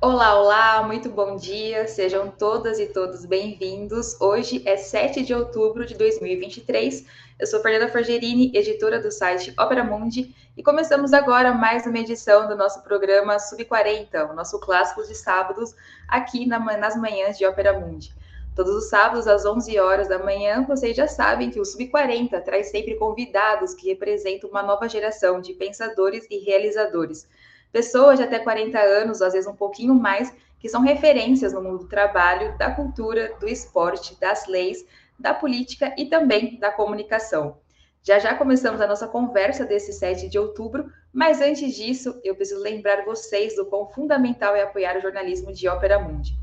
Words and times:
Olá, 0.00 0.40
olá, 0.40 0.82
muito 0.84 1.10
bom 1.10 1.34
dia, 1.34 1.88
sejam 1.88 2.30
todas 2.30 2.78
e 2.78 2.86
todos 2.86 3.24
bem-vindos. 3.24 4.16
Hoje 4.20 4.62
é 4.64 4.76
7 4.76 5.24
de 5.24 5.34
outubro 5.34 5.84
de 5.84 5.96
2023. 5.96 7.04
Eu 7.36 7.46
sou 7.48 7.58
Fernanda 7.60 7.90
Forgerini, 7.90 8.52
editora 8.54 9.02
do 9.02 9.10
site 9.10 9.52
Opera 9.58 9.82
Mundi, 9.82 10.32
e 10.56 10.62
começamos 10.62 11.12
agora 11.12 11.52
mais 11.52 11.84
uma 11.84 11.98
edição 11.98 12.46
do 12.46 12.54
nosso 12.54 12.80
programa 12.84 13.38
Sub40, 13.38 14.30
o 14.30 14.34
nosso 14.34 14.60
clássico 14.60 15.04
de 15.04 15.16
sábados, 15.16 15.74
aqui 16.06 16.46
na, 16.46 16.60
nas 16.76 16.94
manhãs 16.94 17.36
de 17.36 17.44
Opera 17.44 17.72
Mundi. 17.72 18.14
Todos 18.54 18.76
os 18.76 18.88
sábados, 18.88 19.26
às 19.26 19.44
11 19.44 19.80
horas 19.80 20.08
da 20.08 20.20
manhã, 20.20 20.64
vocês 20.64 20.96
já 20.96 21.08
sabem 21.08 21.50
que 21.50 21.58
o 21.58 21.64
Sub40 21.64 22.40
traz 22.44 22.70
sempre 22.70 22.94
convidados 22.94 23.74
que 23.74 23.88
representam 23.88 24.48
uma 24.48 24.62
nova 24.62 24.88
geração 24.88 25.40
de 25.40 25.54
pensadores 25.54 26.24
e 26.30 26.38
realizadores 26.38 27.26
pessoas 27.72 28.18
de 28.18 28.24
até 28.24 28.38
40 28.38 28.78
anos, 28.78 29.22
às 29.22 29.32
vezes 29.32 29.48
um 29.48 29.54
pouquinho 29.54 29.94
mais, 29.94 30.34
que 30.58 30.68
são 30.68 30.82
referências 30.82 31.52
no 31.52 31.62
mundo 31.62 31.78
do 31.78 31.88
trabalho, 31.88 32.56
da 32.58 32.70
cultura, 32.70 33.34
do 33.38 33.48
esporte, 33.48 34.18
das 34.20 34.46
leis, 34.46 34.84
da 35.18 35.34
política 35.34 35.94
e 35.96 36.06
também 36.06 36.58
da 36.58 36.70
comunicação. 36.70 37.58
Já 38.02 38.18
já 38.18 38.34
começamos 38.34 38.80
a 38.80 38.86
nossa 38.86 39.06
conversa 39.06 39.64
desse 39.64 39.92
7 39.92 40.28
de 40.28 40.38
outubro, 40.38 40.90
mas 41.12 41.40
antes 41.40 41.74
disso, 41.74 42.20
eu 42.24 42.34
preciso 42.34 42.60
lembrar 42.60 43.04
vocês 43.04 43.56
do 43.56 43.66
quão 43.66 43.86
fundamental 43.86 44.54
é 44.54 44.62
apoiar 44.62 44.96
o 44.96 45.00
jornalismo 45.00 45.52
de 45.52 45.68
Ópera 45.68 45.98
Mundi. 45.98 46.34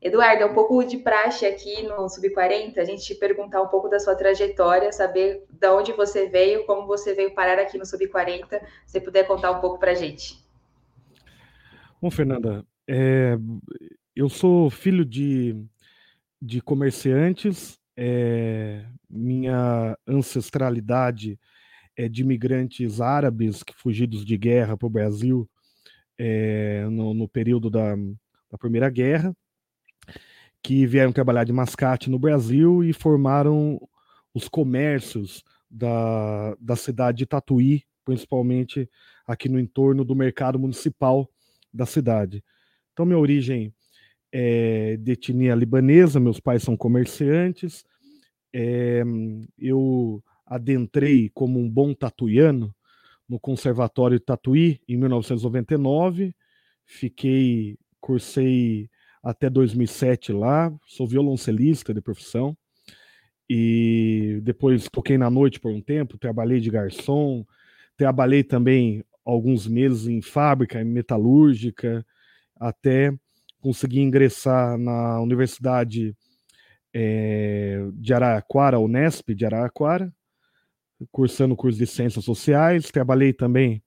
Eduardo, 0.00 0.42
é 0.42 0.46
um 0.46 0.54
pouco 0.54 0.84
de 0.84 0.98
praxe 0.98 1.44
aqui 1.44 1.82
no 1.82 2.06
Sub40, 2.06 2.78
a 2.78 2.84
gente 2.84 3.04
te 3.04 3.14
perguntar 3.14 3.62
um 3.62 3.68
pouco 3.68 3.88
da 3.88 3.98
sua 3.98 4.14
trajetória, 4.14 4.92
saber 4.92 5.44
de 5.50 5.68
onde 5.68 5.92
você 5.92 6.28
veio, 6.28 6.64
como 6.66 6.86
você 6.86 7.14
veio 7.14 7.34
parar 7.34 7.58
aqui 7.60 7.78
no 7.78 7.84
Sub40, 7.84 8.60
se 8.86 8.92
você 8.92 9.00
puder 9.00 9.26
contar 9.26 9.52
um 9.52 9.60
pouco 9.60 9.78
para 9.78 9.92
a 9.92 9.94
gente. 9.94 10.38
Bom, 12.00 12.10
Fernanda, 12.10 12.64
é, 12.88 13.36
eu 14.14 14.28
sou 14.28 14.70
filho 14.70 15.04
de, 15.04 15.56
de 16.40 16.60
comerciantes, 16.60 17.78
é, 17.96 18.84
minha 19.10 19.98
ancestralidade 20.06 21.38
é 21.96 22.08
de 22.08 22.22
imigrantes 22.22 23.00
árabes 23.00 23.62
que 23.62 23.74
fugidos 23.74 24.24
de 24.24 24.36
guerra 24.38 24.76
para 24.76 24.86
o 24.86 24.90
Brasil 24.90 25.50
é, 26.16 26.86
no, 26.90 27.12
no, 27.12 27.28
período 27.28 27.68
da, 27.68 27.96
da 28.50 28.56
Primeira 28.58 28.88
Guerra, 28.88 29.36
que 30.62 30.86
vieram 30.86 31.12
trabalhar 31.12 31.44
de 31.44 31.52
mascate 31.52 32.08
no 32.08 32.18
Brasil 32.18 32.84
e 32.84 32.92
formaram 32.92 33.80
os 34.32 34.48
comércios 34.48 35.42
da, 35.68 36.54
da 36.60 36.76
cidade 36.76 37.18
de 37.18 37.26
Tatuí, 37.26 37.82
principalmente 38.04 38.88
aqui 39.26 39.48
no 39.48 39.58
entorno 39.58 40.04
do 40.04 40.14
mercado 40.14 40.58
municipal 40.58 41.28
da 41.72 41.84
cidade. 41.84 42.44
Então, 42.92 43.04
minha 43.04 43.18
origem 43.18 43.74
é 44.32 44.96
de 44.96 45.12
etnia 45.12 45.54
libanesa, 45.54 46.20
meus 46.20 46.40
pais 46.40 46.62
são 46.62 46.76
comerciantes. 46.76 47.84
É, 48.52 49.02
eu 49.58 50.22
adentrei 50.46 51.30
como 51.34 51.58
um 51.58 51.68
bom 51.68 51.92
tatuiano 51.92 52.74
no 53.28 53.38
Conservatório 53.38 54.18
Tatuí 54.18 54.80
em 54.88 54.96
1999. 54.96 56.34
Fiquei, 56.84 57.76
cursei 58.00 58.88
até 59.22 59.50
2007 59.50 60.32
lá, 60.32 60.72
sou 60.86 61.06
violoncelista 61.06 61.92
de 61.92 62.00
profissão. 62.00 62.56
E 63.50 64.40
depois 64.42 64.88
toquei 64.90 65.16
na 65.16 65.30
noite 65.30 65.60
por 65.60 65.70
um 65.70 65.80
tempo, 65.80 66.18
trabalhei 66.18 66.60
de 66.60 66.70
garçom, 66.70 67.44
trabalhei 67.96 68.44
também 68.44 69.04
alguns 69.24 69.66
meses 69.66 70.06
em 70.06 70.22
fábrica 70.22 70.82
metalúrgica, 70.84 72.04
até 72.56 73.12
conseguir 73.60 74.00
ingressar 74.00 74.78
na 74.78 75.20
Universidade 75.20 76.16
é, 76.92 77.86
de 77.94 78.14
Araraquara, 78.14 78.78
Unesp 78.78 79.30
de 79.34 79.44
Araraquara, 79.44 80.12
cursando 81.10 81.56
curso 81.56 81.78
de 81.78 81.86
Ciências 81.86 82.24
Sociais. 82.24 82.90
Trabalhei 82.90 83.32
também 83.32 83.82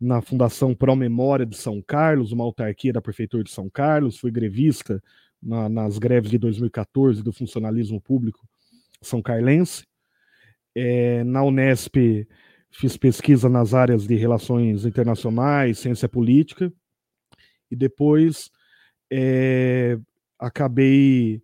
na 0.00 0.20
Fundação 0.20 0.74
Pro 0.74 0.96
Memória 0.96 1.46
de 1.46 1.56
São 1.56 1.80
Carlos, 1.80 2.32
uma 2.32 2.44
autarquia 2.44 2.92
da 2.92 3.00
Prefeitura 3.00 3.44
de 3.44 3.50
São 3.50 3.70
Carlos. 3.70 4.18
Fui 4.18 4.30
grevista 4.30 5.02
na, 5.42 5.68
nas 5.68 5.98
greves 5.98 6.30
de 6.30 6.38
2014 6.38 7.22
do 7.22 7.32
funcionalismo 7.32 8.00
público 8.00 8.46
são 9.04 9.22
carlense. 9.22 9.84
É, 10.74 11.22
na 11.24 11.44
Unesp 11.44 11.94
fiz 12.70 12.96
pesquisa 12.96 13.48
nas 13.48 13.74
áreas 13.74 14.06
de 14.06 14.16
relações 14.16 14.84
internacionais, 14.84 15.78
ciência 15.78 16.08
política, 16.08 16.72
e 17.70 17.76
depois 17.76 18.50
é, 19.12 19.98
acabei 20.38 21.42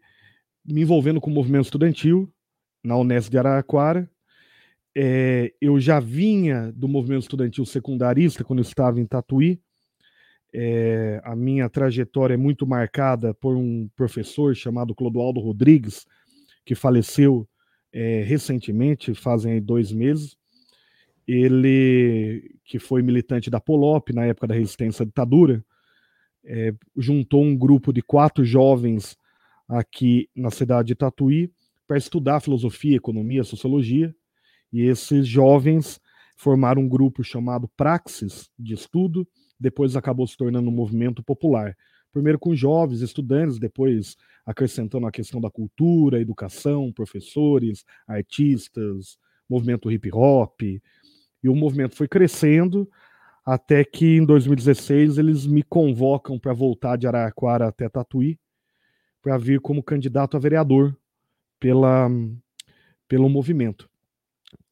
me 0.64 0.82
envolvendo 0.82 1.20
com 1.20 1.30
o 1.30 1.34
movimento 1.34 1.64
estudantil 1.64 2.32
na 2.82 2.96
Unesp 2.96 3.30
de 3.30 3.38
Araraquara. 3.38 4.10
É, 4.96 5.52
eu 5.60 5.78
já 5.78 6.00
vinha 6.00 6.72
do 6.72 6.88
movimento 6.88 7.22
estudantil 7.22 7.64
secundarista 7.64 8.44
quando 8.44 8.58
eu 8.58 8.64
estava 8.64 9.00
em 9.00 9.06
Tatuí. 9.06 9.60
É, 10.52 11.20
a 11.24 11.36
minha 11.36 11.68
trajetória 11.68 12.34
é 12.34 12.36
muito 12.36 12.66
marcada 12.66 13.32
por 13.34 13.56
um 13.56 13.88
professor 13.94 14.54
chamado 14.54 14.94
Clodoaldo 14.94 15.40
Rodrigues, 15.40 16.06
que 16.64 16.74
faleceu 16.74 17.48
é, 17.92 18.22
recentemente, 18.22 19.14
fazem 19.14 19.62
dois 19.62 19.92
meses 19.92 20.40
ele, 21.32 22.58
que 22.64 22.78
foi 22.78 23.02
militante 23.02 23.50
da 23.50 23.60
Polop 23.60 24.10
na 24.12 24.24
época 24.26 24.48
da 24.48 24.54
resistência 24.54 25.02
à 25.04 25.06
ditadura, 25.06 25.64
é, 26.44 26.74
juntou 26.96 27.42
um 27.42 27.56
grupo 27.56 27.92
de 27.92 28.02
quatro 28.02 28.44
jovens 28.44 29.16
aqui 29.68 30.28
na 30.34 30.50
cidade 30.50 30.88
de 30.88 30.94
Tatuí 30.94 31.52
para 31.86 31.98
estudar 31.98 32.40
filosofia, 32.40 32.96
economia, 32.96 33.44
sociologia, 33.44 34.14
e 34.72 34.82
esses 34.82 35.26
jovens 35.26 36.00
formaram 36.36 36.82
um 36.82 36.88
grupo 36.88 37.22
chamado 37.22 37.68
Praxis 37.76 38.50
de 38.58 38.74
estudo, 38.74 39.26
depois 39.58 39.96
acabou 39.96 40.26
se 40.26 40.36
tornando 40.36 40.70
um 40.70 40.72
movimento 40.72 41.22
popular. 41.22 41.76
Primeiro 42.12 42.38
com 42.38 42.54
jovens, 42.54 43.02
estudantes, 43.02 43.58
depois 43.58 44.16
acrescentando 44.46 45.06
a 45.06 45.12
questão 45.12 45.40
da 45.40 45.50
cultura, 45.50 46.20
educação, 46.20 46.92
professores, 46.92 47.84
artistas, 48.06 49.18
movimento 49.48 49.90
hip 49.90 50.10
hop. 50.12 50.62
E 50.62 51.48
o 51.48 51.54
movimento 51.54 51.94
foi 51.94 52.08
crescendo 52.08 52.88
até 53.50 53.84
que 53.84 54.16
em 54.16 54.24
2016 54.24 55.18
eles 55.18 55.44
me 55.44 55.64
convocam 55.64 56.38
para 56.38 56.52
voltar 56.52 56.96
de 56.96 57.08
Araraquara 57.08 57.66
até 57.66 57.88
Tatuí 57.88 58.38
para 59.20 59.36
vir 59.36 59.60
como 59.60 59.82
candidato 59.82 60.36
a 60.36 60.40
vereador 60.40 60.96
pela, 61.58 62.08
pelo 63.08 63.28
movimento. 63.28 63.90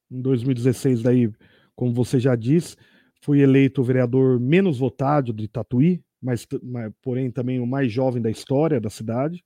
Em 0.09 0.23
2016, 0.23 1.03
daí, 1.03 1.29
como 1.75 1.93
você 1.93 2.21
já 2.21 2.37
disse, 2.37 2.77
fui 3.21 3.41
eleito 3.41 3.81
o 3.81 3.85
vereador 3.85 4.39
menos 4.39 4.79
votado 4.79 5.33
de 5.33 5.49
Tatuí, 5.49 6.01
mas, 6.23 6.47
mas 6.63 6.93
porém 7.03 7.33
também 7.33 7.59
o 7.59 7.67
mais 7.67 7.93
jovem 7.93 8.23
da 8.23 8.31
história 8.31 8.81
da 8.81 8.89
cidade, 8.89 9.45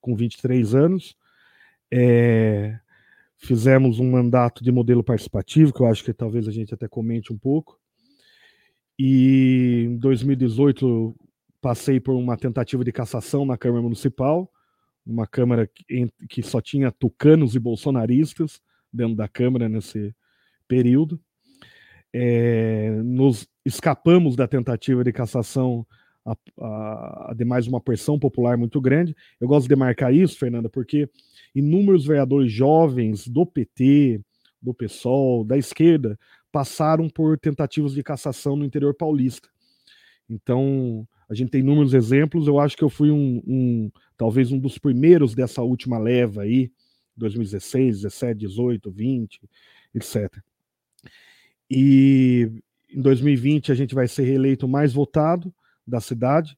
com 0.00 0.14
23 0.14 0.76
anos. 0.76 1.16
É, 1.92 2.78
fizemos 3.38 3.98
um 3.98 4.08
mandato 4.08 4.62
de 4.62 4.70
modelo 4.70 5.02
participativo, 5.02 5.72
que 5.72 5.80
eu 5.80 5.86
acho 5.86 6.04
que 6.04 6.12
talvez 6.12 6.46
a 6.46 6.52
gente 6.52 6.72
até 6.72 6.86
comente 6.86 7.32
um 7.32 7.36
pouco. 7.36 7.76
E 8.98 9.84
em 9.86 9.96
2018 9.96 11.14
passei 11.60 12.00
por 12.00 12.14
uma 12.14 12.36
tentativa 12.36 12.84
de 12.84 12.92
cassação 12.92 13.44
na 13.44 13.56
Câmara 13.56 13.82
Municipal, 13.82 14.50
uma 15.06 15.26
Câmara 15.26 15.70
que, 16.28 16.42
só 16.42 16.60
tinha 16.60 16.90
tucanos 16.90 17.54
e 17.54 17.58
bolsonaristas 17.58 18.60
dentro 18.92 19.16
da 19.16 19.28
Câmara 19.28 19.68
nesse 19.68 20.14
período. 20.66 21.20
É, 22.12 22.90
nos 23.04 23.46
escapamos 23.64 24.34
da 24.34 24.48
tentativa 24.48 25.04
de 25.04 25.12
cassação 25.12 25.86
a, 26.24 26.36
a, 26.60 27.30
ademais 27.30 27.66
uma 27.66 27.80
pressão 27.80 28.18
popular 28.18 28.56
muito 28.56 28.80
grande. 28.80 29.14
Eu 29.40 29.48
gosto 29.48 29.68
de 29.68 29.76
marcar 29.76 30.12
isso, 30.12 30.38
Fernanda, 30.38 30.68
porque 30.68 31.08
inúmeros 31.54 32.06
vereadores 32.06 32.52
jovens 32.52 33.26
do 33.26 33.46
PT, 33.46 34.20
do 34.60 34.74
PSOL, 34.74 35.44
da 35.44 35.56
esquerda, 35.56 36.18
passaram 36.50 37.08
por 37.08 37.38
tentativas 37.38 37.92
de 37.92 38.02
cassação 38.02 38.56
no 38.56 38.64
interior 38.64 38.94
paulista. 38.94 39.48
Então, 40.28 41.06
a 41.28 41.34
gente 41.34 41.50
tem 41.50 41.60
inúmeros 41.60 41.94
exemplos. 41.94 42.46
Eu 42.46 42.58
acho 42.58 42.76
que 42.76 42.84
eu 42.84 42.90
fui 42.90 43.10
um, 43.10 43.42
um 43.46 43.90
talvez 44.16 44.50
um 44.50 44.58
dos 44.58 44.78
primeiros 44.78 45.34
dessa 45.34 45.62
última 45.62 45.98
leva 45.98 46.42
aí, 46.42 46.70
2016, 47.16 48.02
17, 48.02 48.38
18, 48.38 48.90
20, 48.90 49.40
etc. 49.94 50.42
E 51.70 52.50
em 52.90 53.00
2020 53.00 53.70
a 53.70 53.74
gente 53.74 53.94
vai 53.94 54.08
ser 54.08 54.24
reeleito 54.24 54.66
mais 54.66 54.92
votado 54.92 55.52
da 55.86 56.00
cidade. 56.00 56.56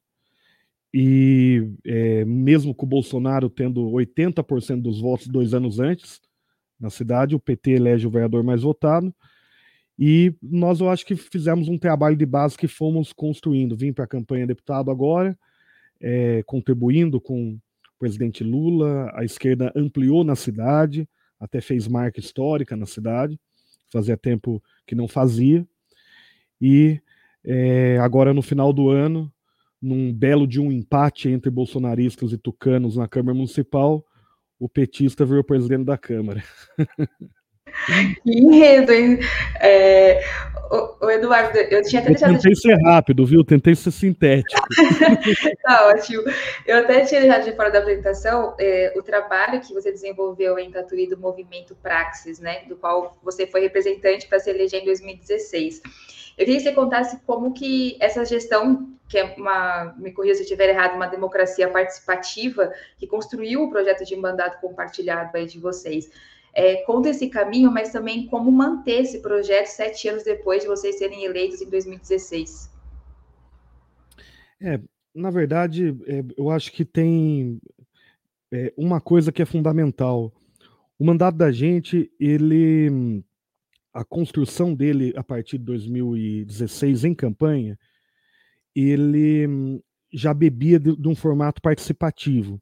E 0.92 1.72
é, 1.84 2.24
mesmo 2.24 2.74
com 2.74 2.84
o 2.84 2.88
Bolsonaro 2.88 3.48
tendo 3.48 3.82
80% 3.90 4.82
dos 4.82 5.00
votos 5.00 5.28
dois 5.28 5.54
anos 5.54 5.78
antes 5.78 6.20
na 6.78 6.90
cidade, 6.90 7.34
o 7.34 7.40
PT 7.40 7.72
elege 7.72 8.06
o 8.06 8.10
vereador 8.10 8.42
mais 8.42 8.62
votado. 8.62 9.14
E 10.02 10.34
nós, 10.40 10.80
eu 10.80 10.88
acho 10.88 11.04
que 11.04 11.14
fizemos 11.14 11.68
um 11.68 11.76
trabalho 11.76 12.16
de 12.16 12.24
base 12.24 12.56
que 12.56 12.66
fomos 12.66 13.12
construindo. 13.12 13.76
Vim 13.76 13.92
para 13.92 14.06
a 14.06 14.08
campanha 14.08 14.46
deputado 14.46 14.90
agora, 14.90 15.38
é, 16.00 16.42
contribuindo 16.44 17.20
com 17.20 17.52
o 17.52 17.60
presidente 17.98 18.42
Lula. 18.42 19.12
A 19.14 19.26
esquerda 19.26 19.70
ampliou 19.76 20.24
na 20.24 20.34
cidade, 20.34 21.06
até 21.38 21.60
fez 21.60 21.86
marca 21.86 22.18
histórica 22.18 22.74
na 22.74 22.86
cidade. 22.86 23.38
Fazia 23.92 24.16
tempo 24.16 24.62
que 24.86 24.94
não 24.94 25.06
fazia. 25.06 25.68
E 26.58 26.98
é, 27.44 27.98
agora, 27.98 28.32
no 28.32 28.40
final 28.40 28.72
do 28.72 28.88
ano, 28.88 29.30
num 29.82 30.14
belo 30.14 30.46
de 30.46 30.58
um 30.58 30.72
empate 30.72 31.28
entre 31.28 31.50
bolsonaristas 31.50 32.32
e 32.32 32.38
tucanos 32.38 32.96
na 32.96 33.06
Câmara 33.06 33.36
Municipal, 33.36 34.02
o 34.58 34.66
petista 34.66 35.26
virou 35.26 35.44
presidente 35.44 35.84
da 35.84 35.98
Câmara. 35.98 36.42
Que 38.22 38.38
enredo, 38.38 38.92
hein? 38.92 39.18
É, 39.60 40.22
o, 40.70 41.06
o, 41.06 41.10
Eduardo, 41.10 41.58
eu 41.58 41.82
tinha 41.82 42.00
até 42.00 42.10
eu 42.10 42.14
deixado. 42.14 42.34
Tentei 42.34 42.52
de... 42.52 42.60
ser 42.60 42.74
rápido, 42.84 43.26
viu? 43.26 43.44
Tentei 43.44 43.74
ser 43.74 43.90
sintético. 43.90 44.60
tá 45.62 45.88
ótimo. 45.88 46.22
Eu 46.64 46.78
até 46.78 47.04
tinha 47.04 47.20
deixado 47.20 47.44
de 47.44 47.56
fora 47.56 47.70
da 47.70 47.80
apresentação 47.80 48.54
é, 48.58 48.92
o 48.96 49.02
trabalho 49.02 49.60
que 49.60 49.74
você 49.74 49.90
desenvolveu 49.90 50.58
em 50.58 50.70
Tatuí 50.70 51.08
do 51.08 51.18
movimento 51.18 51.74
Praxis, 51.82 52.38
né? 52.38 52.62
Do 52.68 52.76
qual 52.76 53.18
você 53.22 53.46
foi 53.46 53.62
representante 53.62 54.28
para 54.28 54.38
se 54.38 54.48
eleger 54.48 54.82
em 54.82 54.84
2016. 54.84 55.82
Eu 56.38 56.46
queria 56.46 56.56
que 56.56 56.62
você 56.62 56.72
contasse 56.72 57.18
como 57.26 57.52
que 57.52 57.96
essa 58.00 58.24
gestão, 58.24 58.88
que 59.08 59.18
é 59.18 59.24
uma, 59.36 59.94
me 59.98 60.12
corrija 60.12 60.36
se 60.36 60.40
eu 60.40 60.44
estiver 60.44 60.68
errado, 60.68 60.94
uma 60.94 61.08
democracia 61.08 61.68
participativa, 61.68 62.72
que 62.96 63.06
construiu 63.06 63.64
o 63.64 63.70
projeto 63.70 64.04
de 64.04 64.14
mandato 64.14 64.60
compartilhado 64.60 65.36
aí 65.36 65.46
de 65.46 65.58
vocês, 65.58 66.08
é, 66.52 66.76
conta 66.82 67.10
esse 67.10 67.28
caminho, 67.28 67.70
mas 67.70 67.92
também 67.92 68.26
como 68.26 68.50
manter 68.50 69.02
esse 69.02 69.20
projeto 69.20 69.66
sete 69.66 70.08
anos 70.08 70.24
depois 70.24 70.62
de 70.62 70.68
vocês 70.68 70.98
serem 70.98 71.24
eleitos 71.24 71.60
em 71.60 71.68
2016. 71.68 72.70
É, 74.60 74.80
na 75.14 75.30
verdade, 75.30 75.96
é, 76.06 76.24
eu 76.36 76.50
acho 76.50 76.72
que 76.72 76.84
tem 76.84 77.60
é, 78.52 78.72
uma 78.76 79.00
coisa 79.00 79.32
que 79.32 79.42
é 79.42 79.46
fundamental. 79.46 80.32
O 80.98 81.04
mandato 81.04 81.36
da 81.36 81.50
gente, 81.50 82.12
ele 82.18 83.22
a 83.92 84.04
construção 84.04 84.72
dele 84.72 85.12
a 85.16 85.22
partir 85.22 85.58
de 85.58 85.64
2016 85.64 87.04
em 87.04 87.14
campanha, 87.14 87.78
ele 88.74 89.82
já 90.12 90.32
bebia 90.32 90.78
de, 90.78 90.96
de 90.96 91.08
um 91.08 91.14
formato 91.14 91.60
participativo, 91.60 92.60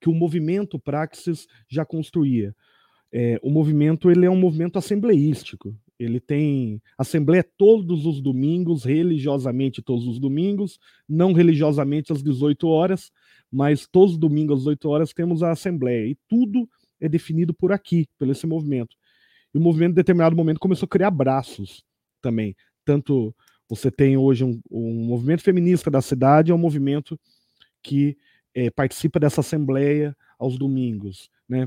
que 0.00 0.08
o 0.08 0.14
movimento 0.14 0.78
Praxis 0.78 1.46
já 1.68 1.84
construía. 1.84 2.54
É, 3.12 3.38
o 3.42 3.50
movimento 3.50 4.10
ele 4.10 4.26
é 4.26 4.30
um 4.30 4.38
movimento 4.38 4.78
assembleístico. 4.78 5.74
Ele 5.98 6.20
tem 6.20 6.82
assembleia 6.98 7.44
todos 7.56 8.04
os 8.04 8.20
domingos, 8.20 8.84
religiosamente 8.84 9.80
todos 9.80 10.06
os 10.06 10.18
domingos, 10.18 10.78
não 11.08 11.32
religiosamente 11.32 12.12
às 12.12 12.22
18 12.22 12.68
horas, 12.68 13.10
mas 13.50 13.86
todos 13.86 14.12
os 14.12 14.18
domingos 14.18 14.58
às 14.58 14.64
18 14.64 14.88
horas 14.88 15.12
temos 15.12 15.42
a 15.42 15.52
assembleia. 15.52 16.06
E 16.06 16.16
tudo 16.28 16.68
é 17.00 17.08
definido 17.08 17.54
por 17.54 17.72
aqui, 17.72 18.06
pelo 18.18 18.32
esse 18.32 18.46
movimento. 18.46 18.96
E 19.54 19.58
o 19.58 19.60
movimento, 19.60 19.92
em 19.92 19.96
determinado 19.96 20.36
momento, 20.36 20.60
começou 20.60 20.86
a 20.86 20.90
criar 20.90 21.10
braços 21.10 21.82
também. 22.20 22.54
Tanto 22.84 23.34
você 23.68 23.90
tem 23.90 24.16
hoje 24.16 24.44
um, 24.44 24.60
um 24.70 25.04
movimento 25.06 25.42
feminista 25.42 25.90
da 25.90 26.00
cidade, 26.00 26.52
é 26.52 26.54
um 26.54 26.58
movimento 26.58 27.18
que 27.82 28.16
é, 28.54 28.70
participa 28.70 29.18
dessa 29.18 29.40
assembleia 29.40 30.16
aos 30.38 30.58
domingos, 30.58 31.30
né? 31.48 31.66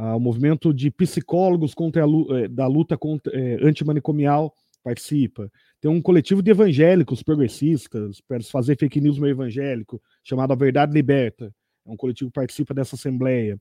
Ah, 0.00 0.14
o 0.14 0.20
movimento 0.20 0.72
de 0.72 0.92
psicólogos 0.92 1.74
contra 1.74 2.04
a, 2.04 2.08
é, 2.38 2.46
da 2.46 2.68
luta 2.68 2.96
contra, 2.96 3.36
é, 3.36 3.58
antimanicomial 3.60 4.54
participa. 4.80 5.50
Tem 5.80 5.90
um 5.90 6.00
coletivo 6.00 6.40
de 6.40 6.52
evangélicos 6.52 7.20
progressistas 7.20 8.20
para 8.20 8.40
fazer 8.44 8.78
fake 8.78 9.00
news 9.00 9.18
no 9.18 9.26
evangélico, 9.26 10.00
chamado 10.22 10.52
A 10.52 10.56
Verdade 10.56 10.94
Liberta. 10.94 11.52
É 11.84 11.90
um 11.90 11.96
coletivo 11.96 12.30
que 12.30 12.34
participa 12.34 12.72
dessa 12.72 12.94
assembleia. 12.94 13.60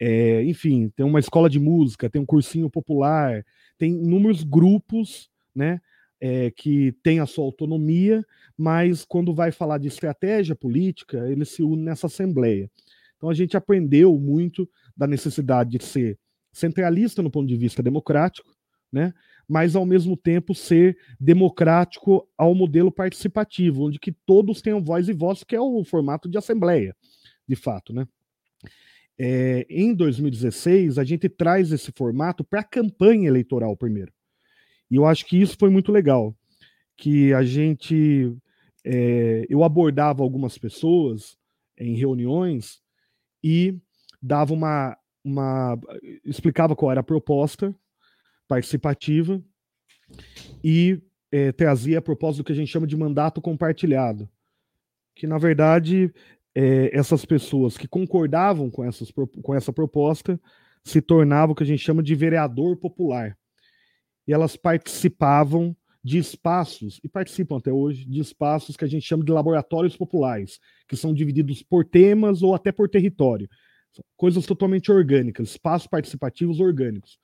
É, 0.00 0.42
enfim, 0.42 0.90
tem 0.96 1.06
uma 1.06 1.20
escola 1.20 1.48
de 1.48 1.60
música, 1.60 2.10
tem 2.10 2.20
um 2.20 2.26
cursinho 2.26 2.68
popular, 2.68 3.46
tem 3.78 3.92
inúmeros 3.92 4.42
grupos, 4.42 5.30
né? 5.54 5.80
É, 6.20 6.50
que 6.50 6.92
tem 7.02 7.20
a 7.20 7.26
sua 7.26 7.44
autonomia, 7.44 8.22
mas 8.58 9.04
quando 9.06 9.32
vai 9.32 9.52
falar 9.52 9.78
de 9.78 9.88
estratégia 9.88 10.54
política, 10.54 11.30
eles 11.30 11.48
se 11.48 11.62
unem 11.62 11.84
nessa 11.84 12.08
assembleia. 12.08 12.68
Então 13.16 13.30
a 13.30 13.34
gente 13.34 13.56
aprendeu 13.56 14.18
muito 14.18 14.68
da 14.96 15.06
necessidade 15.06 15.78
de 15.78 15.84
ser 15.84 16.18
centralista 16.52 17.22
no 17.22 17.30
ponto 17.30 17.46
de 17.46 17.56
vista 17.56 17.82
democrático, 17.82 18.52
né? 18.92 19.12
mas 19.48 19.74
ao 19.74 19.86
mesmo 19.86 20.16
tempo 20.16 20.54
ser 20.54 20.96
democrático 21.18 22.28
ao 22.36 22.54
modelo 22.54 22.90
participativo, 22.90 23.86
onde 23.86 23.98
que 23.98 24.12
todos 24.12 24.60
tenham 24.60 24.82
voz 24.82 25.08
e 25.08 25.12
voz, 25.12 25.44
que 25.44 25.56
é 25.56 25.60
o 25.60 25.84
formato 25.84 26.28
de 26.28 26.38
assembleia, 26.38 26.94
de 27.46 27.56
fato, 27.56 27.92
né? 27.92 28.06
é, 29.22 29.66
em 29.68 29.92
2016, 29.92 30.98
a 30.98 31.04
gente 31.04 31.28
traz 31.28 31.70
esse 31.72 31.92
formato 31.92 32.42
para 32.42 32.60
a 32.60 32.64
campanha 32.64 33.28
eleitoral 33.28 33.76
primeiro. 33.76 34.10
E 34.90 34.96
eu 34.96 35.04
acho 35.04 35.26
que 35.26 35.38
isso 35.38 35.58
foi 35.60 35.68
muito 35.68 35.92
legal. 35.92 36.34
Que 36.96 37.34
a 37.34 37.42
gente. 37.42 38.34
É, 38.82 39.44
eu 39.50 39.62
abordava 39.62 40.22
algumas 40.22 40.56
pessoas 40.56 41.36
em 41.78 41.94
reuniões 41.94 42.80
e 43.44 43.78
dava 44.20 44.52
uma, 44.52 44.96
uma. 45.24 45.78
explicava 46.24 46.76
qual 46.76 46.90
era 46.90 47.00
a 47.00 47.04
proposta 47.04 47.74
participativa 48.48 49.42
e 50.62 51.00
é, 51.30 51.52
trazia 51.52 51.98
a 51.98 52.02
proposta 52.02 52.42
do 52.42 52.44
que 52.44 52.52
a 52.52 52.56
gente 52.56 52.70
chama 52.70 52.86
de 52.86 52.96
mandato 52.96 53.40
compartilhado. 53.40 54.28
Que, 55.14 55.26
na 55.26 55.38
verdade, 55.38 56.12
é, 56.54 56.96
essas 56.96 57.24
pessoas 57.24 57.76
que 57.76 57.86
concordavam 57.86 58.70
com, 58.70 58.84
essas, 58.84 59.12
com 59.42 59.54
essa 59.54 59.72
proposta 59.72 60.40
se 60.84 61.00
tornavam 61.00 61.52
o 61.52 61.54
que 61.54 61.62
a 61.62 61.66
gente 61.66 61.84
chama 61.84 62.02
de 62.02 62.14
vereador 62.14 62.76
popular. 62.76 63.36
e 64.26 64.32
elas 64.32 64.56
participavam 64.56 65.76
de 66.02 66.18
espaços, 66.18 66.98
e 67.04 67.08
participam 67.08 67.58
até 67.58 67.70
hoje, 67.70 68.06
de 68.06 68.20
espaços 68.20 68.76
que 68.76 68.84
a 68.84 68.88
gente 68.88 69.06
chama 69.06 69.22
de 69.22 69.32
laboratórios 69.32 69.96
populares, 69.96 70.58
que 70.88 70.96
são 70.96 71.12
divididos 71.12 71.62
por 71.62 71.84
temas 71.84 72.42
ou 72.42 72.54
até 72.54 72.72
por 72.72 72.88
território. 72.88 73.48
Coisas 74.16 74.46
totalmente 74.46 74.90
orgânicas, 74.90 75.50
espaços 75.50 75.86
participativos 75.86 76.60
orgânicos. 76.60 77.18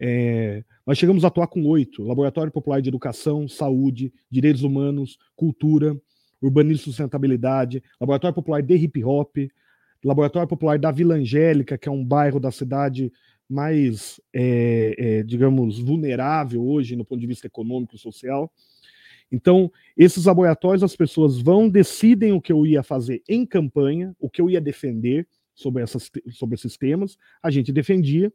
É, 0.00 0.64
nós 0.86 0.96
chegamos 0.96 1.24
a 1.24 1.28
atuar 1.28 1.48
com 1.48 1.64
oito: 1.66 2.02
Laboratório 2.02 2.52
Popular 2.52 2.80
de 2.80 2.88
Educação, 2.88 3.48
Saúde, 3.48 4.12
Direitos 4.30 4.62
Humanos, 4.62 5.18
Cultura, 5.34 5.96
Urbanismo 6.40 6.82
e 6.82 6.84
Sustentabilidade, 6.84 7.82
Laboratório 8.00 8.34
Popular 8.34 8.62
de 8.62 8.74
Hip 8.74 9.02
Hop, 9.04 9.36
Laboratório 10.04 10.48
Popular 10.48 10.78
da 10.78 10.92
Vila 10.92 11.16
Angélica, 11.16 11.76
que 11.76 11.88
é 11.88 11.92
um 11.92 12.04
bairro 12.04 12.38
da 12.38 12.52
cidade 12.52 13.12
mais, 13.48 14.20
é, 14.32 14.94
é, 14.98 15.22
digamos, 15.22 15.78
vulnerável 15.78 16.64
hoje 16.64 16.94
no 16.94 17.04
ponto 17.04 17.20
de 17.20 17.26
vista 17.26 17.46
econômico 17.46 17.96
e 17.96 17.98
social. 17.98 18.52
Então, 19.32 19.70
esses 19.96 20.24
laboratórios, 20.24 20.82
as 20.82 20.94
pessoas 20.94 21.38
vão, 21.38 21.68
decidem 21.68 22.32
o 22.32 22.40
que 22.40 22.52
eu 22.52 22.66
ia 22.66 22.82
fazer 22.82 23.22
em 23.28 23.44
campanha, 23.44 24.14
o 24.18 24.30
que 24.30 24.40
eu 24.40 24.48
ia 24.48 24.60
defender 24.60 25.26
sobre, 25.58 25.82
essas, 25.82 26.10
sobre 26.30 26.54
esses 26.54 26.76
temas, 26.76 27.18
a 27.42 27.50
gente 27.50 27.72
defendia, 27.72 28.32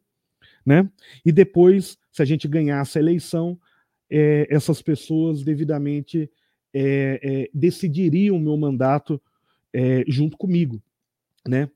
né? 0.64 0.88
E 1.24 1.32
depois, 1.32 1.98
se 2.12 2.20
a 2.20 2.24
gente 2.24 2.46
ganhasse 2.46 2.98
a 2.98 3.00
eleição, 3.00 3.58
é, 4.10 4.46
essas 4.50 4.82
pessoas 4.82 5.42
devidamente 5.42 6.30
é, 6.72 7.20
é, 7.22 7.50
decidiriam 7.54 8.36
o 8.36 8.40
meu 8.40 8.56
mandato 8.56 9.20
é, 9.72 10.04
junto 10.06 10.36
comigo, 10.36 10.82
né? 11.48 11.70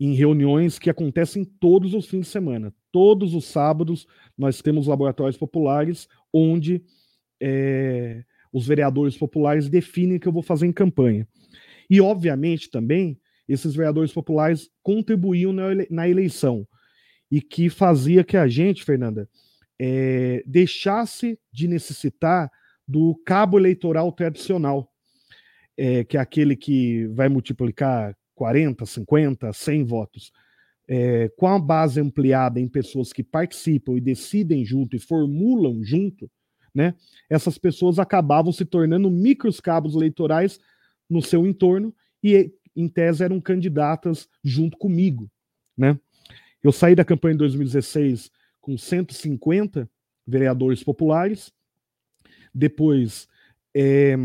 em 0.00 0.14
reuniões 0.14 0.78
que 0.78 0.88
acontecem 0.88 1.44
todos 1.44 1.92
os 1.92 2.06
fins 2.06 2.22
de 2.22 2.28
semana. 2.28 2.74
Todos 2.90 3.34
os 3.34 3.44
sábados 3.44 4.08
nós 4.36 4.62
temos 4.62 4.86
laboratórios 4.86 5.36
populares 5.36 6.08
onde 6.32 6.82
é, 7.38 8.24
os 8.50 8.66
vereadores 8.66 9.16
populares 9.16 9.68
definem 9.68 10.16
o 10.16 10.20
que 10.20 10.26
eu 10.26 10.32
vou 10.32 10.42
fazer 10.42 10.66
em 10.66 10.72
campanha. 10.72 11.28
E, 11.88 12.00
obviamente, 12.00 12.70
também, 12.70 13.19
esses 13.52 13.74
vereadores 13.74 14.12
populares 14.12 14.70
contribuíam 14.82 15.52
na, 15.52 15.70
ele 15.70 15.86
na 15.90 16.08
eleição. 16.08 16.66
E 17.30 17.40
que 17.40 17.68
fazia 17.68 18.24
que 18.24 18.36
a 18.36 18.48
gente, 18.48 18.84
Fernanda, 18.84 19.28
é, 19.78 20.42
deixasse 20.46 21.38
de 21.52 21.66
necessitar 21.66 22.50
do 22.86 23.14
cabo 23.24 23.58
eleitoral 23.58 24.12
tradicional, 24.12 24.92
é, 25.76 26.04
que 26.04 26.16
é 26.16 26.20
aquele 26.20 26.56
que 26.56 27.06
vai 27.08 27.28
multiplicar 27.28 28.16
40, 28.34 28.84
50, 28.84 29.52
100 29.52 29.84
votos, 29.84 30.32
é, 30.88 31.28
com 31.36 31.46
a 31.46 31.58
base 31.58 32.00
ampliada 32.00 32.58
em 32.58 32.66
pessoas 32.66 33.12
que 33.12 33.22
participam 33.22 33.96
e 33.96 34.00
decidem 34.00 34.64
junto 34.64 34.96
e 34.96 34.98
formulam 34.98 35.82
junto, 35.84 36.28
né, 36.74 36.94
essas 37.28 37.58
pessoas 37.58 37.98
acabavam 37.98 38.52
se 38.52 38.64
tornando 38.64 39.10
micros 39.10 39.60
cabos 39.60 39.94
eleitorais 39.94 40.58
no 41.08 41.22
seu 41.22 41.46
entorno 41.46 41.94
e, 42.22 42.52
em 42.74 42.88
tese, 42.88 43.24
eram 43.24 43.40
candidatas 43.40 44.28
junto 44.42 44.76
comigo. 44.76 45.30
Né? 45.76 45.98
Eu 46.62 46.72
saí 46.72 46.94
da 46.94 47.04
campanha 47.04 47.34
em 47.34 47.38
2016 47.38 48.30
com 48.60 48.76
150 48.76 49.88
vereadores 50.26 50.84
populares, 50.84 51.52
depois 52.54 53.26
é, 53.74 54.16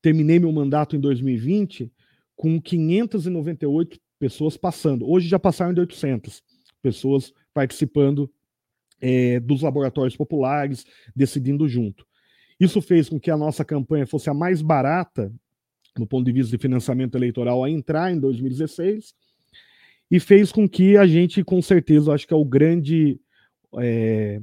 terminei 0.00 0.38
meu 0.38 0.52
mandato 0.52 0.96
em 0.96 1.00
2020 1.00 1.92
com 2.36 2.60
598 2.60 3.98
pessoas 4.18 4.56
passando. 4.56 5.08
Hoje 5.08 5.28
já 5.28 5.38
passaram 5.38 5.74
de 5.74 5.80
800 5.80 6.42
pessoas 6.80 7.32
participando 7.52 8.30
é, 9.00 9.40
dos 9.40 9.62
laboratórios 9.62 10.16
populares, 10.16 10.84
decidindo 11.14 11.68
junto. 11.68 12.06
Isso 12.58 12.80
fez 12.80 13.08
com 13.08 13.20
que 13.20 13.30
a 13.30 13.36
nossa 13.36 13.64
campanha 13.64 14.06
fosse 14.06 14.28
a 14.28 14.34
mais 14.34 14.60
barata, 14.60 15.32
no 15.98 16.06
ponto 16.06 16.24
de 16.24 16.32
vista 16.32 16.56
de 16.56 16.60
financiamento 16.60 17.16
eleitoral, 17.16 17.64
a 17.64 17.70
entrar 17.70 18.12
em 18.12 18.18
2016, 18.18 19.14
e 20.10 20.18
fez 20.18 20.50
com 20.50 20.68
que 20.68 20.96
a 20.96 21.06
gente, 21.06 21.44
com 21.44 21.60
certeza, 21.60 22.12
acho 22.12 22.26
que 22.26 22.34
é 22.34 22.36
o 22.36 22.44
grande. 22.44 23.20
É, 23.78 24.40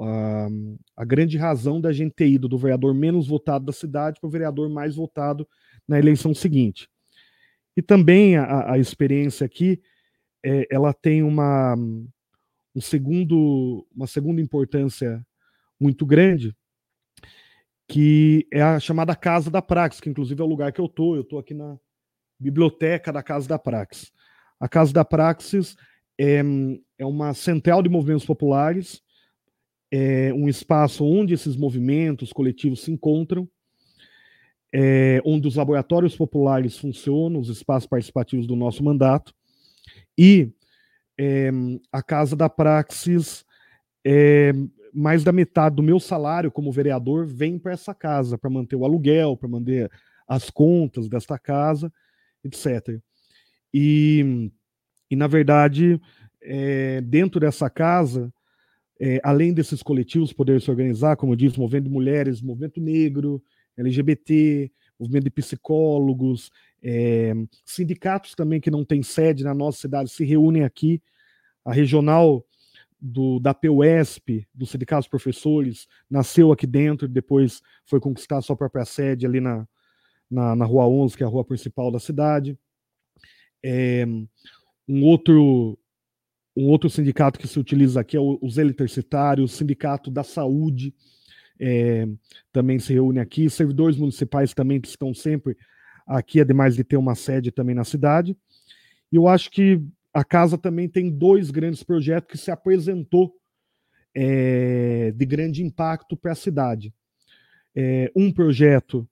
a, 0.00 0.48
a, 0.96 1.04
grande 1.04 1.36
razão 1.36 1.80
da 1.80 1.92
gente 1.92 2.14
ter 2.14 2.28
ido 2.28 2.48
do 2.48 2.58
vereador 2.58 2.94
menos 2.94 3.26
votado 3.26 3.64
da 3.64 3.72
cidade 3.72 4.20
para 4.20 4.28
o 4.28 4.30
vereador 4.30 4.68
mais 4.68 4.94
votado 4.94 5.48
na 5.88 5.98
eleição 5.98 6.34
seguinte. 6.34 6.88
E 7.76 7.82
também 7.82 8.36
a, 8.36 8.72
a 8.72 8.78
experiência 8.78 9.44
aqui, 9.44 9.80
é, 10.44 10.66
ela 10.70 10.92
tem 10.92 11.22
uma, 11.22 11.74
um 11.76 12.80
segundo, 12.80 13.86
uma 13.94 14.06
segunda 14.06 14.40
importância 14.40 15.24
muito 15.80 16.04
grande, 16.04 16.54
que 17.88 18.46
é 18.52 18.60
a 18.60 18.78
chamada 18.78 19.16
Casa 19.16 19.50
da 19.50 19.62
Praxis, 19.62 20.00
que 20.00 20.10
inclusive 20.10 20.40
é 20.40 20.44
o 20.44 20.48
lugar 20.48 20.70
que 20.72 20.80
eu 20.80 20.84
estou. 20.84 21.16
Eu 21.16 21.22
estou 21.22 21.38
aqui 21.38 21.54
na 21.54 21.78
biblioteca 22.38 23.10
da 23.10 23.22
Casa 23.22 23.48
da 23.48 23.58
Praxis. 23.58 24.12
A 24.60 24.68
Casa 24.68 24.92
da 24.92 25.04
Praxis 25.04 25.74
é, 26.20 26.42
é 26.98 27.06
uma 27.06 27.32
central 27.32 27.82
de 27.82 27.88
movimentos 27.88 28.26
populares, 28.26 29.00
é 29.90 30.32
um 30.34 30.48
espaço 30.48 31.04
onde 31.04 31.32
esses 31.32 31.56
movimentos 31.56 32.30
coletivos 32.30 32.82
se 32.82 32.92
encontram, 32.92 33.48
é, 34.70 35.22
onde 35.24 35.48
os 35.48 35.56
laboratórios 35.56 36.14
populares 36.14 36.76
funcionam, 36.76 37.40
os 37.40 37.48
espaços 37.48 37.88
participativos 37.88 38.46
do 38.46 38.54
nosso 38.54 38.84
mandato, 38.84 39.32
e 40.16 40.52
é, 41.18 41.50
a 41.90 42.02
Casa 42.02 42.36
da 42.36 42.50
Praxis, 42.50 43.46
é, 44.04 44.52
mais 44.92 45.24
da 45.24 45.32
metade 45.32 45.76
do 45.76 45.82
meu 45.82 46.00
salário 46.00 46.50
como 46.50 46.72
vereador 46.72 47.26
vem 47.26 47.58
para 47.58 47.72
essa 47.72 47.94
casa, 47.94 48.38
para 48.38 48.50
manter 48.50 48.76
o 48.76 48.84
aluguel, 48.84 49.36
para 49.36 49.48
manter 49.48 49.90
as 50.26 50.50
contas 50.50 51.08
desta 51.08 51.38
casa, 51.38 51.92
etc. 52.44 53.00
E, 53.72 54.50
e 55.10 55.16
na 55.16 55.26
verdade, 55.26 56.00
é, 56.42 57.00
dentro 57.00 57.40
dessa 57.40 57.68
casa, 57.68 58.32
é, 59.00 59.20
além 59.22 59.52
desses 59.52 59.82
coletivos 59.82 60.32
poderem 60.32 60.60
se 60.60 60.70
organizar, 60.70 61.16
como 61.16 61.32
eu 61.32 61.36
disse, 61.36 61.58
movimento 61.58 61.84
de 61.84 61.90
mulheres, 61.90 62.42
movimento 62.42 62.80
negro, 62.80 63.42
LGBT, 63.76 64.70
movimento 64.98 65.24
de 65.24 65.30
psicólogos, 65.30 66.50
é, 66.82 67.32
sindicatos 67.64 68.34
também 68.34 68.60
que 68.60 68.70
não 68.70 68.84
têm 68.84 69.02
sede 69.02 69.44
na 69.44 69.54
nossa 69.54 69.80
cidade 69.80 70.10
se 70.10 70.24
reúnem 70.24 70.64
aqui. 70.64 71.00
A 71.64 71.72
regional 71.72 72.44
do, 73.00 73.38
da 73.38 73.54
PUESP, 73.54 74.46
do 74.52 74.66
Sindicato 74.66 75.02
dos 75.02 75.08
Professores, 75.08 75.86
nasceu 76.10 76.52
aqui 76.52 76.66
dentro, 76.66 77.06
depois 77.08 77.62
foi 77.84 78.00
conquistar 78.00 78.40
sua 78.42 78.56
própria 78.56 78.84
sede 78.84 79.26
ali 79.26 79.40
na, 79.40 79.66
na, 80.30 80.56
na 80.56 80.64
Rua 80.64 80.86
11, 80.86 81.16
que 81.16 81.22
é 81.22 81.26
a 81.26 81.28
rua 81.28 81.44
principal 81.44 81.90
da 81.90 81.98
cidade. 81.98 82.58
É, 83.62 84.04
um 84.88 85.04
outro 85.04 85.78
um 86.56 86.68
outro 86.70 86.90
sindicato 86.90 87.38
que 87.38 87.46
se 87.46 87.56
utiliza 87.56 88.00
aqui 88.00 88.16
é 88.16 88.20
os 88.20 88.58
eletricitários, 88.58 89.52
o 89.52 89.56
Sindicato 89.56 90.10
da 90.10 90.24
Saúde, 90.24 90.92
é, 91.60 92.04
também 92.52 92.80
se 92.80 92.92
reúne 92.92 93.20
aqui. 93.20 93.48
Servidores 93.48 93.96
municipais 93.96 94.52
também 94.52 94.80
estão 94.82 95.14
sempre 95.14 95.56
aqui, 96.04 96.40
ademais 96.40 96.74
de 96.74 96.82
ter 96.82 96.96
uma 96.96 97.14
sede 97.14 97.52
também 97.52 97.76
na 97.76 97.84
cidade. 97.84 98.36
E 99.12 99.14
eu 99.14 99.28
acho 99.28 99.52
que 99.52 99.80
a 100.18 100.24
casa 100.24 100.58
também 100.58 100.88
tem 100.88 101.08
dois 101.08 101.48
grandes 101.48 101.84
projetos 101.84 102.32
que 102.32 102.38
se 102.38 102.50
apresentou 102.50 103.32
é, 104.12 105.12
de 105.12 105.24
grande 105.24 105.62
impacto 105.62 106.16
para 106.16 106.32
a 106.32 106.34
cidade. 106.34 106.92
É, 107.72 108.10
um 108.16 108.32
projeto 108.32 109.08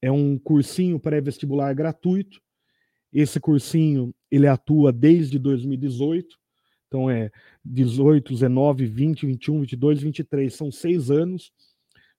é 0.00 0.10
um 0.10 0.38
cursinho 0.38 0.98
pré-vestibular 0.98 1.74
gratuito. 1.74 2.40
Esse 3.12 3.38
cursinho 3.38 4.14
ele 4.30 4.46
atua 4.46 4.90
desde 4.90 5.38
2018. 5.38 6.38
Então 6.88 7.10
é 7.10 7.30
18, 7.62 8.32
19, 8.32 8.86
20, 8.86 9.26
21, 9.26 9.60
22, 9.60 10.00
23. 10.00 10.54
São 10.54 10.72
seis 10.72 11.10
anos 11.10 11.52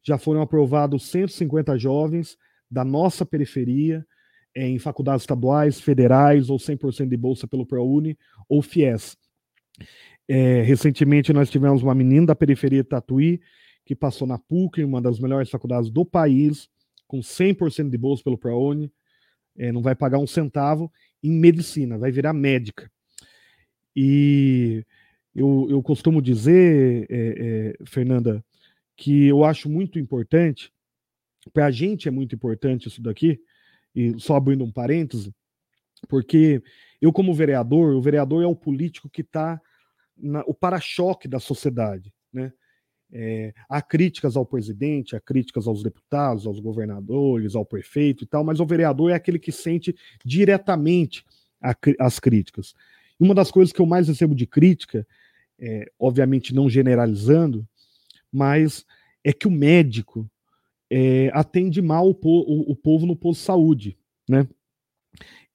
já 0.03 0.19
foram 0.19 0.43
aprovados 0.43 1.09
150 1.09 1.75
jovens 1.79 2.37
da 2.69 2.85
nossa 2.85 3.25
periferia 3.25 4.05
em 4.55 4.77
faculdades 4.79 5.23
estaduais, 5.23 5.79
federais 5.79 6.49
ou 6.49 6.57
100% 6.57 7.07
de 7.07 7.17
bolsa 7.17 7.47
pelo 7.47 7.65
ProUni 7.65 8.17
ou 8.49 8.61
FIES. 8.61 9.17
É, 10.27 10.61
recentemente 10.61 11.33
nós 11.33 11.49
tivemos 11.49 11.81
uma 11.81 11.95
menina 11.95 12.27
da 12.27 12.35
periferia 12.35 12.83
de 12.83 12.89
Tatuí 12.89 13.41
que 13.85 13.95
passou 13.95 14.27
na 14.27 14.37
PUC, 14.37 14.83
uma 14.83 15.01
das 15.01 15.19
melhores 15.19 15.49
faculdades 15.49 15.89
do 15.89 16.05
país, 16.05 16.69
com 17.07 17.19
100% 17.19 17.89
de 17.89 17.97
bolsa 17.97 18.23
pelo 18.23 18.37
ProUni, 18.37 18.91
é, 19.57 19.71
não 19.71 19.81
vai 19.81 19.95
pagar 19.95 20.19
um 20.19 20.27
centavo 20.27 20.91
em 21.21 21.31
medicina, 21.31 21.97
vai 21.97 22.11
virar 22.11 22.33
médica. 22.33 22.89
E 23.95 24.85
eu, 25.35 25.67
eu 25.69 25.83
costumo 25.83 26.21
dizer, 26.21 27.07
é, 27.09 27.75
é, 27.79 27.85
Fernanda, 27.85 28.43
que 28.95 29.27
eu 29.27 29.43
acho 29.43 29.69
muito 29.69 29.99
importante, 29.99 30.71
para 31.51 31.65
a 31.65 31.71
gente 31.71 32.07
é 32.07 32.11
muito 32.11 32.35
importante 32.35 32.87
isso 32.87 33.01
daqui, 33.01 33.41
e 33.95 34.19
só 34.19 34.35
abrindo 34.35 34.63
um 34.63 34.71
parêntese, 34.71 35.33
porque 36.07 36.61
eu, 37.01 37.11
como 37.11 37.33
vereador, 37.33 37.95
o 37.95 38.01
vereador 38.01 38.43
é 38.43 38.47
o 38.47 38.55
político 38.55 39.09
que 39.09 39.21
está 39.21 39.59
o 40.45 40.53
para-choque 40.53 41.27
da 41.27 41.39
sociedade. 41.39 42.13
Né? 42.31 42.53
É, 43.11 43.53
há 43.67 43.81
críticas 43.81 44.37
ao 44.37 44.45
presidente, 44.45 45.15
há 45.15 45.19
críticas 45.19 45.67
aos 45.67 45.83
deputados, 45.83 46.45
aos 46.45 46.59
governadores, 46.59 47.55
ao 47.55 47.65
prefeito 47.65 48.23
e 48.23 48.27
tal, 48.27 48.43
mas 48.43 48.59
o 48.59 48.65
vereador 48.65 49.11
é 49.11 49.15
aquele 49.15 49.39
que 49.39 49.51
sente 49.51 49.95
diretamente 50.23 51.25
a, 51.61 51.75
as 51.99 52.19
críticas. 52.19 52.73
Uma 53.19 53.35
das 53.35 53.51
coisas 53.51 53.73
que 53.73 53.81
eu 53.81 53.85
mais 53.85 54.07
recebo 54.07 54.33
de 54.33 54.47
crítica, 54.47 55.05
é, 55.59 55.91
obviamente 55.99 56.53
não 56.53 56.69
generalizando, 56.69 57.67
mas 58.31 58.85
é 59.23 59.33
que 59.33 59.47
o 59.47 59.51
médico 59.51 60.29
é, 60.91 61.31
atende 61.33 61.81
mal 61.81 62.09
o, 62.09 62.13
po 62.13 62.41
o, 62.41 62.71
o, 62.71 62.75
povo 62.75 63.05
no 63.05 63.15
posto 63.15 63.39
de 63.39 63.45
saúde, 63.45 63.97
né? 64.27 64.45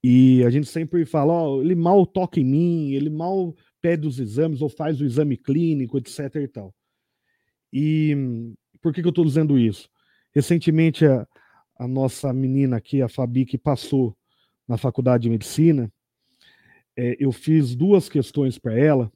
E 0.03 0.43
a 0.45 0.51
gente 0.51 0.67
sempre 0.67 1.05
fala, 1.05 1.33
ó, 1.35 1.61
ele 1.61 1.75
mal 1.75 2.07
toca 2.07 2.41
em 2.41 2.45
mim, 2.45 2.93
ele 2.93 3.11
mal 3.11 3.55
pede 3.83 4.07
os 4.07 4.19
exames 4.19 4.63
ou 4.63 4.69
faz 4.71 4.99
o 4.99 5.05
exame 5.05 5.37
clínico, 5.37 5.99
etc 5.99 6.37
e 6.37 6.49
tal. 6.49 6.75
E 7.71 8.55
por 8.81 8.95
que, 8.95 9.03
que 9.03 9.07
eu 9.07 9.11
estou 9.11 9.25
dizendo 9.25 9.59
isso? 9.59 9.91
Recentemente, 10.35 11.05
a, 11.05 11.27
a, 11.79 11.87
nossa 11.87 12.33
menina 12.33 12.77
aqui, 12.77 13.03
a 13.03 13.09
Fabi, 13.09 13.45
que 13.45 13.59
passou 13.59 14.17
na 14.67 14.79
faculdade 14.79 15.25
de 15.25 15.31
medicina, 15.31 15.93
é, 16.97 17.17
eu 17.19 17.31
fiz 17.31 17.75
duas 17.75 18.09
questões 18.09 18.59
para 18.59 18.79
ela, 18.79 19.13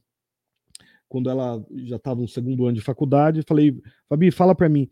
quando 1.07 1.29
ela 1.29 1.65
já 1.83 1.95
estava 1.95 2.21
no 2.21 2.27
segundo 2.27 2.65
ano 2.65 2.75
de 2.75 2.81
faculdade, 2.81 3.43
falei, 3.47 3.81
Fabi, 4.07 4.29
fala 4.29 4.53
para 4.53 4.69
mim, 4.69 4.87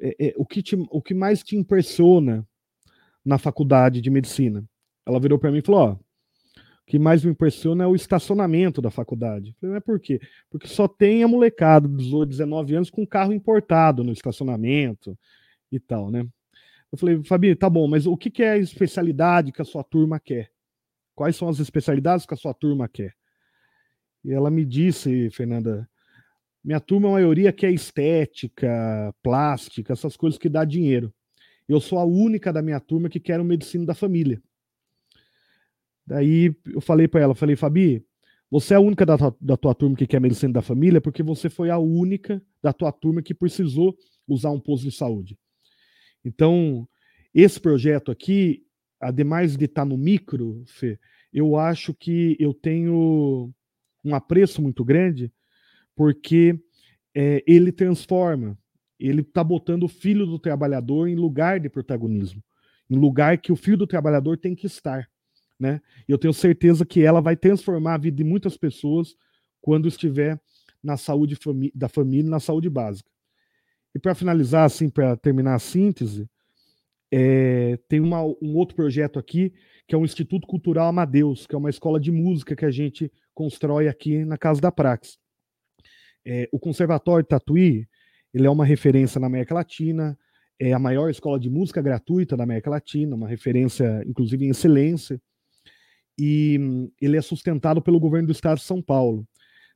é, 0.00 0.28
é, 0.28 0.34
o, 0.36 0.44
que 0.44 0.62
te, 0.62 0.76
o 0.90 1.02
que 1.02 1.14
mais 1.14 1.42
te 1.42 1.56
impressiona 1.56 2.46
na 3.24 3.38
faculdade 3.38 4.00
de 4.00 4.10
medicina? 4.10 4.64
Ela 5.06 5.20
virou 5.20 5.38
para 5.38 5.50
mim 5.50 5.58
e 5.58 5.62
falou, 5.62 5.80
ó, 5.80 5.96
que 6.86 6.98
mais 6.98 7.22
me 7.22 7.30
impressiona 7.30 7.84
é 7.84 7.86
o 7.86 7.94
estacionamento 7.94 8.80
da 8.80 8.90
faculdade. 8.90 9.54
falei, 9.60 9.74
mas 9.74 9.84
por 9.84 10.00
quê? 10.00 10.20
Porque 10.50 10.66
só 10.66 10.88
tem 10.88 11.22
a 11.22 11.28
molecada 11.28 11.86
dos 11.86 12.26
19 12.26 12.74
anos 12.74 12.90
com 12.90 13.06
carro 13.06 13.32
importado 13.32 14.02
no 14.02 14.12
estacionamento 14.12 15.16
e 15.70 15.78
tal, 15.78 16.10
né? 16.10 16.26
Eu 16.90 16.96
falei, 16.96 17.22
Fabi, 17.22 17.54
tá 17.54 17.68
bom, 17.68 17.86
mas 17.86 18.06
o 18.06 18.16
que, 18.16 18.30
que 18.30 18.42
é 18.42 18.52
a 18.52 18.58
especialidade 18.58 19.52
que 19.52 19.60
a 19.60 19.64
sua 19.66 19.84
turma 19.84 20.18
quer? 20.18 20.50
Quais 21.14 21.36
são 21.36 21.48
as 21.48 21.58
especialidades 21.58 22.24
que 22.24 22.32
a 22.32 22.36
sua 22.38 22.54
turma 22.54 22.88
quer? 22.88 23.14
E 24.24 24.32
ela 24.32 24.50
me 24.50 24.64
disse, 24.64 25.28
Fernanda, 25.30 25.88
minha 26.62 26.80
turma, 26.80 27.08
a 27.08 27.12
maioria 27.12 27.52
quer 27.52 27.72
estética, 27.72 29.14
plástica, 29.22 29.92
essas 29.92 30.16
coisas 30.16 30.38
que 30.38 30.48
dá 30.48 30.64
dinheiro. 30.64 31.12
Eu 31.68 31.80
sou 31.80 31.98
a 31.98 32.04
única 32.04 32.52
da 32.52 32.62
minha 32.62 32.80
turma 32.80 33.08
que 33.08 33.20
quer 33.20 33.40
o 33.40 33.44
medicina 33.44 33.86
da 33.86 33.94
família. 33.94 34.42
Daí 36.06 36.54
eu 36.66 36.80
falei 36.80 37.06
para 37.06 37.20
ela, 37.20 37.34
falei, 37.34 37.54
Fabi, 37.54 38.04
você 38.50 38.72
é 38.72 38.76
a 38.78 38.80
única 38.80 39.04
da 39.04 39.18
tua, 39.18 39.36
da 39.40 39.56
tua 39.56 39.74
turma 39.74 39.96
que 39.96 40.06
quer 40.06 40.20
medicina 40.20 40.54
da 40.54 40.62
família 40.62 41.00
porque 41.00 41.22
você 41.22 41.50
foi 41.50 41.68
a 41.68 41.78
única 41.78 42.42
da 42.62 42.72
tua 42.72 42.90
turma 42.90 43.22
que 43.22 43.34
precisou 43.34 43.96
usar 44.26 44.50
um 44.50 44.60
posto 44.60 44.84
de 44.84 44.96
saúde. 44.96 45.38
Então, 46.24 46.88
esse 47.34 47.60
projeto 47.60 48.10
aqui, 48.10 48.64
ademais 49.00 49.56
de 49.56 49.66
estar 49.66 49.82
tá 49.82 49.84
no 49.84 49.98
micro, 49.98 50.64
Fê, 50.66 50.98
eu 51.32 51.56
acho 51.56 51.92
que 51.94 52.36
eu 52.40 52.54
tenho 52.54 53.52
um 54.02 54.14
apreço 54.14 54.62
muito 54.62 54.82
grande 54.84 55.30
porque 55.98 56.58
é, 57.14 57.44
ele 57.46 57.70
transforma, 57.70 58.56
ele 58.98 59.20
está 59.20 59.44
botando 59.44 59.82
o 59.82 59.88
filho 59.88 60.24
do 60.24 60.38
trabalhador 60.38 61.08
em 61.08 61.14
lugar 61.14 61.60
de 61.60 61.68
protagonismo, 61.68 62.42
em 62.88 62.96
lugar 62.96 63.36
que 63.36 63.52
o 63.52 63.56
filho 63.56 63.76
do 63.76 63.86
trabalhador 63.86 64.38
tem 64.38 64.54
que 64.54 64.66
estar 64.66 65.06
né? 65.58 65.80
E 66.08 66.12
eu 66.12 66.18
tenho 66.18 66.32
certeza 66.32 66.86
que 66.86 67.02
ela 67.02 67.20
vai 67.20 67.36
transformar 67.36 67.94
a 67.94 67.98
vida 67.98 68.16
de 68.16 68.24
muitas 68.24 68.56
pessoas 68.56 69.16
quando 69.60 69.88
estiver 69.88 70.40
na 70.82 70.96
saúde 70.96 71.36
da 71.74 71.88
família, 71.88 72.30
na 72.30 72.38
saúde 72.38 72.70
básica. 72.70 73.10
E 73.94 73.98
para 73.98 74.14
finalizar, 74.14 74.64
assim, 74.64 74.88
para 74.88 75.16
terminar 75.16 75.56
a 75.56 75.58
síntese, 75.58 76.28
é, 77.10 77.78
tem 77.88 78.00
uma, 78.00 78.22
um 78.22 78.54
outro 78.54 78.76
projeto 78.76 79.18
aqui, 79.18 79.52
que 79.86 79.94
é 79.94 79.98
o 79.98 80.04
Instituto 80.04 80.46
Cultural 80.46 80.86
Amadeus, 80.86 81.46
que 81.46 81.54
é 81.54 81.58
uma 81.58 81.70
escola 81.70 81.98
de 81.98 82.12
música 82.12 82.54
que 82.54 82.64
a 82.64 82.70
gente 82.70 83.10
constrói 83.34 83.88
aqui 83.88 84.24
na 84.24 84.38
Casa 84.38 84.60
da 84.60 84.70
Prax. 84.70 85.18
É, 86.30 86.46
o 86.52 86.58
Conservatório 86.58 87.24
Tatuí, 87.24 87.88
ele 88.34 88.46
é 88.46 88.50
uma 88.50 88.66
referência 88.66 89.18
na 89.18 89.26
América 89.26 89.54
Latina, 89.54 90.18
é 90.60 90.74
a 90.74 90.78
maior 90.78 91.08
escola 91.08 91.40
de 91.40 91.48
música 91.48 91.80
gratuita 91.80 92.36
da 92.36 92.44
América 92.44 92.68
Latina, 92.68 93.16
uma 93.16 93.26
referência, 93.26 94.04
inclusive, 94.06 94.44
em 94.44 94.50
excelência 94.50 95.18
e 96.18 96.58
hum, 96.60 96.90
ele 97.00 97.16
é 97.16 97.22
sustentado 97.22 97.80
pelo 97.80 97.98
governo 97.98 98.26
do 98.26 98.32
estado 98.32 98.58
de 98.58 98.64
São 98.64 98.82
Paulo. 98.82 99.26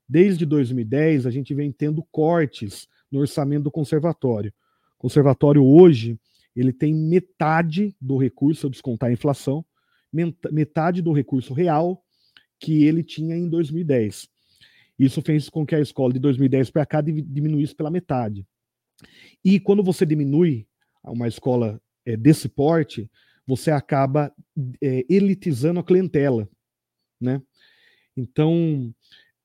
Desde 0.07 0.45
2010, 0.45 1.25
a 1.25 1.31
gente 1.31 1.55
vem 1.55 1.73
tendo 1.73 2.05
cortes 2.11 2.87
no 3.11 3.21
orçamento 3.21 3.65
do 3.65 3.71
conservatório. 3.71 4.53
O 4.99 5.03
conservatório 5.03 5.65
hoje, 5.65 6.19
ele 6.55 6.73
tem 6.73 6.93
metade 6.93 7.97
do 7.99 8.19
recurso, 8.19 8.67
ao 8.67 8.71
descontar 8.71 9.09
a 9.09 9.13
inflação, 9.13 9.65
metade 10.51 11.01
do 11.01 11.13
recurso 11.13 11.55
real 11.55 12.05
que 12.61 12.85
ele 12.85 13.03
tinha 13.03 13.35
em 13.37 13.49
2010. 13.49 14.29
Isso 14.99 15.23
fez 15.23 15.49
com 15.49 15.67
que 15.67 15.75
a 15.75 15.81
escola 15.81 16.13
de 16.13 16.19
2010 16.19 16.71
para 16.71 16.87
cá 16.87 17.01
diminuísse 17.01 17.75
pela 17.75 17.91
metade. 17.91 18.47
E 19.45 19.59
quando 19.59 19.83
você 19.83 20.07
diminui 20.07 20.67
uma 21.05 21.27
escola 21.27 21.81
é, 22.05 22.17
desse 22.17 22.49
porte, 22.49 23.11
você 23.47 23.71
acaba 23.71 24.33
é, 24.81 25.05
elitizando 25.09 25.81
a 25.81 25.85
clientela, 25.85 26.49
né? 27.21 27.43
Então, 28.17 28.95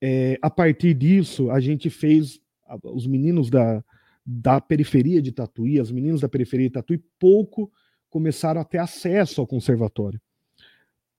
é, 0.02 0.38
a 0.42 0.50
partir 0.50 0.94
disso, 0.94 1.50
a 1.50 1.60
gente 1.60 1.90
fez 1.90 2.40
os 2.84 3.08
meninos 3.08 3.50
da, 3.50 3.84
da 4.26 4.60
periferia 4.60 5.22
de 5.22 5.32
Tatuí, 5.32 5.80
as 5.80 5.90
meninas 5.90 6.22
da 6.22 6.30
periferia 6.30 6.68
de 6.68 6.74
Tatuí, 6.74 7.02
pouco 7.18 7.72
começaram 8.10 8.62
a 8.62 8.66
ter 8.66 8.78
acesso 8.78 9.42
ao 9.42 9.48
conservatório. 9.48 10.22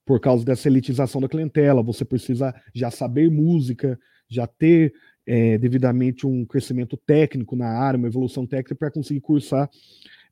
Por 0.04 0.20
causa 0.20 0.44
dessa 0.44 0.68
elitização 0.68 1.20
da 1.20 1.28
clientela, 1.28 1.82
você 1.82 2.04
precisa 2.04 2.54
já 2.74 2.90
saber 2.90 3.30
música, 3.30 3.98
já 4.28 4.46
ter 4.46 4.92
é, 5.26 5.58
devidamente 5.58 6.26
um 6.26 6.44
crescimento 6.44 6.96
técnico 6.96 7.56
na 7.56 7.68
área, 7.68 7.98
uma 7.98 8.08
evolução 8.08 8.46
técnica 8.46 8.74
para 8.74 8.90
conseguir 8.90 9.20
cursar 9.20 9.68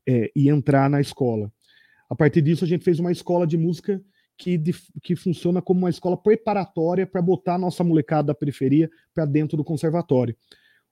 é, 0.07 0.31
e 0.35 0.49
entrar 0.49 0.89
na 0.89 1.01
escola. 1.01 1.51
A 2.09 2.15
partir 2.15 2.41
disso, 2.41 2.63
a 2.63 2.67
gente 2.67 2.83
fez 2.83 2.99
uma 2.99 3.11
escola 3.11 3.45
de 3.45 3.57
música 3.57 4.01
que, 4.37 4.57
de, 4.57 4.73
que 5.01 5.15
funciona 5.15 5.61
como 5.61 5.79
uma 5.79 5.89
escola 5.89 6.15
preparatória 6.15 7.05
para 7.05 7.21
botar 7.21 7.55
a 7.55 7.59
nossa 7.59 7.83
molecada 7.83 8.27
da 8.27 8.35
periferia 8.35 8.89
para 9.13 9.25
dentro 9.25 9.57
do 9.57 9.63
conservatório. 9.63 10.35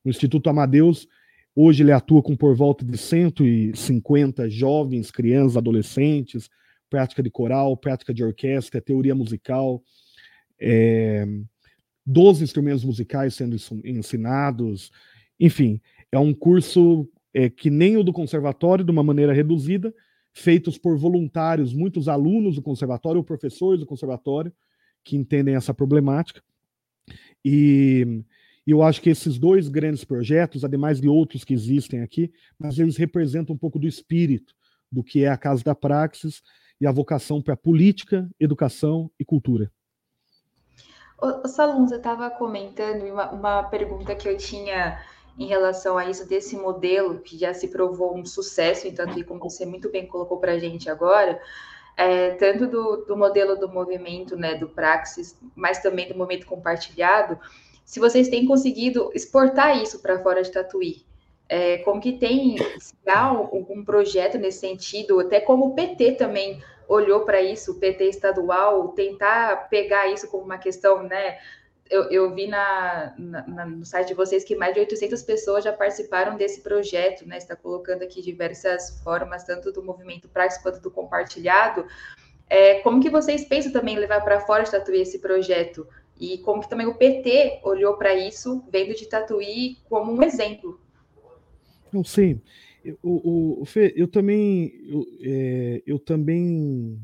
O 0.03 0.09
Instituto 0.09 0.49
Amadeus, 0.49 1.07
hoje 1.55 1.83
ele 1.83 1.91
atua 1.91 2.21
com 2.21 2.35
por 2.35 2.55
volta 2.55 2.83
de 2.83 2.97
150 2.97 4.49
jovens, 4.49 5.11
crianças, 5.11 5.57
adolescentes, 5.57 6.49
prática 6.89 7.23
de 7.23 7.29
coral, 7.29 7.77
prática 7.77 8.13
de 8.13 8.23
orquestra, 8.23 8.81
teoria 8.81 9.15
musical, 9.15 9.81
é, 10.59 11.25
12 12.05 12.43
instrumentos 12.43 12.83
musicais 12.83 13.33
sendo 13.33 13.55
ensinados, 13.83 14.91
enfim, 15.39 15.81
é 16.11 16.19
um 16.19 16.33
curso 16.33 17.09
é, 17.33 17.49
que 17.49 17.69
nem 17.69 17.97
o 17.97 18.03
do 18.03 18.13
conservatório, 18.13 18.85
de 18.85 18.91
uma 18.91 19.03
maneira 19.03 19.33
reduzida, 19.33 19.93
feitos 20.33 20.77
por 20.77 20.97
voluntários, 20.97 21.73
muitos 21.73 22.07
alunos 22.07 22.55
do 22.55 22.61
conservatório 22.61 23.19
ou 23.19 23.23
professores 23.23 23.79
do 23.79 23.85
conservatório 23.85 24.53
que 25.03 25.15
entendem 25.15 25.55
essa 25.55 25.73
problemática. 25.73 26.41
E, 27.43 28.23
eu 28.65 28.81
acho 28.81 28.99
que 29.01 29.11
esses 29.11 29.37
dois 29.37 29.67
grandes 29.69 30.03
projetos, 30.03 30.65
ademais 30.65 30.99
de 30.99 31.07
outros 31.07 31.43
que 31.43 31.53
existem 31.53 32.01
aqui, 32.01 32.31
mas 32.57 32.79
eles 32.79 32.97
representam 32.97 33.53
um 33.53 33.57
pouco 33.57 33.77
do 33.77 33.87
espírito 33.87 34.55
do 34.91 35.03
que 35.03 35.23
é 35.23 35.29
a 35.29 35.37
Casa 35.37 35.63
da 35.63 35.75
Praxis 35.75 36.41
e 36.81 36.87
a 36.87 36.91
vocação 36.91 37.41
para 37.41 37.55
política, 37.55 38.27
educação 38.39 39.11
e 39.19 39.25
cultura. 39.25 39.71
O, 41.21 41.41
você 41.41 41.95
estava 41.95 42.29
comentando 42.29 43.03
uma, 43.03 43.31
uma 43.31 43.63
pergunta 43.63 44.15
que 44.15 44.27
eu 44.27 44.37
tinha 44.37 44.99
em 45.37 45.47
relação 45.47 45.97
a 45.97 46.09
isso 46.09 46.27
desse 46.27 46.55
modelo 46.55 47.19
que 47.19 47.37
já 47.37 47.53
se 47.53 47.67
provou 47.67 48.17
um 48.17 48.25
sucesso, 48.25 48.87
então, 48.87 49.05
como 49.25 49.49
você 49.49 49.65
muito 49.65 49.89
bem 49.89 50.07
colocou 50.07 50.37
para 50.37 50.53
a 50.53 50.59
gente 50.59 50.89
agora, 50.89 51.41
é, 51.97 52.31
tanto 52.31 52.67
do, 52.67 53.05
do, 53.05 53.17
modelo 53.17 53.57
do 53.57 53.69
movimento, 53.69 54.35
né, 54.35 54.55
do 54.55 54.67
Praxis, 54.67 55.37
mas 55.55 55.79
também 55.79 56.07
do 56.07 56.17
movimento 56.17 56.45
compartilhado, 56.45 57.39
se 57.83 57.99
vocês 57.99 58.29
têm 58.29 58.45
conseguido 58.45 59.11
exportar 59.13 59.81
isso 59.81 60.01
para 60.01 60.21
fora 60.21 60.41
de 60.41 60.51
Tatuí, 60.51 61.05
é, 61.47 61.77
como 61.79 62.01
que 62.01 62.13
tem, 62.13 62.55
algum 63.05 63.83
projeto 63.83 64.37
nesse 64.37 64.59
sentido, 64.59 65.19
até 65.19 65.39
como 65.39 65.67
o 65.67 65.75
PT 65.75 66.13
também 66.13 66.61
olhou 66.87 67.21
para 67.21 67.41
isso, 67.41 67.73
o 67.73 67.79
PT 67.79 68.09
estadual, 68.09 68.89
tentar 68.89 69.69
pegar 69.69 70.07
isso 70.07 70.27
como 70.27 70.43
uma 70.43 70.57
questão, 70.57 71.03
né, 71.03 71.37
eu, 71.89 72.03
eu 72.09 72.33
vi 72.33 72.47
na, 72.47 73.13
na, 73.17 73.65
no 73.65 73.85
site 73.85 74.07
de 74.09 74.13
vocês 74.13 74.43
que 74.43 74.55
mais 74.55 74.73
de 74.73 74.79
800 74.79 75.21
pessoas 75.21 75.63
já 75.63 75.71
participaram 75.71 76.35
desse 76.35 76.61
projeto, 76.61 77.27
né? 77.27 77.37
Está 77.37 77.55
colocando 77.55 78.01
aqui 78.01 78.21
diversas 78.21 78.99
formas, 79.03 79.43
tanto 79.43 79.71
do 79.71 79.83
movimento 79.83 80.27
prático 80.27 80.63
quanto 80.63 80.81
do 80.81 80.89
compartilhado. 80.89 81.85
É, 82.49 82.75
como 82.81 83.01
que 83.01 83.09
vocês 83.09 83.45
pensam 83.45 83.71
também 83.71 83.97
levar 83.97 84.21
para 84.21 84.39
fora 84.39 84.63
de 84.63 84.71
Tatuí 84.71 85.01
esse 85.01 85.19
projeto? 85.19 85.87
E 86.19 86.39
como 86.39 86.61
que 86.61 86.69
também 86.69 86.87
o 86.87 86.95
PT 86.95 87.59
olhou 87.63 87.97
para 87.97 88.15
isso, 88.15 88.63
vendo 88.71 88.95
de 88.95 89.07
Tatuí 89.07 89.77
como 89.89 90.11
um 90.11 90.23
exemplo 90.23 90.79
Não 91.91 92.03
sei. 92.03 92.41
O, 93.01 93.61
o, 93.61 93.65
Fê, 93.65 93.93
eu 93.95 94.07
também, 94.07 94.71
eu, 94.87 95.05
é, 95.21 95.83
eu 95.85 95.99
também, 95.99 97.01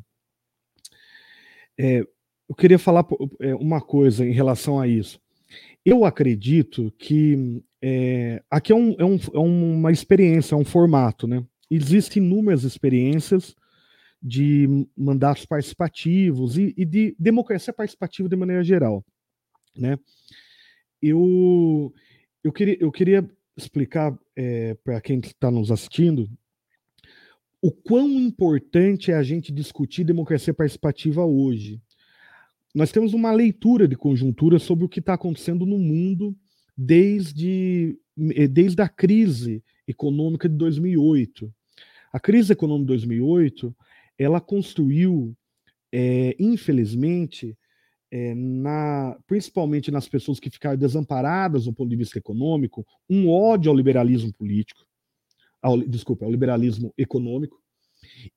é, 1.77 2.01
eu 2.47 2.55
queria 2.55 2.77
falar 2.77 3.05
é, 3.39 3.55
uma 3.55 3.81
coisa 3.81 4.25
em 4.25 4.31
relação 4.31 4.79
a 4.79 4.87
isso. 4.87 5.19
Eu 5.83 6.05
acredito 6.05 6.93
que 6.97 7.63
é, 7.81 8.43
aqui 8.49 8.71
é, 8.71 8.75
um, 8.75 8.95
é, 8.99 9.05
um, 9.05 9.17
é 9.33 9.39
uma 9.39 9.91
experiência, 9.91 10.53
é 10.53 10.57
um 10.57 10.65
formato, 10.65 11.27
né? 11.27 11.43
Existem 11.69 12.21
inúmeras 12.21 12.63
experiências 12.63 13.55
de 14.21 14.67
mandatos 14.95 15.45
participativos 15.45 16.57
e, 16.57 16.73
e 16.77 16.85
de 16.85 17.15
democracia 17.17 17.73
participativa 17.73 18.29
de 18.29 18.35
maneira 18.35 18.63
geral, 18.63 19.03
né? 19.75 19.97
Eu, 21.01 21.91
eu, 22.43 22.51
queria, 22.51 22.77
eu 22.79 22.91
queria 22.91 23.27
explicar 23.63 24.17
é, 24.35 24.73
para 24.83 24.99
quem 25.01 25.19
está 25.19 25.51
nos 25.51 25.71
assistindo 25.71 26.29
o 27.61 27.71
quão 27.71 28.09
importante 28.09 29.11
é 29.11 29.15
a 29.15 29.21
gente 29.21 29.51
discutir 29.51 30.03
democracia 30.03 30.53
participativa 30.53 31.23
hoje. 31.23 31.79
Nós 32.73 32.91
temos 32.91 33.13
uma 33.13 33.31
leitura 33.31 33.87
de 33.87 33.95
conjuntura 33.95 34.57
sobre 34.57 34.85
o 34.85 34.89
que 34.89 34.99
está 34.99 35.13
acontecendo 35.13 35.65
no 35.65 35.77
mundo 35.77 36.35
desde, 36.75 37.99
eh, 38.33 38.47
desde 38.47 38.81
a 38.81 38.89
crise 38.89 39.63
econômica 39.87 40.49
de 40.49 40.55
2008. 40.55 41.53
A 42.11 42.19
crise 42.19 42.51
econômica 42.51 42.85
de 42.85 42.87
2008 42.87 43.75
ela 44.17 44.41
construiu, 44.41 45.35
é, 45.91 46.35
infelizmente, 46.39 47.55
é, 48.11 48.35
na, 48.35 49.17
principalmente 49.25 49.89
nas 49.89 50.07
pessoas 50.07 50.39
que 50.39 50.49
ficaram 50.49 50.77
desamparadas 50.77 51.63
do 51.63 51.73
ponto 51.73 51.89
de 51.89 51.95
vista 51.95 52.17
econômico, 52.17 52.85
um 53.09 53.29
ódio 53.29 53.71
ao 53.71 53.75
liberalismo 53.75 54.33
político, 54.33 54.85
ao, 55.61 55.77
desculpa, 55.79 56.25
ao 56.25 56.31
liberalismo 56.31 56.93
econômico, 56.97 57.61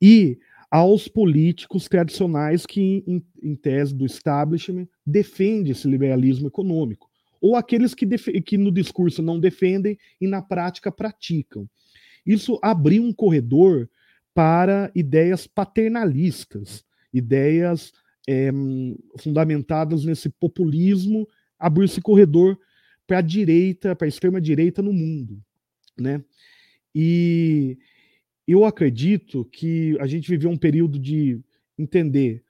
e 0.01 0.39
aos 0.71 1.09
políticos 1.09 1.89
tradicionais 1.89 2.65
que, 2.67 3.03
em, 3.07 3.25
em 3.43 3.57
tese 3.57 3.95
do 3.95 4.07
establishment, 4.07 4.89
defendem 5.05 5.73
esse 5.73 5.89
liberalismo 5.89 6.47
econômico, 6.47 7.11
ou 7.41 7.57
aqueles 7.57 7.95
que, 7.95 8.07
que 8.43 8.57
no 8.57 8.71
discurso 8.71 9.23
não 9.23 9.39
defendem 9.39 9.99
e 10.21 10.27
na 10.27 10.41
prática 10.41 10.91
praticam. 10.91 11.69
Isso 12.25 12.59
abriu 12.63 13.03
um 13.03 13.13
corredor 13.13 13.89
para 14.33 14.91
ideias 14.95 15.47
paternalistas, 15.47 16.85
ideias 17.13 17.93
é, 18.29 18.51
fundamentadas 19.19 20.05
nesse 20.05 20.29
populismo, 20.29 21.29
abriu 21.59 21.85
esse 21.85 22.01
corredor 22.01 22.59
para 23.07 23.19
a 23.19 23.23
direita, 23.23 23.95
para 23.95 24.07
a 24.07 24.09
extrema 24.09 24.41
direita 24.41 24.83
no 24.83 24.93
mundo, 24.93 25.43
né? 25.99 26.23
E 26.95 27.79
eu 28.47 28.65
acredito 28.65 29.45
que 29.47 29.97
a 30.01 30.07
gente 30.07 30.29
viveu 30.29 30.51
um 30.51 30.57
período 30.57 30.99
de 30.99 31.41
entender 31.79 32.45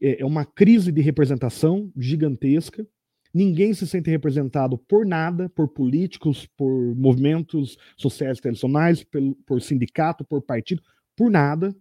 é, 0.00 0.22
é 0.22 0.24
uma 0.24 0.44
crise 0.44 0.90
de 0.90 1.00
representação 1.00 1.92
gigantesca. 1.96 2.86
Ninguém 3.32 3.74
se 3.74 3.86
sente 3.86 4.10
representado 4.10 4.78
por 4.78 5.04
nada, 5.04 5.48
por 5.48 5.68
políticos, 5.68 6.46
por 6.56 6.94
movimentos 6.94 7.76
sociais 7.96 8.38
tradicionais, 8.40 9.04
por 9.44 9.60
sindicato, 9.60 10.24
por 10.24 10.40
partido, 10.40 10.82
por 11.16 11.30
nada. 11.30 11.74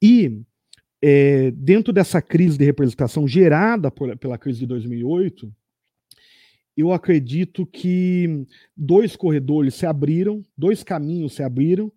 E 0.00 0.42
é, 1.02 1.50
dentro 1.52 1.92
dessa 1.92 2.20
crise 2.20 2.58
de 2.58 2.64
representação 2.64 3.26
gerada 3.26 3.90
por, 3.90 4.16
pela 4.18 4.38
crise 4.38 4.60
de 4.60 4.66
2008, 4.66 5.52
eu 6.76 6.92
acredito 6.92 7.66
que 7.66 8.46
dois 8.76 9.16
corredores 9.16 9.74
se 9.74 9.84
abriram, 9.84 10.44
dois 10.56 10.84
caminhos 10.84 11.34
se 11.34 11.42
abriram, 11.42 11.92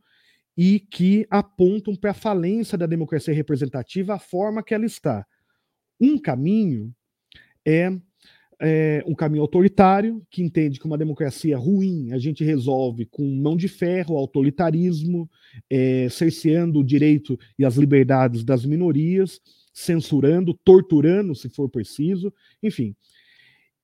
e 0.57 0.79
que 0.79 1.25
apontam 1.29 1.95
para 1.95 2.11
a 2.11 2.15
falência 2.15 2.77
da 2.77 2.85
democracia 2.85 3.33
representativa, 3.33 4.15
a 4.15 4.19
forma 4.19 4.63
que 4.63 4.73
ela 4.73 4.85
está. 4.85 5.25
Um 5.99 6.17
caminho 6.19 6.93
é 7.65 7.91
é, 8.63 9.03
um 9.07 9.15
caminho 9.15 9.41
autoritário, 9.41 10.21
que 10.29 10.43
entende 10.43 10.79
que 10.79 10.85
uma 10.85 10.97
democracia 10.97 11.57
ruim 11.57 12.11
a 12.13 12.19
gente 12.19 12.43
resolve 12.43 13.05
com 13.05 13.27
mão 13.35 13.57
de 13.57 13.67
ferro, 13.67 14.15
autoritarismo, 14.15 15.27
é, 15.67 16.07
cerceando 16.09 16.79
o 16.79 16.83
direito 16.83 17.39
e 17.57 17.65
as 17.65 17.75
liberdades 17.75 18.43
das 18.43 18.63
minorias, 18.63 19.41
censurando, 19.73 20.53
torturando, 20.53 21.33
se 21.33 21.49
for 21.49 21.67
preciso, 21.69 22.31
enfim. 22.61 22.95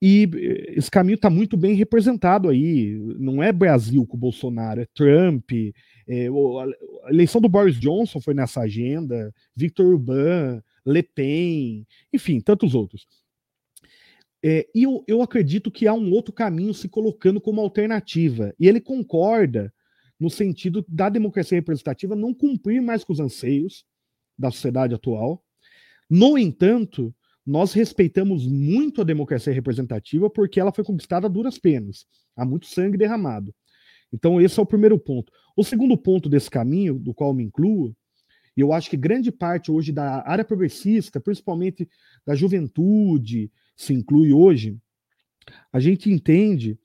E 0.00 0.30
eh, 0.32 0.74
esse 0.76 0.88
caminho 0.88 1.16
está 1.16 1.28
muito 1.28 1.56
bem 1.56 1.74
representado 1.74 2.48
aí. 2.48 2.96
Não 3.18 3.42
é 3.42 3.52
Brasil 3.52 4.06
com 4.06 4.16
o 4.16 4.20
Bolsonaro, 4.20 4.80
é 4.80 4.86
Trump. 4.94 5.50
É, 6.06 6.28
a 7.04 7.10
eleição 7.10 7.40
do 7.40 7.48
Boris 7.48 7.80
Johnson 7.80 8.20
foi 8.20 8.32
nessa 8.32 8.60
agenda, 8.60 9.34
Victor 9.56 9.86
Urban, 9.86 10.62
Le 10.86 11.02
Pen, 11.02 11.86
enfim, 12.12 12.40
tantos 12.40 12.74
outros. 12.76 13.06
É, 14.50 14.66
e 14.74 14.84
eu, 14.84 15.04
eu 15.06 15.20
acredito 15.20 15.70
que 15.70 15.86
há 15.86 15.92
um 15.92 16.10
outro 16.10 16.32
caminho 16.32 16.72
se 16.72 16.88
colocando 16.88 17.38
como 17.38 17.60
alternativa. 17.60 18.54
E 18.58 18.66
ele 18.66 18.80
concorda 18.80 19.70
no 20.18 20.30
sentido 20.30 20.82
da 20.88 21.10
democracia 21.10 21.58
representativa 21.58 22.16
não 22.16 22.32
cumprir 22.32 22.80
mais 22.80 23.04
com 23.04 23.12
os 23.12 23.20
anseios 23.20 23.84
da 24.38 24.50
sociedade 24.50 24.94
atual. 24.94 25.44
No 26.08 26.38
entanto, 26.38 27.14
nós 27.44 27.74
respeitamos 27.74 28.46
muito 28.46 29.02
a 29.02 29.04
democracia 29.04 29.52
representativa 29.52 30.30
porque 30.30 30.58
ela 30.58 30.72
foi 30.72 30.82
conquistada 30.82 31.26
a 31.26 31.30
duras 31.30 31.58
penas. 31.58 32.06
Há 32.34 32.42
muito 32.46 32.68
sangue 32.68 32.96
derramado. 32.96 33.54
Então, 34.10 34.40
esse 34.40 34.58
é 34.58 34.62
o 34.62 34.66
primeiro 34.66 34.98
ponto. 34.98 35.30
O 35.54 35.62
segundo 35.62 35.94
ponto 35.94 36.26
desse 36.26 36.48
caminho, 36.48 36.98
do 36.98 37.12
qual 37.12 37.34
me 37.34 37.44
incluo, 37.44 37.94
e 38.56 38.62
eu 38.62 38.72
acho 38.72 38.88
que 38.88 38.96
grande 38.96 39.30
parte 39.30 39.70
hoje 39.70 39.92
da 39.92 40.26
área 40.26 40.42
progressista, 40.42 41.20
principalmente 41.20 41.86
da 42.26 42.34
juventude, 42.34 43.52
se 43.78 43.94
inclui 43.94 44.32
hoje, 44.32 44.76
a 45.72 45.78
gente 45.78 46.10
entende 46.10 46.76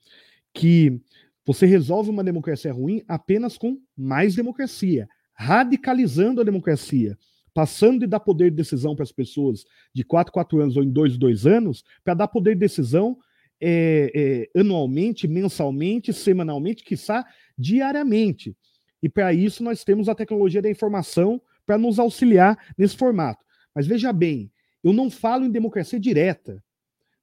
que 0.54 1.00
você 1.44 1.66
resolve 1.66 2.08
uma 2.08 2.24
democracia 2.24 2.72
ruim 2.72 3.02
apenas 3.06 3.58
com 3.58 3.78
mais 3.96 4.34
democracia, 4.34 5.08
radicalizando 5.34 6.40
a 6.40 6.44
democracia, 6.44 7.18
passando 7.52 8.00
de 8.00 8.06
dar 8.06 8.20
poder 8.20 8.50
de 8.50 8.56
decisão 8.56 8.94
para 8.94 9.02
as 9.02 9.12
pessoas 9.12 9.64
de 9.92 10.04
4 10.04 10.32
4 10.32 10.60
anos 10.60 10.76
ou 10.76 10.84
em 10.84 10.90
2 10.90 11.18
2 11.18 11.46
anos, 11.46 11.84
para 12.04 12.14
dar 12.14 12.28
poder 12.28 12.54
de 12.54 12.60
decisão 12.60 13.18
é, 13.60 14.48
é, 14.54 14.60
anualmente, 14.60 15.26
mensalmente, 15.26 16.12
semanalmente, 16.12 16.84
quiçá 16.84 17.26
diariamente. 17.58 18.56
E 19.02 19.08
para 19.08 19.34
isso 19.34 19.64
nós 19.64 19.82
temos 19.84 20.08
a 20.08 20.14
tecnologia 20.14 20.62
da 20.62 20.70
informação 20.70 21.42
para 21.66 21.76
nos 21.76 21.98
auxiliar 21.98 22.56
nesse 22.78 22.96
formato. 22.96 23.44
Mas 23.74 23.86
veja 23.86 24.12
bem, 24.12 24.50
eu 24.82 24.92
não 24.92 25.10
falo 25.10 25.44
em 25.44 25.50
democracia 25.50 25.98
direta. 25.98 26.62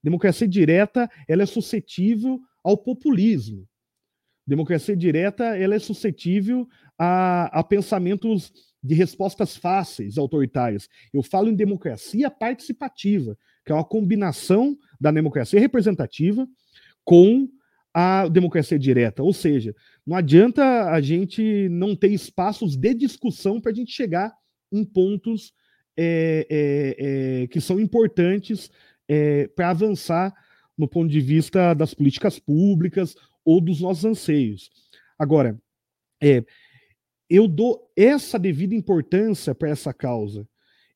Democracia 0.03 0.47
direta 0.47 1.09
ela 1.27 1.43
é 1.43 1.45
suscetível 1.45 2.39
ao 2.63 2.77
populismo. 2.77 3.67
Democracia 4.45 4.95
direta 4.95 5.55
ela 5.57 5.75
é 5.75 5.79
suscetível 5.79 6.67
a, 6.97 7.59
a 7.59 7.63
pensamentos 7.63 8.51
de 8.83 8.95
respostas 8.95 9.55
fáceis, 9.55 10.17
autoritárias. 10.17 10.89
Eu 11.13 11.21
falo 11.21 11.49
em 11.49 11.55
democracia 11.55 12.31
participativa, 12.31 13.37
que 13.63 13.71
é 13.71 13.75
uma 13.75 13.85
combinação 13.85 14.75
da 14.99 15.11
democracia 15.11 15.59
representativa 15.59 16.47
com 17.03 17.47
a 17.93 18.27
democracia 18.27 18.79
direta. 18.79 19.21
Ou 19.21 19.33
seja, 19.33 19.75
não 20.05 20.15
adianta 20.15 20.89
a 20.89 20.99
gente 21.01 21.69
não 21.69 21.95
ter 21.95 22.11
espaços 22.11 22.75
de 22.75 22.93
discussão 22.93 23.61
para 23.61 23.71
a 23.71 23.75
gente 23.75 23.91
chegar 23.91 24.33
em 24.71 24.83
pontos 24.83 25.53
é, 25.97 26.47
é, 26.49 27.43
é, 27.43 27.47
que 27.47 27.59
são 27.59 27.79
importantes 27.79 28.71
é, 29.13 29.45
para 29.49 29.71
avançar 29.71 30.33
no 30.77 30.87
ponto 30.87 31.09
de 31.11 31.19
vista 31.19 31.73
das 31.73 31.93
políticas 31.93 32.39
públicas 32.39 33.13
ou 33.43 33.59
dos 33.59 33.81
nossos 33.81 34.05
anseios. 34.05 34.71
Agora, 35.19 35.61
é, 36.23 36.45
eu 37.29 37.45
dou 37.45 37.91
essa 37.93 38.39
devida 38.39 38.73
importância 38.73 39.53
para 39.53 39.69
essa 39.69 39.93
causa. 39.93 40.47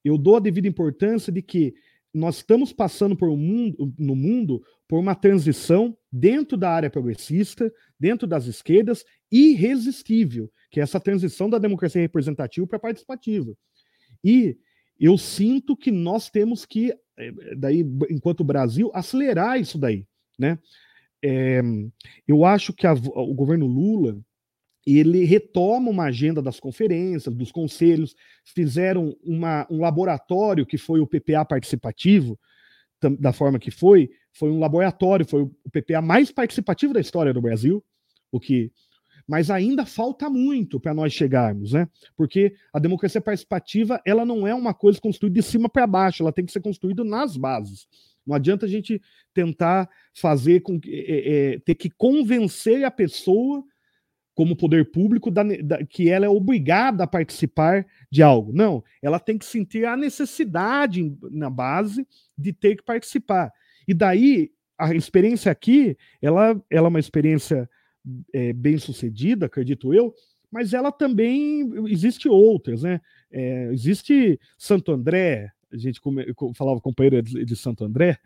Eu 0.01 0.17
dou 0.17 0.38
a 0.38 0.39
devida 0.39 0.65
importância 0.65 1.30
de 1.30 1.41
que 1.41 1.73
nós 2.13 2.38
estamos 2.38 2.71
passando 2.71 3.17
por 3.17 3.28
um 3.28 3.36
mundo, 3.36 3.93
no 3.99 4.15
mundo 4.15 4.63
por 4.88 4.97
uma 4.97 5.13
transição 5.13 5.97
dentro 6.10 6.56
da 6.56 6.69
área 6.69 6.89
progressista, 6.89 7.69
dentro 7.99 8.25
das 8.25 8.45
esquerdas, 8.45 9.04
irresistível, 9.30 10.49
que 10.71 10.80
é 10.80 10.84
essa 10.84 11.01
transição 11.01 11.49
da 11.49 11.58
democracia 11.58 12.01
representativa 12.01 12.65
para 12.65 12.80
participativa. 12.80 13.54
E 14.23 14.58
eu 14.97 15.17
sinto 15.17 15.75
que 15.75 15.91
nós 15.91 16.30
temos 16.30 16.65
que, 16.65 16.93
daí, 17.58 17.86
enquanto 18.10 18.43
Brasil, 18.43 18.91
acelerar 18.93 19.60
isso 19.60 19.78
daí, 19.78 20.06
né? 20.38 20.60
É, 21.23 21.62
eu 22.28 22.45
acho 22.45 22.73
que 22.73 22.86
a, 22.86 22.93
o 22.93 23.34
governo 23.34 23.65
Lula 23.65 24.17
ele 24.86 25.25
retoma 25.25 25.89
uma 25.89 26.04
agenda 26.06 26.41
das 26.41 26.60
conferências, 26.60 27.34
dos 27.34 27.51
conselhos, 27.51 28.15
fizeram 28.43 29.17
uma, 29.23 29.65
um 29.69 29.80
laboratório 29.80 30.65
que 30.65 30.78
foi 30.78 30.99
o 30.99 31.08
PPA 31.08 31.43
participativo, 31.43 32.39
da 33.19 33.34
forma 33.34 33.60
que 33.60 33.71
foi, 33.71 34.10
foi 34.34 34.51
um 34.51 34.60
laboratório, 34.60 35.25
foi 35.25 35.41
o 35.41 35.51
PPA 35.71 36.01
mais 36.01 36.32
participativo 36.32 36.93
da 36.93 37.01
história 37.01 37.34
do 37.34 37.41
Brasil, 37.41 37.84
o 38.32 38.39
que 38.39 38.71
mas 39.27 39.49
ainda 39.49 39.85
falta 39.85 40.29
muito 40.29 40.79
para 40.79 40.93
nós 40.93 41.13
chegarmos, 41.13 41.73
né? 41.73 41.88
Porque 42.15 42.53
a 42.73 42.79
democracia 42.79 43.19
participativa 43.19 44.01
ela 44.05 44.25
não 44.25 44.47
é 44.47 44.53
uma 44.53 44.73
coisa 44.73 44.99
construída 44.99 45.39
de 45.39 45.45
cima 45.45 45.67
para 45.67 45.88
baixo, 45.88 46.21
ela 46.23 46.31
tem 46.31 46.45
que 46.45 46.51
ser 46.51 46.61
construída 46.61 47.03
nas 47.03 47.35
bases. 47.35 47.88
Não 48.25 48.35
adianta 48.35 48.65
a 48.65 48.69
gente 48.69 49.01
tentar 49.33 49.89
fazer 50.13 50.61
com 50.61 50.79
que 50.79 50.89
é, 50.89 51.53
é, 51.53 51.59
ter 51.59 51.75
que 51.75 51.89
convencer 51.89 52.83
a 52.83 52.91
pessoa 52.91 53.63
como 54.33 54.55
poder 54.55 54.91
público 54.91 55.31
da, 55.31 55.43
da, 55.43 55.85
que 55.85 56.09
ela 56.09 56.25
é 56.25 56.29
obrigada 56.29 57.05
a 57.05 57.07
participar 57.07 57.85
de 58.11 58.21
algo. 58.21 58.51
Não, 58.51 58.83
ela 59.01 59.19
tem 59.19 59.38
que 59.38 59.45
sentir 59.45 59.85
a 59.85 59.95
necessidade 59.95 61.15
na 61.31 61.49
base 61.49 62.05
de 62.38 62.51
ter 62.51 62.75
que 62.75 62.83
participar. 62.83 63.51
E 63.88 63.93
daí 63.93 64.51
a 64.77 64.93
experiência 64.93 65.51
aqui, 65.51 65.97
ela, 66.21 66.61
ela 66.69 66.88
é 66.88 66.89
uma 66.89 66.99
experiência 66.99 67.69
é, 68.33 68.53
bem 68.53 68.77
sucedida, 68.77 69.45
acredito 69.45 69.93
eu, 69.93 70.13
mas 70.51 70.73
ela 70.73 70.91
também 70.91 71.69
existe 71.87 72.29
outras, 72.29 72.83
né? 72.83 73.01
É, 73.31 73.69
existe 73.73 74.39
Santo 74.57 74.91
André, 74.91 75.51
a 75.71 75.77
gente 75.77 75.99
falava 76.55 76.79
com 76.79 76.89
o 76.89 76.93
companheiro 76.93 77.21
de, 77.21 77.43
de 77.43 77.55
Santo 77.55 77.83
André, 77.83 78.17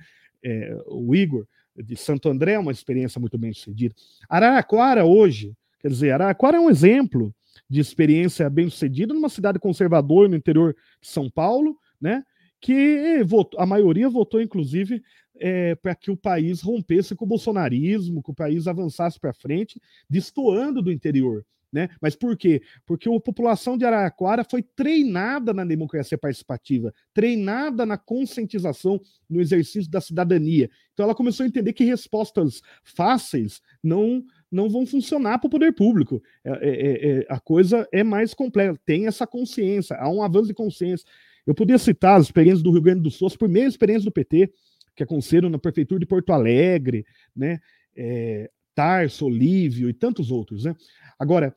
é, 0.43 0.77
o 0.87 1.15
Igor, 1.15 1.47
de 1.75 1.95
Santo 1.95 2.29
André 2.29 2.53
é 2.53 2.59
uma 2.59 2.71
experiência 2.71 3.19
muito 3.19 3.37
bem 3.37 3.53
sucedida. 3.53 3.95
Araraquara 4.27 5.05
hoje, 5.05 5.53
quer 5.79 5.89
dizer, 5.89 6.11
Araraquara 6.11 6.57
é 6.57 6.59
um 6.59 6.69
exemplo 6.69 7.33
de 7.69 7.79
experiência 7.79 8.49
bem 8.49 8.69
sucedida 8.69 9.13
numa 9.13 9.29
cidade 9.29 9.59
conservadora 9.59 10.27
no 10.27 10.35
interior 10.35 10.75
de 11.01 11.07
São 11.07 11.29
Paulo, 11.29 11.77
né? 12.01 12.23
Que 12.61 13.23
votou, 13.23 13.59
a 13.59 13.65
maioria 13.65 14.09
votou, 14.09 14.41
inclusive, 14.41 15.01
é, 15.39 15.75
para 15.75 15.95
que 15.95 16.12
o 16.12 16.17
país 16.17 16.62
rompesse 16.62 17.15
com 17.15 17.25
o 17.25 17.28
bolsonarismo, 17.28 18.21
que 18.23 18.32
o 18.32 18.36
país 18.36 18.67
avançasse 18.67 19.19
para 19.19 19.34
frente, 19.34 19.82
destoando 20.10 20.82
do 20.82 20.91
interior. 20.91 21.45
Né? 21.71 21.88
Mas 22.02 22.15
por 22.15 22.36
quê? 22.36 22.63
Porque 22.86 23.08
a 23.08 23.19
população 23.19 23.78
de 23.78 23.86
Araraquara 23.86 24.43
foi 24.43 24.63
treinada 24.63 25.54
na 25.54 25.63
democracia 25.63 26.17
participativa, 26.17 26.91
treinada 27.13 27.86
na 27.86 27.95
conscientização, 27.97 28.99
no 29.30 29.39
exercício 29.39 29.89
da 29.89 30.02
cidadania. 30.02 30.69
Então 30.93 31.04
ela 31.04 31.13
começou 31.13 31.43
a 31.43 31.47
entender 31.47 31.73
que 31.73 31.84
respostas 31.84 32.62
fáceis 32.84 33.62
não 33.84 34.23
não 34.52 34.67
vão 34.67 34.84
funcionar 34.84 35.38
para 35.38 35.47
o 35.47 35.52
poder 35.52 35.71
público. 35.73 36.23
É, 36.43 36.49
é, 36.49 36.69
é, 36.69 37.19
é, 37.19 37.25
a 37.30 37.39
coisa 37.39 37.88
é 37.91 38.04
mais 38.04 38.34
complexa, 38.34 38.80
tem 38.84 39.06
essa 39.06 39.28
consciência, 39.28 39.95
há 39.95 40.10
um 40.10 40.23
avanço 40.23 40.47
de 40.47 40.56
consciência. 40.56 41.06
Eu 41.45 41.54
poderia 41.54 41.78
citar 41.78 42.19
as 42.19 42.25
experiências 42.25 42.63
do 42.63 42.71
Rio 42.71 42.82
Grande 42.82 43.02
do 43.02 43.12
Sul, 43.12 43.28
as 43.28 43.36
primeiras 43.36 43.73
experiências 43.73 44.06
do 44.06 44.12
PT, 44.12 44.52
que 44.99 45.03
aconteceram 45.03 45.49
na 45.49 45.57
prefeitura 45.57 45.97
de 45.97 46.05
Porto 46.05 46.33
Alegre, 46.33 47.05
né? 47.33 47.62
É, 47.95 48.51
Tarso, 48.75 49.25
Olívio 49.27 49.89
e 49.89 49.93
tantos 49.93 50.29
outros, 50.29 50.65
né? 50.65 50.75
Agora, 51.17 51.55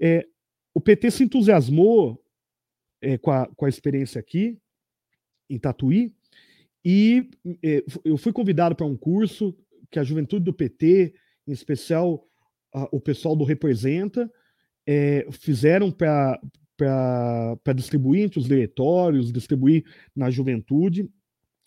é, 0.00 0.26
o 0.72 0.80
PT 0.80 1.10
se 1.10 1.24
entusiasmou 1.24 2.18
é, 3.02 3.18
com, 3.18 3.30
a, 3.30 3.46
com 3.54 3.66
a 3.66 3.68
experiência 3.68 4.18
aqui, 4.18 4.58
em 5.50 5.58
Tatuí, 5.58 6.14
e 6.82 7.28
é, 7.62 7.84
eu 8.06 8.16
fui 8.16 8.32
convidado 8.32 8.74
para 8.74 8.86
um 8.86 8.96
curso 8.96 9.54
que 9.90 9.98
a 9.98 10.04
juventude 10.04 10.46
do 10.46 10.52
PT, 10.54 11.14
em 11.46 11.52
especial 11.52 12.26
a, 12.72 12.88
o 12.90 12.98
pessoal 12.98 13.36
do 13.36 13.44
Representa, 13.44 14.32
é, 14.86 15.26
fizeram 15.30 15.90
para 15.92 16.40
distribuir 17.76 18.24
entre 18.24 18.38
os 18.38 18.46
diretórios, 18.46 19.30
distribuir 19.30 19.84
na 20.16 20.30
juventude 20.30 21.06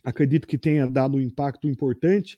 acredito 0.06 0.48
que 0.48 0.58
tenha 0.58 0.88
dado 0.88 1.18
um 1.18 1.22
impacto 1.22 1.68
importante 1.68 2.38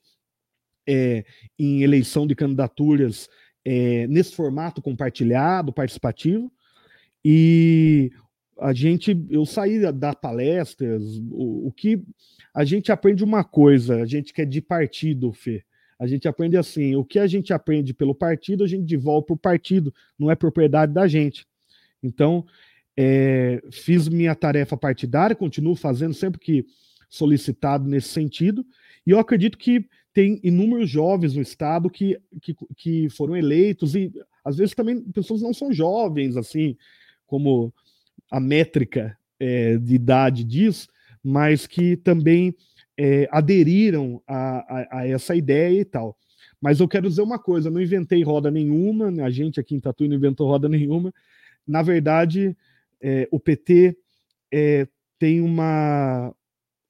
é, 0.88 1.25
em 1.60 1.84
eleição 1.84 2.25
de 2.25 2.34
candidaturas 2.34 3.30
é, 3.65 4.08
nesse 4.08 4.34
formato 4.34 4.82
compartilhado, 4.82 5.73
participativo. 5.73 6.51
E 7.23 8.10
a 8.60 8.73
gente, 8.73 9.25
eu 9.30 9.45
saí 9.45 9.80
da 9.91 10.13
palestras, 10.13 11.03
o, 11.30 11.67
o, 11.67 11.71
que 11.71 12.01
a 12.53 12.63
gente 12.63 12.91
aprende 12.91 13.23
uma 13.23 13.43
coisa, 13.43 14.01
a 14.01 14.06
gente 14.06 14.34
que 14.34 14.41
é 14.41 14.45
de 14.45 14.62
partido, 14.62 15.34
Fê. 15.34 15.63
A 15.99 16.08
gente 16.08 16.27
aprende 16.27 16.56
assim, 16.56 16.95
o 16.95 17.03
que 17.03 17.19
a 17.19 17.27
gente 17.27 17.51
aprende 17.51 17.93
pelo 17.93 18.15
partido, 18.15 18.63
a 18.63 18.67
gente 18.67 18.86
devolve 18.86 19.27
para 19.27 19.34
o 19.34 19.38
partido, 19.38 19.93
não 20.17 20.32
é 20.32 20.36
propriedade 20.36 20.93
da 20.93 21.08
gente. 21.08 21.45
Então, 22.01 22.45
é, 22.95 23.62
fiz 23.71 24.08
minha 24.08 24.34
tarefa 24.36 24.77
partidária, 24.77 25.36
continuo 25.36 25.75
fazendo 25.75 26.13
sempre 26.13 26.39
que 26.39 26.65
solicitado 27.10 27.88
nesse 27.88 28.10
sentido, 28.10 28.65
e 29.06 29.12
eu 29.12 29.20
acredito 29.20 29.58
que 29.58 29.86
tem 30.13 30.39
inúmeros 30.43 30.89
jovens 30.89 31.36
no 31.36 31.41
estado 31.41 31.89
que, 31.89 32.20
que, 32.41 32.56
que 32.76 33.10
foram 33.10 33.36
eleitos, 33.36 33.96
e 33.96 34.12
às 34.43 34.58
vezes 34.58 34.74
também 34.74 35.02
pessoas 35.12 35.41
não 35.41 35.54
são 35.54 35.72
jovens, 35.72 36.36
assim, 36.36 36.76
como 37.26 37.74
a 38.32 38.39
métrica 38.39 39.17
é, 39.39 39.78
de 39.78 39.96
idade 39.96 40.43
diz, 40.43 40.88
mas 41.24 41.67
que 41.67 41.96
também 41.98 42.56
é, 42.98 43.28
aderiram 43.32 44.22
a, 44.26 44.58
a, 44.58 45.00
a, 45.00 45.08
essa 45.08 45.36
ideia 45.36 45.82
e 45.82 45.86
tal. 45.86 46.17
Mas 46.60 46.80
eu 46.80 46.88
quero 46.88 47.08
dizer 47.08 47.22
uma 47.22 47.38
coisa: 47.38 47.70
não 47.70 47.82
inventei 47.82 48.24
roda 48.24 48.50
nenhuma, 48.50 49.08
a 49.24 49.30
gente 49.30 49.60
aqui 49.60 49.76
em 49.76 49.80
Tatuí 49.80 50.08
não 50.08 50.15
inventou 50.15 50.48
roda 50.48 50.67
nenhuma. 50.67 51.13
Na 51.67 51.82
verdade, 51.82 52.58
é, 53.02 53.28
o 53.32 53.39
PT 53.39 53.96
é, 54.52 54.88
tem 55.20 55.41
uma, 55.41 56.34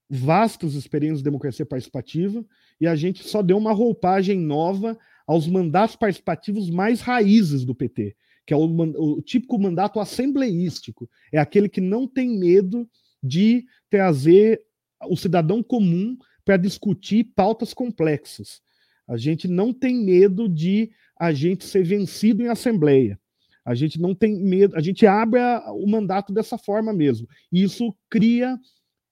vastas 0.09 0.73
experiências 0.73 1.19
de 1.19 1.25
democracia 1.25 1.65
participativa 1.65 2.45
e 2.79 2.87
a 2.87 2.95
gente 2.95 3.27
só 3.27 3.41
deu 3.41 3.57
uma 3.57 3.73
roupagem 3.73 4.39
nova 4.39 4.97
aos 5.25 5.47
mandatos 5.47 5.95
participativos 5.95 6.69
mais 6.69 7.01
raízes 7.01 7.65
do 7.65 7.75
PT, 7.75 8.15
que 8.45 8.53
é 8.53 8.57
o, 8.57 8.65
o 8.65 9.21
típico 9.21 9.59
mandato 9.59 9.99
assembleístico. 9.99 11.09
É 11.31 11.37
aquele 11.37 11.67
que 11.67 11.81
não 11.81 12.07
tem 12.07 12.39
medo 12.39 12.89
de 13.21 13.65
trazer 13.89 14.61
o 15.09 15.17
cidadão 15.17 15.61
comum 15.61 16.17
para 16.45 16.55
discutir 16.55 17.25
pautas 17.35 17.73
complexas. 17.73 18.61
A 19.07 19.17
gente 19.17 19.47
não 19.47 19.73
tem 19.73 19.95
medo 20.03 20.47
de 20.47 20.91
a 21.19 21.33
gente 21.33 21.65
ser 21.65 21.83
vencido 21.83 22.41
em 22.41 22.47
assembleia. 22.47 23.19
A 23.65 23.75
gente 23.75 23.99
não 23.99 24.15
tem 24.15 24.33
medo, 24.33 24.77
a 24.77 24.81
gente 24.81 25.05
abre 25.05 25.41
o 25.73 25.85
mandato 25.85 26.31
dessa 26.31 26.57
forma 26.57 26.93
mesmo. 26.93 27.27
E 27.51 27.63
isso 27.63 27.93
cria 28.09 28.57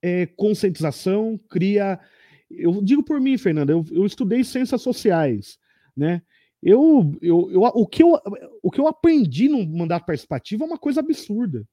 é, 0.05 0.27
conscientização, 0.27 1.39
cria. 1.49 1.99
Eu 2.47 2.79
digo 2.83 3.01
por 3.01 3.19
mim, 3.19 3.39
Fernanda, 3.39 3.73
eu, 3.73 3.83
eu 3.91 4.05
estudei 4.05 4.43
ciências 4.43 4.79
sociais, 4.83 5.57
né? 5.97 6.21
Eu, 6.61 7.11
eu, 7.23 7.49
eu, 7.51 7.61
o, 7.61 7.87
que 7.87 8.03
eu, 8.03 8.13
o 8.61 8.69
que 8.69 8.79
eu 8.79 8.87
aprendi 8.87 9.49
no 9.49 9.65
mandato 9.65 10.05
participativo 10.05 10.63
é 10.63 10.67
uma 10.67 10.77
coisa 10.77 10.99
absurda. 10.99 11.67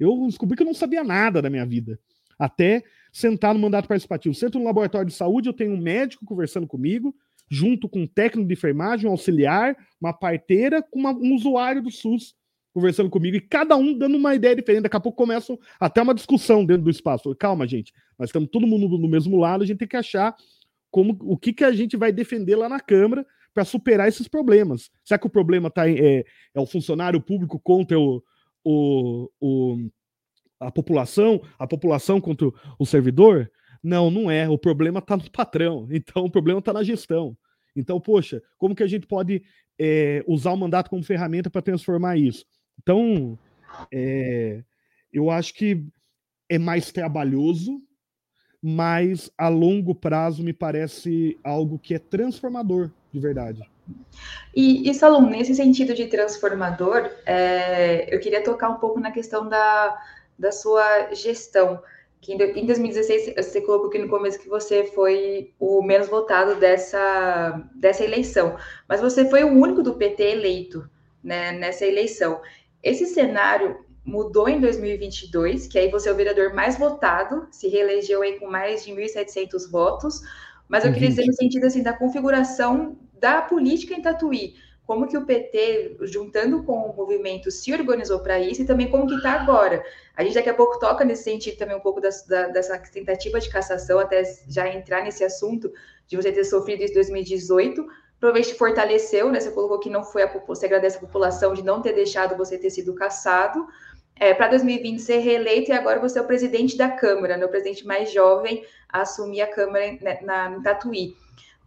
Eu 0.00 0.26
descobri 0.26 0.56
que 0.56 0.64
eu 0.64 0.66
não 0.66 0.74
sabia 0.74 1.04
nada 1.04 1.40
da 1.40 1.48
minha 1.48 1.64
vida. 1.64 1.98
Até 2.36 2.82
sentar 3.12 3.54
no 3.54 3.60
mandato 3.60 3.86
participativo. 3.86 4.34
Sento 4.34 4.58
no 4.58 4.64
laboratório 4.64 5.06
de 5.06 5.14
saúde, 5.14 5.48
eu 5.48 5.52
tenho 5.52 5.72
um 5.72 5.80
médico 5.80 6.24
conversando 6.24 6.66
comigo, 6.66 7.14
junto 7.48 7.88
com 7.88 8.02
um 8.02 8.06
técnico 8.06 8.48
de 8.48 8.54
enfermagem, 8.54 9.08
um 9.08 9.12
auxiliar, 9.12 9.76
uma 10.00 10.12
parteira, 10.12 10.82
com 10.82 10.98
uma, 10.98 11.12
um 11.12 11.34
usuário 11.34 11.82
do 11.82 11.90
SUS 11.90 12.34
conversando 12.72 13.10
comigo 13.10 13.36
e 13.36 13.40
cada 13.40 13.76
um 13.76 13.96
dando 13.96 14.16
uma 14.16 14.34
ideia 14.34 14.54
diferente. 14.54 14.84
Daqui 14.84 14.96
a 14.96 15.00
pouco 15.00 15.16
começa 15.16 15.56
até 15.78 16.00
uma 16.02 16.14
discussão 16.14 16.64
dentro 16.64 16.84
do 16.84 16.90
espaço. 16.90 17.34
Calma, 17.36 17.66
gente, 17.66 17.92
nós 18.18 18.28
estamos 18.28 18.48
todo 18.50 18.66
mundo 18.66 18.98
no 18.98 19.08
mesmo 19.08 19.36
lado, 19.36 19.62
a 19.62 19.66
gente 19.66 19.78
tem 19.78 19.88
que 19.88 19.96
achar 19.96 20.34
como 20.90 21.16
o 21.20 21.36
que, 21.36 21.52
que 21.52 21.64
a 21.64 21.72
gente 21.72 21.96
vai 21.96 22.12
defender 22.12 22.56
lá 22.56 22.68
na 22.68 22.80
Câmara 22.80 23.26
para 23.54 23.64
superar 23.64 24.08
esses 24.08 24.28
problemas. 24.28 24.90
Será 25.04 25.18
que 25.18 25.26
o 25.26 25.30
problema 25.30 25.70
tá, 25.70 25.88
é, 25.88 26.24
é 26.54 26.60
o 26.60 26.66
funcionário 26.66 27.20
público 27.20 27.58
contra 27.58 27.98
o, 27.98 28.22
o, 28.64 29.30
o, 29.40 29.90
a 30.58 30.70
população, 30.70 31.42
a 31.58 31.66
população 31.66 32.20
contra 32.20 32.48
o 32.78 32.86
servidor? 32.86 33.50
Não, 33.82 34.10
não 34.10 34.30
é. 34.30 34.48
O 34.48 34.58
problema 34.58 34.98
está 34.98 35.16
no 35.16 35.30
patrão. 35.30 35.88
Então, 35.90 36.24
o 36.24 36.30
problema 36.30 36.58
está 36.60 36.72
na 36.72 36.82
gestão. 36.82 37.36
Então, 37.74 38.00
poxa, 38.00 38.42
como 38.58 38.74
que 38.74 38.82
a 38.82 38.86
gente 38.86 39.06
pode 39.06 39.42
é, 39.78 40.24
usar 40.26 40.52
o 40.52 40.56
mandato 40.56 40.90
como 40.90 41.02
ferramenta 41.02 41.50
para 41.50 41.62
transformar 41.62 42.16
isso? 42.16 42.44
Então, 42.82 43.38
é, 43.92 44.62
eu 45.12 45.30
acho 45.30 45.52
que 45.54 45.84
é 46.48 46.58
mais 46.58 46.90
trabalhoso, 46.90 47.80
mas 48.62 49.30
a 49.36 49.48
longo 49.48 49.94
prazo 49.94 50.42
me 50.42 50.52
parece 50.52 51.38
algo 51.44 51.78
que 51.78 51.94
é 51.94 51.98
transformador, 51.98 52.90
de 53.12 53.20
verdade. 53.20 53.70
E, 54.54 54.88
e 54.88 54.94
Salom, 54.94 55.28
nesse 55.28 55.54
sentido 55.54 55.94
de 55.94 56.06
transformador, 56.06 57.10
é, 57.26 58.14
eu 58.14 58.18
queria 58.18 58.42
tocar 58.42 58.70
um 58.70 58.78
pouco 58.78 58.98
na 58.98 59.10
questão 59.10 59.46
da, 59.48 59.98
da 60.38 60.50
sua 60.50 61.12
gestão. 61.12 61.82
Que 62.20 62.34
em 62.34 62.66
2016 62.66 63.34
você 63.34 63.60
colocou 63.62 63.88
aqui 63.88 63.98
no 63.98 64.08
começo 64.08 64.40
que 64.40 64.48
você 64.48 64.84
foi 64.84 65.54
o 65.58 65.82
menos 65.82 66.08
votado 66.08 66.56
dessa, 66.56 67.62
dessa 67.74 68.04
eleição, 68.04 68.56
mas 68.86 69.00
você 69.00 69.28
foi 69.28 69.42
o 69.42 69.48
único 69.48 69.82
do 69.82 69.94
PT 69.94 70.22
eleito 70.22 70.88
né, 71.24 71.52
nessa 71.52 71.86
eleição. 71.86 72.40
Esse 72.82 73.06
cenário 73.06 73.84
mudou 74.04 74.48
em 74.48 74.60
2022, 74.60 75.66
que 75.66 75.78
aí 75.78 75.90
você 75.90 76.08
é 76.08 76.12
o 76.12 76.16
vereador 76.16 76.54
mais 76.54 76.78
votado, 76.78 77.46
se 77.50 77.68
reelegeu 77.68 78.22
aí 78.22 78.38
com 78.38 78.48
mais 78.48 78.84
de 78.84 78.92
1.700 78.92 79.70
votos, 79.70 80.20
mas 80.68 80.84
eu 80.84 80.92
queria 80.92 81.08
dizer 81.08 81.26
no 81.26 81.32
sentido 81.32 81.66
assim 81.66 81.82
da 81.82 81.92
configuração 81.92 82.96
da 83.18 83.42
política 83.42 83.94
em 83.94 84.00
Tatuí. 84.00 84.54
como 84.86 85.06
que 85.06 85.16
o 85.16 85.24
PT, 85.24 85.98
juntando 86.02 86.64
com 86.64 86.72
o 86.72 86.96
movimento, 86.96 87.48
se 87.48 87.72
organizou 87.72 88.18
para 88.18 88.40
isso 88.40 88.62
e 88.62 88.66
também 88.66 88.90
como 88.90 89.06
que 89.06 89.14
está 89.14 89.34
agora. 89.34 89.84
A 90.16 90.24
gente 90.24 90.34
daqui 90.34 90.48
a 90.48 90.54
pouco 90.54 90.80
toca 90.80 91.04
nesse 91.04 91.24
sentido 91.24 91.56
também 91.58 91.76
um 91.76 91.80
pouco 91.80 92.00
da, 92.00 92.08
da, 92.28 92.48
dessa 92.48 92.76
tentativa 92.78 93.38
de 93.38 93.48
cassação, 93.48 94.00
até 94.00 94.24
já 94.48 94.68
entrar 94.68 95.04
nesse 95.04 95.22
assunto 95.22 95.72
de 96.08 96.16
você 96.16 96.32
ter 96.32 96.42
sofrido 96.42 96.82
isso 96.82 96.92
em 96.92 96.94
2018, 96.94 97.86
provavelmente 98.20 98.54
fortaleceu, 98.54 99.30
né? 99.32 99.40
Você 99.40 99.50
colocou 99.50 99.80
que 99.80 99.90
não 99.90 100.04
foi 100.04 100.22
a 100.22 100.26
você 100.46 100.66
agradece 100.66 100.98
a 100.98 101.00
população 101.00 101.54
de 101.54 101.64
não 101.64 101.80
ter 101.80 101.94
deixado 101.94 102.36
você 102.36 102.58
ter 102.58 102.70
sido 102.70 102.94
caçado. 102.94 103.66
É, 104.14 104.34
para 104.34 104.48
2020 104.48 105.00
ser 105.00 105.16
reeleito 105.18 105.70
e 105.70 105.72
agora 105.72 105.98
você 105.98 106.18
é 106.18 106.22
o 106.22 106.26
presidente 106.26 106.76
da 106.76 106.90
Câmara, 106.90 107.38
né, 107.38 107.46
o 107.46 107.48
presidente 107.48 107.86
mais 107.86 108.12
jovem 108.12 108.62
a 108.86 109.00
assumir 109.00 109.40
a 109.40 109.46
Câmara 109.46 109.96
né, 110.02 110.18
na, 110.20 110.50
na 110.50 110.62
Tatuí 110.62 111.16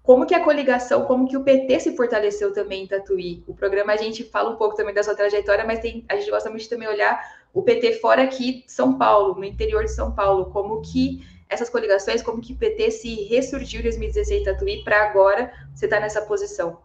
como 0.04 0.26
que 0.26 0.36
a 0.36 0.44
coligação, 0.44 1.06
como 1.06 1.26
que 1.26 1.38
o 1.38 1.44
PT 1.44 1.80
se 1.80 1.96
fortaleceu 1.96 2.52
também 2.52 2.84
em 2.84 2.88
Tatuí. 2.88 3.42
O 3.48 3.56
programa 3.56 3.94
a 3.94 3.98
gente 3.98 4.22
fala 4.26 4.50
um 4.50 4.58
pouco 4.58 4.76
também 4.76 4.94
da 4.94 5.02
sua 5.02 5.16
trajetória, 5.16 5.66
mas 5.66 5.80
tem, 5.80 6.04
a 6.10 6.18
gente 6.18 6.30
gosta 6.30 6.50
muito 6.50 6.63
de 6.63 6.70
também 6.70 6.89
olhar 6.89 7.18
o 7.54 7.62
PT 7.62 7.94
fora 7.94 8.22
aqui 8.22 8.66
São 8.68 8.98
Paulo, 8.98 9.36
no 9.36 9.46
interior 9.46 9.86
de 9.86 9.92
São 9.92 10.12
Paulo, 10.12 10.48
como 10.52 10.82
que 10.82 11.26
essas 11.54 11.70
coligações, 11.70 12.22
como 12.22 12.42
que 12.42 12.54
o 12.54 12.58
PT 12.58 12.92
se 12.92 13.24
ressurgiu 13.26 13.80
em 13.80 13.84
2016 13.84 14.42
em 14.42 14.44
Tatuí 14.44 14.84
para 14.84 15.10
agora 15.10 15.54
você 15.74 15.86
estar 15.86 15.98
tá 15.98 16.02
nessa 16.02 16.22
posição. 16.22 16.80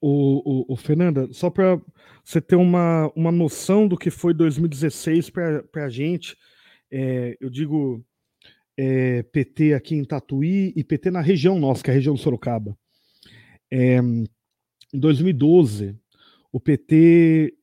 O, 0.00 0.70
o, 0.70 0.74
o 0.74 0.76
Fernanda, 0.76 1.28
só 1.32 1.50
para 1.50 1.80
você 2.24 2.40
ter 2.40 2.56
uma, 2.56 3.10
uma 3.14 3.32
noção 3.32 3.86
do 3.86 3.96
que 3.96 4.10
foi 4.10 4.32
2016 4.32 5.30
para 5.30 5.84
a 5.84 5.88
gente, 5.88 6.36
é, 6.90 7.36
eu 7.40 7.50
digo 7.50 8.04
é, 8.78 9.22
PT 9.24 9.74
aqui 9.74 9.94
em 9.94 10.04
Tatuí 10.04 10.72
e 10.74 10.82
PT 10.82 11.10
na 11.10 11.20
região 11.20 11.58
nossa, 11.58 11.82
que 11.82 11.90
é 11.90 11.92
a 11.92 11.96
região 11.96 12.14
de 12.14 12.20
Sorocaba. 12.20 12.76
É, 13.70 13.96
em 13.98 14.98
2012, 14.98 15.96
o 16.52 16.58
PT 16.58 17.54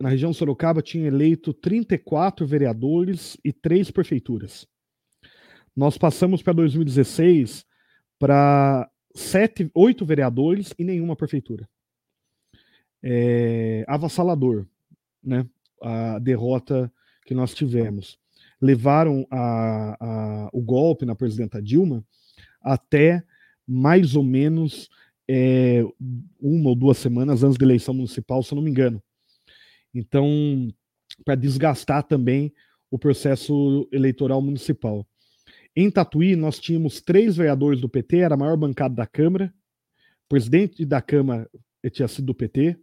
na 0.00 0.10
região 0.10 0.30
de 0.30 0.36
Sorocaba 0.36 0.82
tinha 0.82 1.06
eleito 1.06 1.54
34 1.54 2.46
vereadores 2.46 3.36
e 3.44 3.52
três 3.52 3.90
prefeituras. 3.90 4.66
Nós 5.76 5.98
passamos 5.98 6.42
para 6.42 6.54
2016 6.54 7.66
para 8.18 8.90
sete, 9.14 9.70
oito 9.74 10.06
vereadores 10.06 10.72
e 10.78 10.84
nenhuma 10.84 11.14
prefeitura. 11.14 11.68
É, 13.02 13.84
avassalador, 13.86 14.66
né? 15.22 15.46
A 15.82 16.18
derrota 16.18 16.90
que 17.26 17.34
nós 17.34 17.52
tivemos 17.54 18.18
levaram 18.60 19.26
a, 19.30 19.96
a, 20.00 20.50
o 20.52 20.62
golpe 20.62 21.04
na 21.04 21.14
presidenta 21.14 21.60
Dilma 21.60 22.02
até 22.62 23.22
mais 23.66 24.16
ou 24.16 24.24
menos 24.24 24.88
é, 25.28 25.84
uma 26.40 26.70
ou 26.70 26.74
duas 26.74 26.96
semanas 26.98 27.42
antes 27.42 27.58
da 27.58 27.64
eleição 27.64 27.92
municipal, 27.92 28.42
se 28.42 28.52
eu 28.52 28.56
não 28.56 28.62
me 28.62 28.70
engano. 28.70 29.02
Então, 29.92 30.68
para 31.24 31.34
desgastar 31.34 32.02
também 32.04 32.52
o 32.90 32.98
processo 32.98 33.88
eleitoral 33.92 34.40
municipal. 34.40 35.06
Em 35.76 35.90
Tatuí, 35.90 36.34
nós 36.34 36.58
tínhamos 36.58 37.02
três 37.02 37.36
vereadores 37.36 37.82
do 37.82 37.88
PT, 37.88 38.18
era 38.18 38.34
a 38.34 38.38
maior 38.38 38.56
bancada 38.56 38.94
da 38.94 39.06
Câmara, 39.06 39.52
o 40.24 40.28
presidente 40.28 40.86
da 40.86 41.02
Câmara 41.02 41.48
tinha 41.92 42.08
sido 42.08 42.26
do 42.26 42.34
PT, 42.34 42.76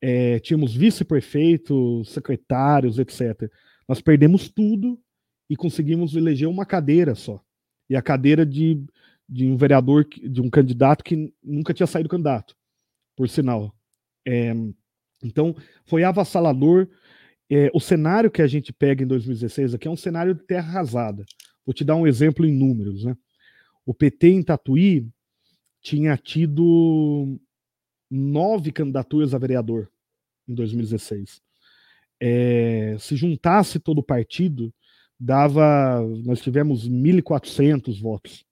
é, 0.00 0.38
tínhamos 0.40 0.74
vice-prefeitos, 0.74 2.10
secretários, 2.10 2.98
etc. 2.98 3.50
Nós 3.88 4.00
perdemos 4.00 4.48
tudo 4.48 5.00
e 5.48 5.56
conseguimos 5.56 6.14
eleger 6.14 6.48
uma 6.48 6.66
cadeira 6.66 7.14
só. 7.14 7.40
E 7.88 7.96
a 7.96 8.02
cadeira 8.02 8.44
de, 8.44 8.84
de 9.28 9.46
um 9.46 9.56
vereador, 9.56 10.04
de 10.04 10.40
um 10.40 10.50
candidato 10.50 11.02
que 11.02 11.32
nunca 11.42 11.72
tinha 11.72 11.86
saído 11.86 12.08
candidato, 12.08 12.54
por 13.16 13.28
sinal. 13.28 13.74
É, 14.26 14.52
então, 15.22 15.54
foi 15.86 16.04
avassalador. 16.04 16.88
É, 17.50 17.70
o 17.72 17.80
cenário 17.80 18.30
que 18.30 18.42
a 18.42 18.46
gente 18.46 18.72
pega 18.72 19.02
em 19.02 19.06
2016 19.06 19.74
aqui 19.74 19.88
é 19.88 19.90
um 19.90 19.96
cenário 19.96 20.34
de 20.34 20.42
terra 20.42 20.68
arrasada. 20.68 21.24
Vou 21.68 21.74
te 21.74 21.84
dar 21.84 21.96
um 21.96 22.06
exemplo 22.06 22.46
em 22.46 22.52
números. 22.52 23.04
Né? 23.04 23.14
O 23.84 23.92
PT 23.92 24.28
em 24.28 24.42
Tatuí 24.42 25.06
tinha 25.82 26.16
tido 26.16 27.38
nove 28.10 28.72
candidaturas 28.72 29.34
a 29.34 29.38
vereador 29.38 29.90
em 30.48 30.54
2016 30.54 31.42
é, 32.20 32.96
se 32.98 33.16
juntasse 33.16 33.78
todo 33.78 33.98
o 33.98 34.02
partido, 34.02 34.72
dava. 35.18 36.00
Nós 36.24 36.40
tivemos 36.40 36.88
1.400 36.88 38.00
votos. 38.00 38.44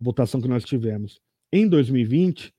Votação 0.00 0.40
que 0.40 0.48
nós 0.48 0.64
tivemos. 0.64 1.20
Em 1.52 1.68
2020, 1.68 2.54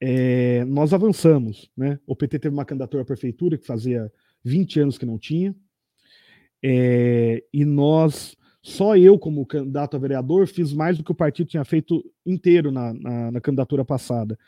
é, 0.00 0.64
nós 0.64 0.92
avançamos. 0.92 1.70
Né? 1.76 1.98
O 2.06 2.16
PT 2.16 2.38
teve 2.40 2.54
uma 2.54 2.64
candidatura 2.64 3.02
à 3.02 3.06
prefeitura 3.06 3.56
que 3.56 3.66
fazia 3.66 4.12
20 4.44 4.80
anos 4.80 4.98
que 4.98 5.06
não 5.06 5.18
tinha. 5.18 5.54
É, 6.66 7.44
e 7.52 7.62
nós, 7.62 8.34
só 8.62 8.96
eu, 8.96 9.18
como 9.18 9.44
candidato 9.44 9.96
a 9.96 10.00
vereador, 10.00 10.46
fiz 10.46 10.72
mais 10.72 10.96
do 10.96 11.04
que 11.04 11.12
o 11.12 11.14
partido 11.14 11.46
tinha 11.46 11.62
feito 11.62 12.02
inteiro 12.24 12.72
na, 12.72 12.94
na, 12.94 13.30
na 13.32 13.40
candidatura 13.40 13.84
passada. 13.84 14.38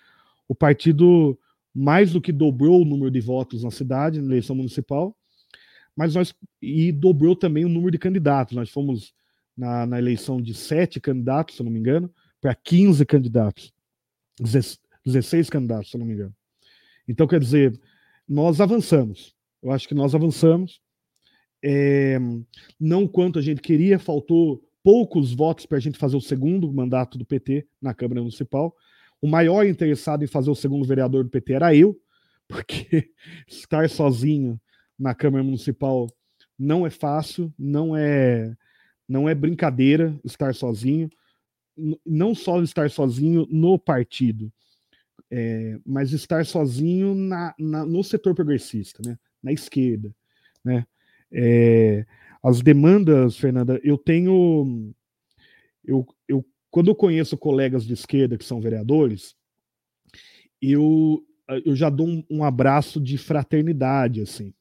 O 0.49 0.55
partido 0.55 1.39
mais 1.75 2.13
do 2.13 2.21
que 2.23 2.33
dobrou 2.33 2.81
o 2.81 2.85
número 2.87 3.11
de 3.11 3.21
votos 3.21 3.63
na 3.63 3.71
cidade, 3.71 4.23
na 4.23 4.29
eleição 4.29 4.57
municipal, 4.57 5.15
mas 5.95 6.15
nós 6.15 6.35
e 6.63 6.91
dobrou 6.91 7.37
também 7.37 7.67
o 7.67 7.69
número 7.69 7.91
de 7.91 7.99
candidatos. 7.99 8.57
Nós 8.57 8.71
fomos 8.71 9.13
na, 9.55 9.85
na 9.85 9.99
eleição 9.99 10.41
de 10.41 10.55
sete 10.55 10.99
candidatos, 10.99 11.57
se 11.57 11.63
não 11.63 11.71
me 11.71 11.79
engano, 11.79 12.11
para 12.41 12.55
15 12.55 13.05
candidatos, 13.05 13.75
16 15.05 15.51
candidatos, 15.51 15.91
se 15.91 15.99
não 15.99 16.07
me 16.07 16.15
engano. 16.15 16.35
Então, 17.07 17.27
quer 17.27 17.41
dizer, 17.41 17.79
nós 18.27 18.59
avançamos. 18.59 19.35
Eu 19.63 19.71
acho 19.71 19.87
que 19.87 19.95
nós 19.95 20.15
avançamos. 20.15 20.81
É, 21.69 22.17
não 22.79 23.09
quanto 23.09 23.41
a 23.41 23.43
gente 23.43 23.61
queria, 23.61 23.99
faltou 23.99 24.63
poucos 24.85 25.35
votos 25.35 25.67
para 25.67 25.79
a 25.79 25.81
gente 25.81 25.99
fazer 25.99 26.17
o 26.17 26.21
segundo 26.21 26.73
mandato 26.73 27.19
do 27.19 27.25
PT 27.25 27.67
na 27.83 27.93
Câmara 27.93 28.21
Municipal, 28.21 28.73
o 29.21 29.27
maior 29.27 29.67
interessado 29.67 30.23
em 30.23 30.29
fazer 30.29 30.49
o 30.49 30.55
segundo 30.55 30.87
vereador 30.87 31.25
do 31.25 31.31
PT 31.31 31.55
era 31.55 31.75
eu, 31.75 32.01
porque 32.47 33.11
estar 33.49 33.91
sozinho 33.91 34.61
na 34.97 35.13
Câmara 35.13 35.43
Municipal 35.43 36.07
não 36.57 36.87
é 36.87 36.91
fácil, 36.91 37.53
não 37.59 37.97
é 37.97 38.55
não 39.09 39.29
é 39.29 39.35
brincadeira 39.35 40.17
estar 40.25 40.55
sozinho, 40.55 41.11
não 42.05 42.33
só 42.33 42.63
estar 42.63 42.91
sozinho 42.91 43.47
no 43.51 43.77
partido, 43.77 44.53
é, 45.31 45.79
mas 45.85 46.13
estar 46.13 46.47
sozinho 46.47 47.13
na, 47.15 47.55
na, 47.59 47.85
no 47.85 48.05
setor 48.05 48.35
progressista, 48.35 49.03
né? 49.05 49.19
na 49.43 49.53
esquerda. 49.53 50.15
Né? 50.65 50.85
É, 51.33 52.07
as 52.43 52.61
demandas, 52.61 53.37
Fernanda, 53.37 53.81
eu 53.83 53.99
tenho. 53.99 54.95
Eu, 55.85 56.07
eu 56.29 56.45
quando 56.71 56.89
eu 56.89 56.95
conheço 56.95 57.37
colegas 57.37 57.87
de 57.87 57.95
esquerda 57.95 58.37
que 58.37 58.45
são 58.45 58.61
vereadores, 58.61 59.35
eu, 60.61 61.25
eu 61.65 61.75
já 61.75 61.89
dou 61.89 62.07
um, 62.07 62.25
um 62.31 62.45
abraço 62.45 63.01
de 63.01 63.17
fraternidade, 63.17 64.21
assim, 64.21 64.53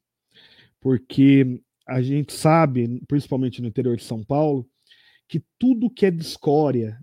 porque 0.80 1.62
a 1.88 2.01
gente 2.01 2.34
sabe, 2.34 3.01
principalmente 3.08 3.62
no 3.62 3.67
interior 3.67 3.97
de 3.97 4.04
São 4.04 4.23
Paulo, 4.23 4.67
que 5.28 5.43
tudo 5.60 5.89
que 5.89 6.06
é 6.06 6.12
de 6.12 6.21
escória 6.21 6.99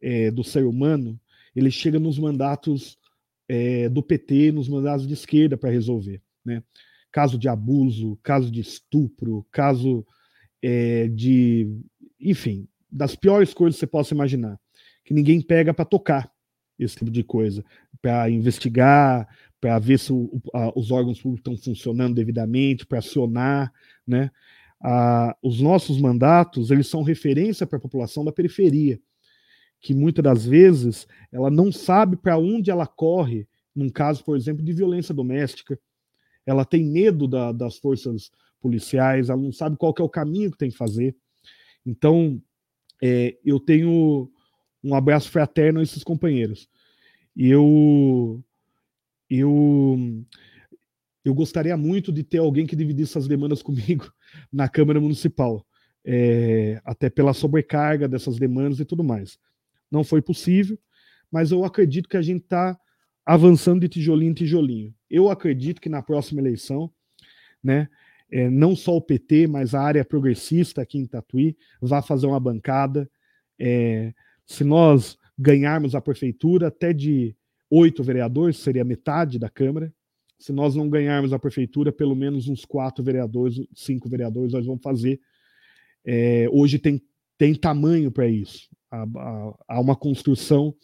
é, 0.00 0.30
do 0.30 0.44
ser 0.44 0.64
humano, 0.64 1.18
ele 1.54 1.70
chega 1.70 1.98
nos 1.98 2.18
mandatos 2.18 2.98
é, 3.48 3.88
do 3.88 4.02
PT, 4.02 4.52
nos 4.52 4.68
mandatos 4.68 5.06
de 5.06 5.14
esquerda 5.14 5.56
para 5.56 5.70
resolver. 5.70 6.22
Né? 6.44 6.62
Caso 7.10 7.38
de 7.38 7.48
abuso, 7.48 8.18
caso 8.22 8.50
de 8.50 8.60
estupro, 8.60 9.46
caso 9.50 10.06
é, 10.62 11.08
de. 11.08 11.68
Enfim, 12.20 12.68
das 12.90 13.14
piores 13.14 13.54
coisas 13.54 13.76
que 13.76 13.80
você 13.80 13.86
possa 13.86 14.14
imaginar, 14.14 14.58
que 15.04 15.14
ninguém 15.14 15.40
pega 15.40 15.72
para 15.72 15.84
tocar 15.84 16.30
esse 16.78 16.96
tipo 16.96 17.10
de 17.10 17.22
coisa, 17.22 17.64
para 18.00 18.30
investigar, 18.30 19.28
para 19.60 19.78
ver 19.78 19.98
se 19.98 20.12
o, 20.12 20.40
a, 20.54 20.78
os 20.78 20.90
órgãos 20.90 21.20
públicos 21.20 21.40
estão 21.40 21.72
funcionando 21.72 22.14
devidamente, 22.14 22.86
para 22.86 22.98
acionar, 22.98 23.72
né? 24.06 24.30
Ah, 24.80 25.36
os 25.42 25.60
nossos 25.60 26.00
mandatos 26.00 26.70
eles 26.70 26.86
são 26.86 27.02
referência 27.02 27.66
para 27.66 27.78
a 27.78 27.82
população 27.82 28.24
da 28.24 28.32
periferia, 28.32 29.00
que 29.80 29.92
muitas 29.92 30.22
das 30.22 30.46
vezes 30.46 31.06
ela 31.32 31.50
não 31.50 31.72
sabe 31.72 32.16
para 32.16 32.38
onde 32.38 32.70
ela 32.70 32.86
corre, 32.86 33.48
num 33.74 33.88
caso, 33.88 34.24
por 34.24 34.36
exemplo, 34.36 34.64
de 34.64 34.72
violência 34.72 35.12
doméstica, 35.12 35.78
ela 36.48 36.64
tem 36.64 36.82
medo 36.82 37.28
da, 37.28 37.52
das 37.52 37.76
forças 37.76 38.30
policiais, 38.58 39.28
ela 39.28 39.40
não 39.40 39.52
sabe 39.52 39.76
qual 39.76 39.94
é 39.98 40.02
o 40.02 40.08
caminho 40.08 40.50
que 40.50 40.56
tem 40.56 40.70
que 40.70 40.76
fazer. 40.78 41.14
Então, 41.84 42.40
é, 43.02 43.36
eu 43.44 43.60
tenho 43.60 44.32
um 44.82 44.94
abraço 44.94 45.30
fraterno 45.30 45.78
a 45.78 45.82
esses 45.82 46.02
companheiros. 46.02 46.66
E 47.36 47.50
eu, 47.50 48.42
eu, 49.28 50.24
eu 51.22 51.34
gostaria 51.34 51.76
muito 51.76 52.10
de 52.10 52.24
ter 52.24 52.38
alguém 52.38 52.66
que 52.66 52.74
dividisse 52.74 53.12
essas 53.12 53.28
demandas 53.28 53.62
comigo 53.62 54.10
na 54.50 54.70
Câmara 54.70 54.98
Municipal, 54.98 55.66
é, 56.02 56.80
até 56.82 57.10
pela 57.10 57.34
sobrecarga 57.34 58.08
dessas 58.08 58.38
demandas 58.38 58.80
e 58.80 58.86
tudo 58.86 59.04
mais. 59.04 59.38
Não 59.90 60.02
foi 60.02 60.22
possível, 60.22 60.78
mas 61.30 61.50
eu 61.50 61.62
acredito 61.62 62.08
que 62.08 62.16
a 62.16 62.22
gente 62.22 62.44
está 62.44 62.78
avançando 63.28 63.80
de 63.80 63.88
tijolinho 63.90 64.30
em 64.30 64.34
tijolinho. 64.34 64.94
Eu 65.10 65.28
acredito 65.28 65.82
que 65.82 65.90
na 65.90 66.00
próxima 66.00 66.40
eleição, 66.40 66.90
né, 67.62 67.86
é, 68.30 68.48
não 68.48 68.74
só 68.74 68.96
o 68.96 69.02
PT, 69.02 69.46
mas 69.46 69.74
a 69.74 69.82
área 69.82 70.02
progressista 70.02 70.80
aqui 70.80 70.96
em 70.96 71.04
Tatuí 71.04 71.54
vai 71.78 72.00
fazer 72.00 72.26
uma 72.26 72.40
bancada. 72.40 73.06
É, 73.58 74.14
se 74.46 74.64
nós 74.64 75.18
ganharmos 75.38 75.94
a 75.94 76.00
prefeitura, 76.00 76.68
até 76.68 76.94
de 76.94 77.36
oito 77.70 78.02
vereadores, 78.02 78.56
seria 78.56 78.82
metade 78.82 79.38
da 79.38 79.50
Câmara. 79.50 79.92
Se 80.38 80.50
nós 80.50 80.74
não 80.74 80.88
ganharmos 80.88 81.30
a 81.34 81.38
prefeitura, 81.38 81.92
pelo 81.92 82.16
menos 82.16 82.48
uns 82.48 82.64
quatro 82.64 83.04
vereadores, 83.04 83.60
cinco 83.74 84.08
vereadores 84.08 84.54
nós 84.54 84.64
vamos 84.64 84.82
fazer. 84.82 85.20
É, 86.02 86.48
hoje 86.50 86.78
tem, 86.78 87.02
tem 87.36 87.54
tamanho 87.54 88.10
para 88.10 88.26
isso. 88.26 88.70
Há, 88.90 89.02
há, 89.02 89.54
há 89.68 89.80
uma 89.80 89.94
construção 89.94 90.74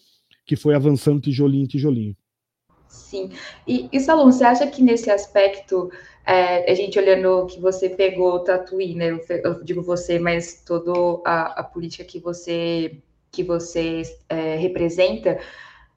que 0.44 0.56
foi 0.56 0.74
avançando 0.74 1.22
tijolinho 1.22 1.64
em 1.64 1.68
tijolinho. 1.68 2.14
Sim. 2.94 3.30
E, 3.66 3.88
e 3.92 4.00
Salom, 4.00 4.30
você 4.30 4.44
acha 4.44 4.66
que 4.66 4.82
nesse 4.82 5.10
aspecto, 5.10 5.90
é, 6.24 6.70
a 6.70 6.74
gente 6.74 6.98
olhando 6.98 7.46
que 7.46 7.60
você 7.60 7.88
pegou 7.88 8.34
o 8.34 8.38
Tatuí, 8.40 8.94
né? 8.94 9.10
Eu, 9.10 9.20
eu 9.42 9.64
digo 9.64 9.82
você, 9.82 10.18
mas 10.18 10.62
toda 10.64 10.92
a, 11.24 11.60
a, 11.60 11.64
política 11.64 12.04
que 12.04 12.20
você 12.20 13.02
que 13.32 13.42
você 13.42 14.02
é, 14.28 14.54
representa, 14.56 15.40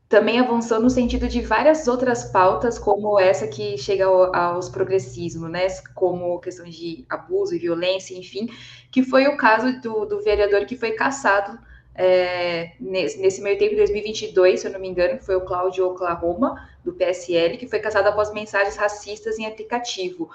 também 0.10 0.40
avançou 0.40 0.80
no 0.80 0.90
sentido 0.90 1.28
de 1.28 1.42
várias 1.42 1.88
outras 1.88 2.26
pautas, 2.32 2.80
como 2.80 3.20
essa 3.20 3.48
que 3.48 3.78
chega 3.78 4.06
ao, 4.06 4.36
aos 4.36 4.70
progressismos, 4.70 5.50
né? 5.52 5.68
Como 5.94 6.40
questões 6.40 6.76
de 6.76 7.06
abuso 7.08 7.56
e 7.56 7.60
violência, 7.60 8.18
enfim, 8.18 8.50
que 8.92 9.04
foi 9.04 9.28
o 9.28 9.38
caso 9.38 9.80
do, 9.82 10.06
do 10.06 10.24
vereador 10.24 10.66
que 10.66 10.76
foi 10.76 10.94
caçado 10.94 11.60
é, 11.98 12.74
nesse, 12.80 13.42
meio 13.42 13.58
tempo, 13.58 13.74
em 13.74 13.78
2022, 13.78 14.60
se 14.60 14.68
eu 14.68 14.72
não 14.72 14.80
me 14.80 14.88
engano, 14.88 15.20
foi 15.20 15.36
o 15.36 15.42
Cláudio 15.42 15.88
Oklahoma, 15.88 16.70
do 16.84 16.94
PSL, 16.94 17.58
que 17.58 17.68
foi 17.68 17.80
caçado 17.80 18.08
após 18.08 18.32
mensagens 18.32 18.76
racistas 18.76 19.40
em 19.40 19.48
aplicativo. 19.48 20.30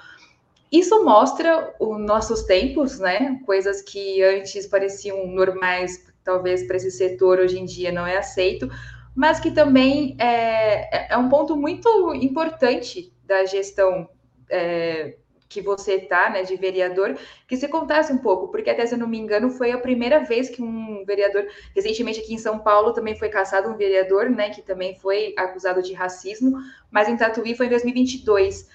Isso 0.71 1.05
mostra 1.05 1.75
os 1.79 2.01
nossos 2.01 2.43
tempos, 2.43 2.99
né? 2.99 3.41
Coisas 3.47 3.81
que 3.81 4.23
antes 4.23 4.67
pareciam 4.67 5.27
normais, 5.27 6.05
talvez 6.25 6.67
para 6.67 6.77
esse 6.77 6.91
setor 6.91 7.39
hoje 7.39 7.59
em 7.59 7.65
dia 7.65 7.93
não 7.93 8.07
é 8.07 8.17
aceito, 8.17 8.69
mas 9.15 9.39
que 9.39 9.51
também 9.51 10.17
é, 10.19 11.13
é 11.13 11.17
um 11.17 11.29
ponto 11.29 11.57
muito 11.57 12.15
importante 12.15 13.13
da 13.25 13.45
gestão 13.45 14.09
é, 14.51 15.17
que 15.53 15.61
você 15.61 15.99
tá, 15.99 16.31
né, 16.31 16.43
de 16.43 16.57
vereador, 16.57 17.17
que 17.47 17.57
se 17.57 17.69
contasse 17.69 18.13
um 18.13 18.19
pouco, 18.19 18.49
porque 18.49 18.71
até 18.71 18.87
se 18.87 18.95
eu 18.95 18.99
não 18.99 19.07
me 19.07 19.19
engano, 19.19 19.51
foi 19.51 19.71
a 19.71 19.79
primeira 19.79 20.21
vez 20.21 20.49
que 20.49 20.63
um 20.63 21.05
vereador, 21.05 21.47
recentemente 21.75 22.21
aqui 22.21 22.35
em 22.35 22.39
São 22.39 22.59
Paulo 22.59 22.93
também 22.93 23.15
foi 23.15 23.29
caçado 23.29 23.69
um 23.69 23.77
vereador, 23.77 24.31
né, 24.31 24.51
que 24.51 24.63
também 24.63 24.95
foi 24.97 25.35
acusado 25.37 25.83
de 25.83 25.93
racismo, 25.93 26.59
mas 26.91 27.09
em 27.09 27.17
Tatuí 27.17 27.55
foi 27.55 27.67
em 27.67 27.71
2022. 27.71 28.69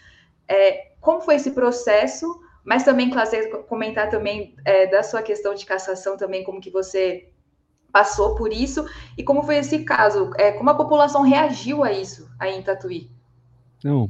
É, 0.48 0.92
como 1.02 1.22
foi 1.22 1.36
esse 1.36 1.52
processo? 1.52 2.40
Mas 2.64 2.84
também, 2.84 3.10
Cláudia, 3.10 3.50
comentar 3.64 4.10
também 4.10 4.56
é, 4.66 4.88
da 4.88 5.02
sua 5.02 5.22
questão 5.22 5.54
de 5.54 5.66
cassação 5.66 6.18
também, 6.18 6.44
como 6.44 6.62
que 6.62 6.70
você 6.70 7.30
passou 7.92 8.36
por 8.36 8.52
isso 8.52 8.86
e 9.18 9.24
como 9.24 9.42
foi 9.42 9.58
esse 9.58 9.84
caso, 9.84 10.32
é, 10.38 10.52
como 10.52 10.70
a 10.70 10.76
população 10.76 11.22
reagiu 11.22 11.84
a 11.84 11.92
isso 11.92 12.30
aí 12.38 12.58
em 12.58 12.62
Tatuí? 12.62 13.10
Não, 13.84 14.10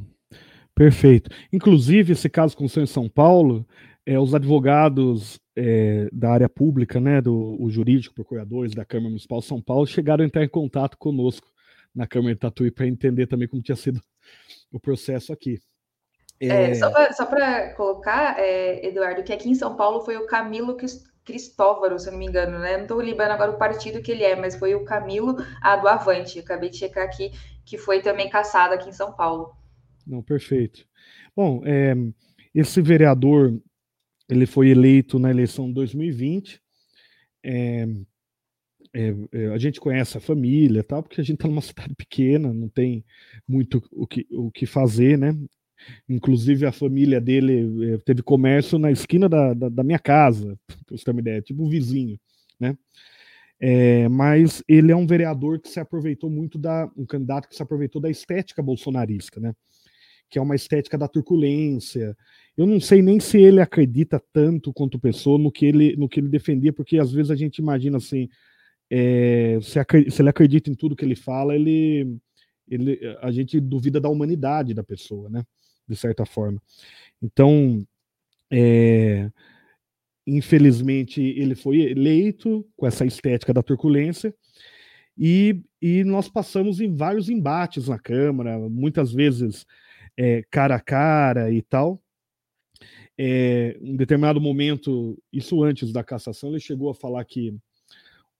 Perfeito. 0.78 1.28
Inclusive, 1.52 2.12
esse 2.12 2.30
caso 2.30 2.56
com 2.56 2.64
o 2.64 2.80
em 2.80 2.86
São 2.86 3.08
Paulo, 3.08 3.66
é, 4.06 4.16
os 4.16 4.32
advogados 4.32 5.40
é, 5.56 6.08
da 6.12 6.30
área 6.30 6.48
pública, 6.48 7.00
né, 7.00 7.20
do 7.20 7.60
o 7.60 7.68
jurídico, 7.68 8.14
procuradores 8.14 8.76
da 8.76 8.84
Câmara 8.84 9.08
Municipal 9.08 9.40
de 9.40 9.46
São 9.46 9.60
Paulo, 9.60 9.88
chegaram 9.88 10.22
a 10.22 10.26
entrar 10.26 10.44
em 10.44 10.48
contato 10.48 10.96
conosco 10.96 11.48
na 11.92 12.06
Câmara 12.06 12.32
de 12.32 12.38
Tatuí 12.38 12.70
para 12.70 12.86
entender 12.86 13.26
também 13.26 13.48
como 13.48 13.60
tinha 13.60 13.74
sido 13.74 14.00
o 14.70 14.78
processo 14.78 15.32
aqui. 15.32 15.58
É... 16.40 16.72
só 16.74 17.26
para 17.26 17.74
colocar, 17.74 18.38
é, 18.38 18.86
Eduardo, 18.86 19.24
que 19.24 19.32
aqui 19.32 19.50
em 19.50 19.56
São 19.56 19.74
Paulo 19.74 20.02
foi 20.02 20.16
o 20.16 20.26
Camilo 20.26 20.76
Cristóvaro, 21.24 21.98
se 21.98 22.06
eu 22.06 22.12
não 22.12 22.20
me 22.20 22.26
engano, 22.26 22.60
né? 22.60 22.76
Não 22.76 22.82
estou 22.82 22.98
lembrando 22.98 23.32
agora 23.32 23.50
o 23.50 23.58
partido 23.58 24.00
que 24.00 24.12
ele 24.12 24.22
é, 24.22 24.36
mas 24.36 24.54
foi 24.54 24.76
o 24.76 24.84
Camilo 24.84 25.34
a 25.60 25.74
do 25.74 25.88
Avante. 25.88 26.38
Acabei 26.38 26.70
de 26.70 26.76
checar 26.76 27.04
aqui 27.04 27.32
que 27.64 27.76
foi 27.76 28.00
também 28.00 28.30
caçado 28.30 28.74
aqui 28.74 28.88
em 28.88 28.92
São 28.92 29.12
Paulo. 29.12 29.58
Não, 30.08 30.22
perfeito. 30.22 30.86
Bom, 31.36 31.62
é, 31.66 31.94
esse 32.54 32.80
vereador 32.80 33.60
ele 34.28 34.46
foi 34.46 34.70
eleito 34.70 35.18
na 35.18 35.30
eleição 35.30 35.68
de 35.68 35.74
2020. 35.74 36.60
É, 37.44 37.86
é, 38.94 39.14
é, 39.32 39.46
a 39.48 39.58
gente 39.58 39.80
conhece 39.80 40.16
a 40.16 40.20
família, 40.20 40.82
tal, 40.82 41.02
porque 41.02 41.20
a 41.20 41.24
gente 41.24 41.36
está 41.36 41.48
numa 41.48 41.60
cidade 41.60 41.94
pequena, 41.94 42.52
não 42.52 42.68
tem 42.68 43.04
muito 43.46 43.82
o 43.92 44.06
que, 44.06 44.26
o 44.30 44.50
que 44.50 44.66
fazer, 44.66 45.18
né? 45.18 45.36
Inclusive 46.08 46.66
a 46.66 46.72
família 46.72 47.20
dele 47.20 47.94
é, 47.94 47.98
teve 47.98 48.22
comércio 48.22 48.78
na 48.78 48.90
esquina 48.90 49.28
da, 49.28 49.54
da, 49.54 49.68
da 49.68 49.84
minha 49.84 49.98
casa, 49.98 50.58
para 50.66 50.96
você 50.96 51.04
ter 51.04 51.10
uma 51.10 51.20
ideia, 51.20 51.42
tipo 51.42 51.62
um 51.64 51.68
vizinho, 51.68 52.18
né? 52.58 52.76
É, 53.60 54.08
mas 54.08 54.62
ele 54.68 54.92
é 54.92 54.96
um 54.96 55.06
vereador 55.06 55.60
que 55.60 55.68
se 55.68 55.80
aproveitou 55.80 56.30
muito 56.30 56.58
da, 56.58 56.90
um 56.96 57.04
candidato 57.04 57.48
que 57.48 57.56
se 57.56 57.62
aproveitou 57.62 58.00
da 58.00 58.08
estética 58.08 58.62
bolsonarista, 58.62 59.40
né? 59.40 59.52
Que 60.28 60.38
é 60.38 60.42
uma 60.42 60.54
estética 60.54 60.98
da 60.98 61.08
turculência. 61.08 62.16
Eu 62.56 62.66
não 62.66 62.80
sei 62.80 63.00
nem 63.02 63.18
se 63.20 63.38
ele 63.38 63.60
acredita 63.60 64.22
tanto 64.32 64.72
quanto 64.72 64.98
pessoa 64.98 65.38
no 65.38 65.50
que 65.50 65.66
ele, 65.66 65.96
no 65.96 66.08
que 66.08 66.20
ele 66.20 66.28
defendia, 66.28 66.72
porque 66.72 66.98
às 66.98 67.12
vezes 67.12 67.30
a 67.30 67.36
gente 67.36 67.58
imagina 67.58 67.96
assim, 67.96 68.28
é, 68.90 69.58
se, 69.62 69.78
se, 70.10 70.22
ele 70.22 70.28
acredita 70.28 70.70
em 70.70 70.74
tudo 70.74 70.96
que 70.96 71.04
ele 71.04 71.14
fala, 71.14 71.54
ele, 71.54 72.18
ele, 72.68 72.98
a 73.20 73.30
gente 73.30 73.60
duvida 73.60 74.00
da 74.00 74.08
humanidade 74.08 74.74
da 74.74 74.82
pessoa, 74.82 75.28
né? 75.28 75.44
De 75.86 75.96
certa 75.96 76.26
forma. 76.26 76.60
Então, 77.22 77.86
é, 78.50 79.30
infelizmente, 80.26 81.22
ele 81.22 81.54
foi 81.54 81.80
eleito 81.80 82.66
com 82.76 82.86
essa 82.86 83.06
estética 83.06 83.54
da 83.54 83.62
turculência. 83.62 84.34
E, 85.16 85.62
e 85.82 86.04
nós 86.04 86.28
passamos 86.28 86.80
em 86.80 86.94
vários 86.94 87.28
embates 87.28 87.88
na 87.88 87.98
Câmara, 87.98 88.58
muitas 88.68 89.12
vezes 89.12 89.66
é, 90.18 90.44
cara 90.50 90.74
a 90.74 90.80
cara 90.80 91.52
e 91.52 91.62
tal. 91.62 92.02
É, 93.16 93.78
em 93.80 93.96
determinado 93.96 94.40
momento, 94.40 95.16
isso 95.32 95.62
antes 95.62 95.92
da 95.92 96.02
cassação, 96.02 96.50
ele 96.50 96.60
chegou 96.60 96.90
a 96.90 96.94
falar 96.94 97.24
que 97.24 97.56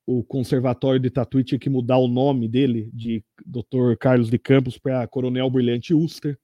o 0.05 0.25
Conservatório 0.25 0.99
de 0.99 1.11
Tatuí 1.11 1.45
tinha 1.45 1.59
que 1.59 1.71
mudar 1.71 1.99
o 1.99 2.09
nome 2.09 2.49
dele 2.49 2.91
de 2.93 3.23
Dr. 3.47 3.95
Carlos 3.99 4.29
de 4.29 4.39
Campos 4.39 4.77
para 4.77 5.07
Coronel 5.07 5.49
Brilhante 5.51 5.95
Uster, 5.95 6.37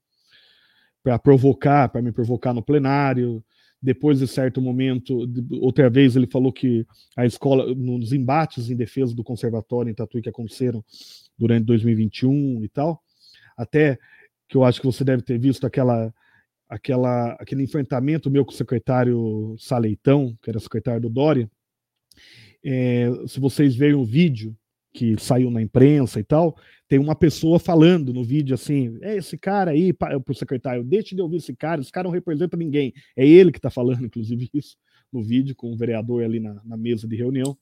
para 1.02 1.18
provocar, 1.18 1.88
para 1.88 2.02
me 2.02 2.12
provocar 2.12 2.54
no 2.54 2.62
plenário. 2.62 3.44
Depois 3.82 4.20
de 4.20 4.28
certo 4.28 4.60
momento, 4.60 5.28
outra 5.60 5.90
vez 5.90 6.14
ele 6.14 6.26
falou 6.26 6.52
que 6.52 6.86
a 7.16 7.26
escola, 7.26 7.74
nos 7.74 8.12
embates 8.12 8.70
em 8.70 8.76
defesa 8.76 9.14
do 9.14 9.24
conservatório 9.24 9.90
em 9.90 9.94
Tatuí 9.94 10.22
que 10.22 10.28
aconteceram 10.28 10.84
durante 11.36 11.64
2021 11.64 12.62
e 12.64 12.68
tal, 12.68 13.02
até 13.56 13.98
que 14.54 14.56
eu 14.56 14.62
acho 14.62 14.80
que 14.80 14.86
você 14.86 15.02
deve 15.02 15.20
ter 15.20 15.36
visto 15.36 15.66
aquela, 15.66 16.14
aquela, 16.68 17.32
aquele 17.40 17.64
enfrentamento 17.64 18.30
meu 18.30 18.44
com 18.44 18.52
o 18.52 18.54
secretário 18.54 19.56
Saleitão, 19.58 20.38
que 20.40 20.48
era 20.48 20.60
secretário 20.60 21.00
do 21.00 21.08
Dória. 21.08 21.50
É, 22.64 23.08
se 23.26 23.40
vocês 23.40 23.74
verem 23.74 23.96
o 23.96 24.04
vídeo 24.04 24.56
que 24.92 25.20
saiu 25.20 25.50
na 25.50 25.60
imprensa 25.60 26.20
e 26.20 26.22
tal, 26.22 26.56
tem 26.86 27.00
uma 27.00 27.16
pessoa 27.16 27.58
falando 27.58 28.12
no 28.12 28.22
vídeo 28.22 28.54
assim: 28.54 28.96
é 29.02 29.16
esse 29.16 29.36
cara 29.36 29.72
aí, 29.72 29.92
para 29.92 30.22
o 30.24 30.34
secretário, 30.34 30.84
deixe 30.84 31.16
de 31.16 31.20
ouvir 31.20 31.38
esse 31.38 31.56
cara, 31.56 31.80
esse 31.80 31.90
cara 31.90 32.04
não 32.04 32.14
representa 32.14 32.56
ninguém. 32.56 32.94
É 33.16 33.26
ele 33.26 33.50
que 33.50 33.58
está 33.58 33.70
falando, 33.70 34.04
inclusive, 34.06 34.48
isso 34.54 34.76
no 35.12 35.20
vídeo, 35.20 35.56
com 35.56 35.72
o 35.72 35.76
vereador 35.76 36.22
ali 36.22 36.38
na, 36.38 36.62
na 36.64 36.76
mesa 36.76 37.08
de 37.08 37.16
reunião. 37.16 37.58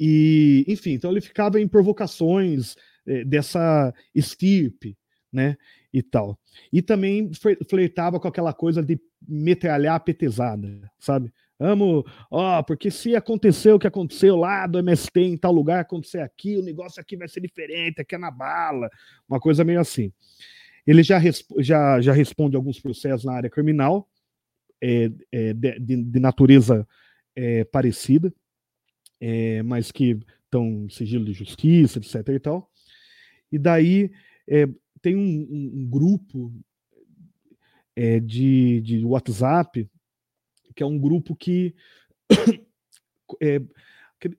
E, 0.00 0.64
enfim, 0.66 0.90
então 0.90 1.12
ele 1.12 1.20
ficava 1.20 1.60
em 1.60 1.68
provocações 1.68 2.74
é, 3.06 3.24
dessa 3.24 3.94
estirpe 4.12 4.96
né? 5.32 5.56
E 5.92 6.02
tal. 6.02 6.38
E 6.72 6.82
também 6.82 7.30
flertava 7.68 8.20
com 8.20 8.28
aquela 8.28 8.52
coisa 8.52 8.82
de 8.82 9.00
metralhar 9.26 9.94
a 9.94 10.00
petezada, 10.00 10.90
sabe? 10.98 11.32
Amo, 11.58 12.04
ó, 12.30 12.60
porque 12.62 12.90
se 12.90 13.14
aconteceu 13.14 13.76
o 13.76 13.78
que 13.78 13.86
aconteceu 13.86 14.36
lá 14.36 14.66
do 14.66 14.78
MST 14.80 15.20
em 15.20 15.36
tal 15.36 15.52
lugar, 15.52 15.80
acontecer 15.80 16.18
aqui, 16.18 16.56
o 16.56 16.62
negócio 16.62 17.00
aqui 17.00 17.16
vai 17.16 17.28
ser 17.28 17.40
diferente, 17.40 18.00
aqui 18.00 18.16
é 18.16 18.18
na 18.18 18.32
bala, 18.32 18.90
uma 19.28 19.38
coisa 19.38 19.62
meio 19.62 19.78
assim. 19.78 20.12
Ele 20.84 21.04
já, 21.04 21.20
já, 21.58 22.00
já 22.00 22.12
responde 22.12 22.56
alguns 22.56 22.80
processos 22.80 23.24
na 23.24 23.34
área 23.34 23.48
criminal, 23.48 24.08
é, 24.82 25.12
é, 25.30 25.52
de, 25.54 25.78
de, 25.78 26.18
natureza 26.18 26.86
é, 27.36 27.62
parecida, 27.62 28.34
é, 29.20 29.62
mas 29.62 29.92
que 29.92 30.18
estão 30.44 30.88
sigilo 30.90 31.24
de 31.24 31.32
justiça, 31.32 32.00
etc. 32.00 32.28
e 32.28 32.40
tal. 32.40 32.68
E 33.52 33.58
daí 33.58 34.10
é, 34.48 34.66
tem 35.02 35.16
um, 35.16 35.80
um, 35.80 35.86
grupo 35.90 36.54
é, 37.96 38.20
de, 38.20 38.80
de 38.80 39.04
WhatsApp, 39.04 39.90
que 40.74 40.82
é 40.82 40.86
um 40.86 40.98
grupo 40.98 41.34
que 41.34 41.74
é, 43.42 43.60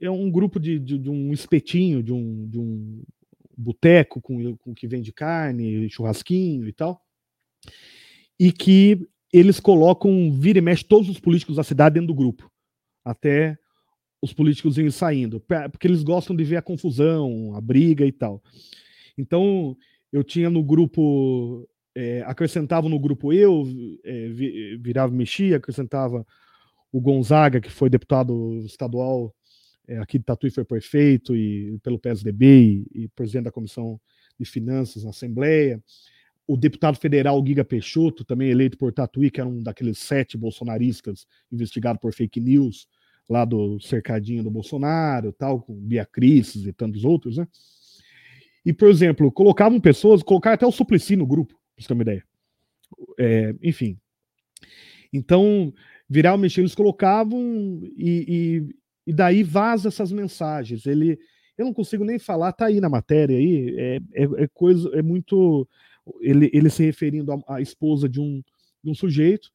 é 0.02 0.10
um 0.10 0.32
grupo 0.32 0.60
de, 0.60 0.80
de, 0.80 0.98
de, 0.98 1.10
um 1.10 1.34
espetinho, 1.34 2.02
de 2.02 2.14
um, 2.14 2.48
de 2.48 2.58
um 2.58 3.04
boteco 3.58 4.22
com, 4.22 4.56
com 4.58 4.74
que 4.74 4.88
vende 4.88 5.12
carne, 5.12 5.90
churrasquinho 5.90 6.68
e 6.68 6.74
tal, 6.74 7.00
e 8.40 8.52
que 8.52 9.06
eles 9.32 9.60
colocam, 9.60 10.32
vira 10.32 10.60
e 10.60 10.62
mexe, 10.62 10.86
todos 10.86 11.10
os 11.10 11.20
políticos 11.20 11.58
da 11.58 11.64
cidade 11.64 11.96
dentro 11.96 12.08
do 12.08 12.16
grupo, 12.16 12.50
até 13.04 13.58
os 14.22 14.32
políticos 14.32 14.78
saindo, 14.96 15.42
porque 15.70 15.86
eles 15.86 16.02
gostam 16.02 16.34
de 16.34 16.46
ver 16.46 16.56
a 16.56 16.62
confusão, 16.62 17.54
a 17.56 17.60
briga 17.60 18.06
e 18.06 18.12
tal. 18.12 18.42
Então, 19.18 19.76
eu 20.14 20.24
tinha 20.24 20.50
no 20.50 20.64
grupo, 20.64 21.68
é, 21.94 22.22
acrescentava 22.22 22.88
no 22.88 22.98
grupo 22.98 23.34
eu, 23.34 23.66
é, 24.06 24.30
virava 24.80 25.12
mexia, 25.12 25.58
acrescentava 25.58 26.26
o 26.92 27.02
Gonzaga, 27.02 27.60
que 27.60 27.70
foi 27.70 27.90
deputado 27.90 28.60
estadual 28.64 29.36
é, 29.86 29.98
aqui 29.98 30.18
de 30.18 30.24
Tatuí, 30.24 30.50
foi 30.50 30.64
prefeito 30.64 31.36
e 31.36 31.78
pelo 31.84 32.00
PSDB 32.00 32.86
e, 32.94 33.04
e 33.04 33.08
presidente 33.10 33.46
da 33.46 33.52
Comissão 33.52 34.00
de 34.40 34.46
Finanças 34.46 35.04
na 35.04 35.10
Assembleia 35.10 35.84
o 36.48 36.58
deputado 36.58 36.98
federal 36.98 37.44
Giga 37.46 37.64
Peixoto, 37.64 38.26
também 38.26 38.50
eleito 38.50 38.78
por 38.78 38.92
Tatuí, 38.92 39.32
que 39.32 39.40
era 39.40 39.50
um 39.50 39.62
daqueles 39.64 39.98
sete 40.00 40.38
bolsonaristas 40.38 41.26
investigados 41.52 42.02
por 42.02 42.14
fake 42.14 42.40
news, 42.40 42.88
lá 43.30 43.46
do 43.46 43.80
cercadinho 43.80 44.44
do 44.44 44.52
Bolsonaro, 44.52 45.32
tal, 45.32 45.62
com 45.62 45.74
Bia 45.74 46.08
e 46.56 46.74
tantos 46.74 47.06
outros, 47.06 47.38
né? 47.38 47.48
E, 48.66 48.72
por 48.72 48.90
exemplo, 48.90 49.32
colocavam 49.32 49.80
pessoas, 49.80 50.24
colocaram 50.24 50.56
até 50.56 50.66
o 50.66 50.72
Suplicy 50.72 51.16
no 51.16 51.26
grupo, 51.26 51.54
pra 51.54 51.84
você 51.84 51.88
ter 51.88 51.94
uma 51.94 52.04
ideia. 52.04 52.24
É, 53.20 53.56
enfim. 53.62 53.98
Então, 55.12 55.74
virar 56.10 56.34
o 56.34 56.38
mexer, 56.38 56.62
eles 56.62 56.76
colocavam 56.76 57.82
e, 57.98 58.26
e, 58.28 59.12
e, 59.12 59.14
daí 59.14 59.44
vaza 59.44 59.90
essas 59.90 60.12
mensagens. 60.12 60.86
Ele, 60.86 61.20
eu 61.58 61.66
não 61.66 61.74
consigo 61.74 62.04
nem 62.04 62.18
falar, 62.18 62.54
tá 62.54 62.68
aí 62.68 62.80
na 62.80 62.90
matéria 62.90 63.38
aí, 63.38 63.76
é, 63.78 63.96
é, 64.14 64.44
é 64.44 64.48
coisa, 64.54 64.90
é 64.94 65.02
muito 65.02 65.68
ele, 66.22 66.50
ele 66.54 66.70
se 66.70 66.84
referindo 66.84 67.32
à, 67.32 67.56
à 67.56 67.62
esposa 67.62 68.10
de 68.10 68.20
um, 68.20 68.42
de 68.84 68.90
um 68.92 68.96
sujeito 68.96 69.50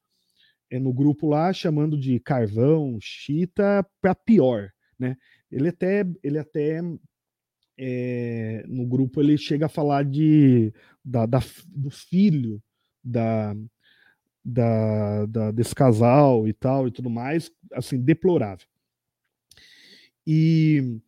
é, 0.69 0.79
no 0.79 0.93
grupo 0.93 1.27
lá, 1.27 1.51
chamando 1.51 1.99
de 1.99 2.19
carvão, 2.19 2.97
chita, 3.01 3.85
para 4.01 4.15
pior, 4.15 4.69
né? 4.97 5.17
Ele 5.51 5.69
até, 5.69 6.05
ele 6.23 6.37
até 6.37 6.81
é, 7.81 8.65
no 8.67 8.85
grupo 8.85 9.21
ele 9.21 9.37
chega 9.37 9.67
a 9.67 9.69
falar 9.69 10.03
de, 10.03 10.73
da, 11.03 11.25
da 11.25 11.39
do 11.67 11.89
filho 11.89 12.61
da, 13.01 13.55
da, 14.43 15.25
da, 15.25 15.51
desse 15.51 15.73
casal 15.73 16.45
e 16.45 16.51
tal 16.51 16.89
e 16.89 16.91
tudo 16.91 17.09
mais, 17.09 17.49
assim, 17.71 17.97
deplorável. 17.97 18.67
E 20.27 20.99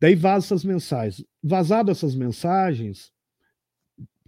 daí 0.00 0.14
vaza 0.14 0.46
essas 0.46 0.64
mensagens. 0.64 1.26
Vazado 1.42 1.90
essas 1.90 2.14
mensagens, 2.14 3.12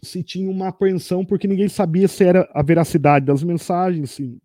se 0.02 0.20
tinha 0.24 0.50
uma 0.50 0.68
apreensão 0.68 1.24
porque 1.24 1.46
ninguém 1.46 1.68
sabia 1.68 2.08
se 2.08 2.24
era 2.24 2.50
a 2.52 2.62
veracidade 2.62 3.24
das 3.24 3.44
mensagens, 3.44 4.10
se, 4.10 4.36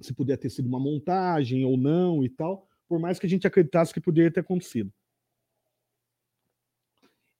se 0.00 0.12
podia 0.12 0.36
ter 0.36 0.50
sido 0.50 0.66
uma 0.66 0.80
montagem 0.80 1.64
ou 1.64 1.76
não 1.76 2.24
e 2.24 2.28
tal, 2.28 2.66
por 2.88 2.98
mais 2.98 3.20
que 3.20 3.26
a 3.26 3.28
gente 3.28 3.46
acreditasse 3.46 3.94
que 3.94 4.00
poderia 4.00 4.32
ter 4.32 4.40
acontecido. 4.40 4.92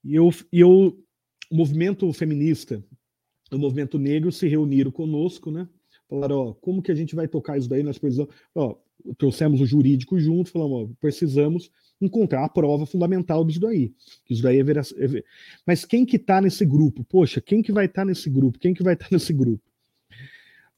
E 0.07 0.15
eu, 0.15 0.31
e 0.53 0.61
eu 0.61 0.97
o 1.51 1.57
movimento 1.57 2.13
feminista, 2.13 2.83
o 3.51 3.59
movimento 3.59 3.99
negro 3.99 4.31
se 4.31 4.49
reuniram 4.49 4.91
conosco, 4.91 5.51
né? 5.51 5.69
Falaram, 6.09 6.37
ó, 6.37 6.55
como 6.55 6.83
que 6.83 6.93
a 6.93 6.95
gente 6.95 7.15
vai 7.15 7.27
tocar 7.27 7.59
isso 7.59 7.69
daí? 7.69 7.83
Nós 7.83 7.99
precisamos, 7.99 8.33
ó, 8.55 8.77
trouxemos 9.19 9.61
o 9.61 9.67
jurídico 9.67 10.19
junto, 10.19 10.51
falamos, 10.51 10.91
ó, 10.91 10.95
precisamos 11.01 11.71
encontrar 12.01 12.45
a 12.45 12.49
prova 12.49 12.87
fundamental 12.87 13.45
disso 13.45 13.61
daí. 13.61 13.93
Isso 14.29 14.43
daí 14.43 14.59
é, 14.59 14.63
ver, 14.63 14.79
é 14.79 15.25
Mas 15.67 15.85
quem 15.85 16.05
que 16.05 16.19
tá 16.19 16.41
nesse 16.41 16.65
grupo? 16.65 17.05
Poxa, 17.05 17.41
quem 17.41 17.63
que 17.63 17.73
vai 17.73 17.87
estar 17.87 18.03
tá 18.03 18.05
nesse 18.05 18.31
grupo? 18.31 18.59
Quem 18.59 18.75
que 18.75 18.83
vai 18.83 18.95
estar 18.95 19.09
tá 19.09 19.11
nesse 19.17 19.33
grupo? 19.33 19.63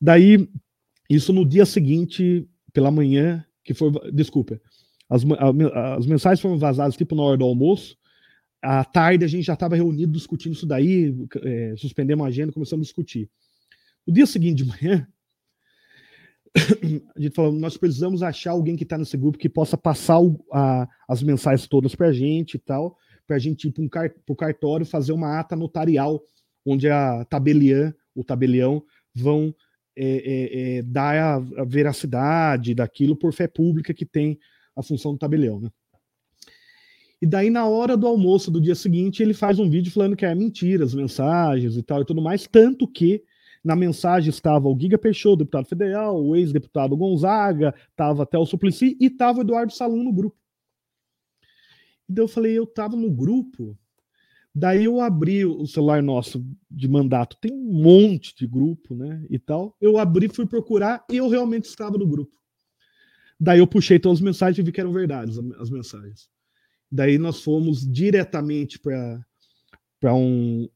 Daí, 0.00 0.48
isso 1.10 1.32
no 1.32 1.44
dia 1.44 1.66
seguinte, 1.66 2.48
pela 2.72 2.90
manhã, 2.90 3.44
que 3.64 3.74
foi, 3.74 3.90
desculpa, 4.12 4.60
as, 5.08 5.22
as 5.96 6.06
mensagens 6.06 6.40
foram 6.40 6.58
vazadas 6.58 6.96
tipo 6.96 7.14
na 7.14 7.22
hora 7.22 7.36
do 7.36 7.44
almoço, 7.44 7.98
à 8.62 8.84
tarde 8.84 9.24
a 9.24 9.28
gente 9.28 9.44
já 9.44 9.54
estava 9.54 9.76
reunido 9.76 10.12
discutindo 10.12 10.54
isso 10.54 10.66
daí, 10.66 11.14
é, 11.42 11.74
suspendemos 11.76 12.24
a 12.24 12.28
agenda, 12.28 12.52
começamos 12.52 12.84
a 12.84 12.88
discutir. 12.88 13.30
No 14.06 14.12
dia 14.12 14.26
seguinte 14.26 14.64
de 14.64 14.64
manhã, 14.64 15.06
a 17.16 17.20
gente 17.20 17.34
falou, 17.34 17.52
nós 17.52 17.76
precisamos 17.76 18.22
achar 18.22 18.52
alguém 18.52 18.76
que 18.76 18.82
está 18.82 18.98
nesse 18.98 19.16
grupo 19.16 19.38
que 19.38 19.48
possa 19.48 19.76
passar 19.76 20.20
o, 20.20 20.44
a, 20.52 20.88
as 21.08 21.22
mensagens 21.22 21.68
todas 21.68 21.94
para 21.94 22.08
a 22.08 22.12
gente 22.12 22.54
e 22.54 22.58
tal, 22.58 22.96
para 23.26 23.36
a 23.36 23.38
gente 23.38 23.68
ir 23.68 23.72
para 23.72 23.82
um 23.82 23.88
car 23.88 24.10
o 24.28 24.36
cartório 24.36 24.86
fazer 24.86 25.12
uma 25.12 25.38
ata 25.38 25.54
notarial, 25.54 26.22
onde 26.64 26.88
a 26.88 27.24
tabeliã, 27.26 27.94
o 28.14 28.24
tabelião, 28.24 28.82
vão 29.14 29.54
é, 29.96 30.04
é, 30.04 30.78
é, 30.78 30.82
dar 30.82 31.16
a, 31.16 31.34
a, 31.34 31.64
veracidade 31.64 32.74
daquilo 32.74 33.16
por 33.16 33.32
fé 33.32 33.48
pública 33.48 33.92
que 33.92 34.06
tem 34.06 34.38
a 34.76 34.82
função 34.82 35.12
do 35.12 35.18
tabelião. 35.18 35.60
Né? 35.60 35.70
E 37.20 37.26
daí, 37.26 37.50
na 37.50 37.66
hora 37.66 37.96
do 37.96 38.06
almoço 38.06 38.50
do 38.50 38.60
dia 38.60 38.74
seguinte, 38.74 39.22
ele 39.22 39.34
faz 39.34 39.58
um 39.58 39.68
vídeo 39.68 39.90
falando 39.90 40.16
que 40.16 40.24
é 40.24 40.34
mentira, 40.34 40.84
as 40.84 40.94
mensagens 40.94 41.76
e 41.76 41.82
tal 41.82 42.02
e 42.02 42.04
tudo 42.04 42.22
mais, 42.22 42.46
tanto 42.46 42.86
que 42.86 43.24
na 43.64 43.74
mensagem 43.74 44.30
estava 44.30 44.68
o 44.68 44.78
Giga 44.78 44.96
Peixoto, 44.96 45.38
deputado 45.38 45.66
federal, 45.66 46.24
o 46.24 46.36
ex-deputado 46.36 46.96
Gonzaga, 46.96 47.74
estava 47.90 48.22
até 48.22 48.38
o 48.38 48.46
Suplicy 48.46 48.96
e 49.00 49.06
estava 49.06 49.38
o 49.38 49.42
Eduardo 49.42 49.72
Salum 49.72 50.04
no 50.04 50.12
grupo. 50.12 50.36
E 52.08 52.12
daí 52.12 52.24
eu 52.24 52.28
falei, 52.28 52.56
eu 52.56 52.64
estava 52.64 52.96
no 52.96 53.10
grupo. 53.10 53.76
Daí 54.54 54.84
eu 54.84 55.00
abri 55.00 55.44
o 55.44 55.66
celular 55.66 56.02
nosso 56.02 56.44
de 56.70 56.88
mandato, 56.88 57.36
tem 57.40 57.52
um 57.52 57.82
monte 57.82 58.34
de 58.34 58.46
grupo, 58.46 58.94
né, 58.94 59.24
e 59.28 59.38
tal. 59.38 59.76
Eu 59.80 59.98
abri, 59.98 60.28
fui 60.28 60.46
procurar 60.46 61.04
e 61.10 61.16
eu 61.16 61.28
realmente 61.28 61.64
estava 61.64 61.98
no 61.98 62.06
grupo. 62.06 62.32
Daí 63.38 63.58
eu 63.58 63.66
puxei 63.66 63.98
todas 63.98 64.18
as 64.18 64.24
mensagens 64.24 64.58
e 64.58 64.62
vi 64.62 64.72
que 64.72 64.80
eram 64.80 64.92
verdades 64.92 65.38
as 65.58 65.70
mensagens. 65.70 66.28
Daí 66.90 67.18
nós 67.18 67.42
fomos 67.42 67.86
diretamente 67.86 68.78
para 68.78 70.14
um, 70.14 70.68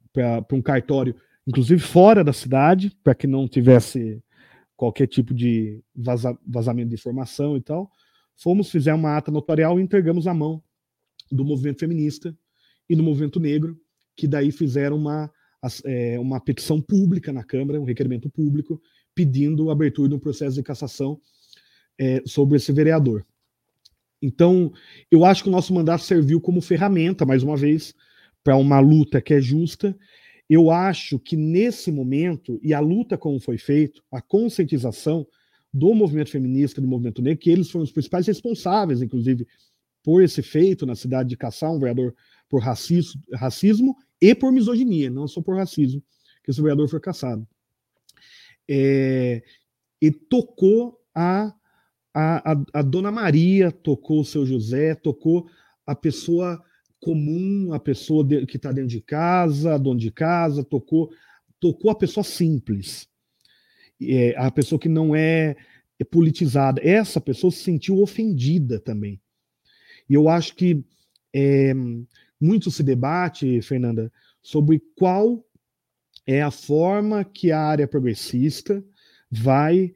um 0.53 0.63
cartório 0.63 1.15
inclusive 1.47 1.81
fora 1.81 2.23
da 2.23 2.33
cidade, 2.33 2.97
para 3.03 3.15
que 3.15 3.27
não 3.27 3.49
tivesse 3.49 4.23
qualquer 4.77 5.07
tipo 5.07 5.35
de 5.35 5.83
vaza, 5.95 6.37
vazamento 6.47 6.89
de 6.89 6.95
informação 6.95 7.57
e 7.57 7.61
tal. 7.61 7.91
Fomos, 8.37 8.71
fizemos 8.71 9.01
uma 9.01 9.17
ata 9.17 9.31
notarial 9.31 9.79
e 9.79 9.83
entregamos 9.83 10.27
a 10.27 10.35
mão 10.35 10.63
do 11.31 11.45
movimento 11.45 11.81
feminista 11.81 12.37
e 12.89 12.97
do 12.97 13.03
movimento 13.03 13.39
negro, 13.39 13.79
que 14.17 14.27
daí 14.27 14.51
fizeram 14.51 14.97
uma, 14.97 15.31
é, 15.85 16.19
uma 16.19 16.41
petição 16.41 16.81
pública 16.81 17.33
na 17.33 17.45
Câmara, 17.45 17.81
um 17.81 17.85
requerimento 17.85 18.29
público, 18.31 18.81
pedindo 19.15 19.71
a 19.71 19.73
abertura 19.73 20.09
de 20.09 20.15
um 20.15 20.19
processo 20.19 20.57
de 20.57 20.63
cassação 20.63 21.21
é, 21.99 22.23
sobre 22.27 22.57
esse 22.57 22.73
vereador. 22.73 23.25
Então, 24.23 24.73
eu 25.11 25.25
acho 25.25 25.43
que 25.43 25.49
o 25.49 25.53
nosso 25.53 25.75
mandato 25.75 26.05
serviu 26.05 26.41
como 26.41 26.63
ferramenta, 26.63 27.27
mais 27.27 27.43
uma 27.43 27.57
vez, 27.57 27.93
para 28.43 28.57
uma 28.57 28.79
luta 28.79 29.21
que 29.21 29.35
é 29.35 29.41
justa 29.41 29.97
eu 30.55 30.71
acho 30.71 31.19
que 31.19 31.35
nesse 31.35 31.91
momento, 31.91 32.61
e 32.63 32.75
a 32.75 32.81
luta 32.81 33.17
como 33.17 33.41
foi 33.41 33.57
feito, 33.57 34.03
a 34.13 34.21
conscientização 34.21 35.27
do 35.73 35.95
movimento 35.95 36.31
feminista, 36.31 36.79
do 36.79 36.87
movimento 36.87 37.23
negro, 37.23 37.41
que 37.41 37.49
eles 37.49 37.71
foram 37.71 37.85
os 37.85 37.91
principais 37.91 38.27
responsáveis, 38.27 39.01
inclusive, 39.01 39.47
por 40.03 40.23
esse 40.23 40.43
feito 40.43 40.85
na 40.85 40.95
cidade 40.95 41.31
de 41.31 41.39
caçar 41.39 41.73
um 41.73 41.79
vereador 41.79 42.15
por 42.51 42.61
racismo, 42.61 43.23
racismo 43.33 43.97
e 44.21 44.35
por 44.35 44.53
misoginia, 44.53 45.09
não 45.09 45.27
só 45.27 45.41
por 45.41 45.57
racismo, 45.57 46.03
que 46.45 46.51
esse 46.51 46.61
vereador 46.61 46.87
foi 46.87 47.01
caçado. 47.01 47.49
É, 48.69 49.43
e 50.03 50.11
tocou 50.11 51.01
a, 51.15 51.55
a, 52.15 52.53
a, 52.53 52.63
a 52.75 52.83
Dona 52.83 53.11
Maria, 53.11 53.71
tocou 53.71 54.21
o 54.21 54.25
seu 54.25 54.45
José, 54.45 54.95
tocou 54.95 55.49
a 55.87 55.95
pessoa 55.95 56.63
comum, 57.01 57.73
a 57.73 57.81
pessoa 57.81 58.23
de, 58.23 58.47
que 58.47 58.57
está 58.57 58.71
dentro 58.71 58.91
de 58.91 59.01
casa, 59.01 59.79
dono 59.79 59.99
de 59.99 60.11
casa, 60.11 60.63
tocou, 60.63 61.11
tocou 61.59 61.91
a 61.91 61.95
pessoa 61.95 62.23
simples, 62.23 63.09
é, 64.01 64.35
a 64.37 64.51
pessoa 64.51 64.79
que 64.79 64.89
não 64.89 65.15
é, 65.15 65.57
politizada. 66.11 66.81
Essa 66.85 67.21
pessoa 67.21 67.51
se 67.51 67.59
sentiu 67.59 68.01
ofendida 68.01 68.79
também. 68.79 69.21
E 70.09 70.15
eu 70.15 70.29
acho 70.29 70.55
que 70.55 70.85
é, 71.33 71.73
muito 72.41 72.71
se 72.71 72.83
debate, 72.83 73.63
Fernanda, 73.63 74.13
sobre 74.43 74.83
qual 74.97 75.45
é 76.27 76.43
a 76.43 76.51
forma 76.51 77.25
que 77.25 77.51
a 77.51 77.61
área 77.61 77.89
progressista 77.89 78.85
vai 79.31 79.95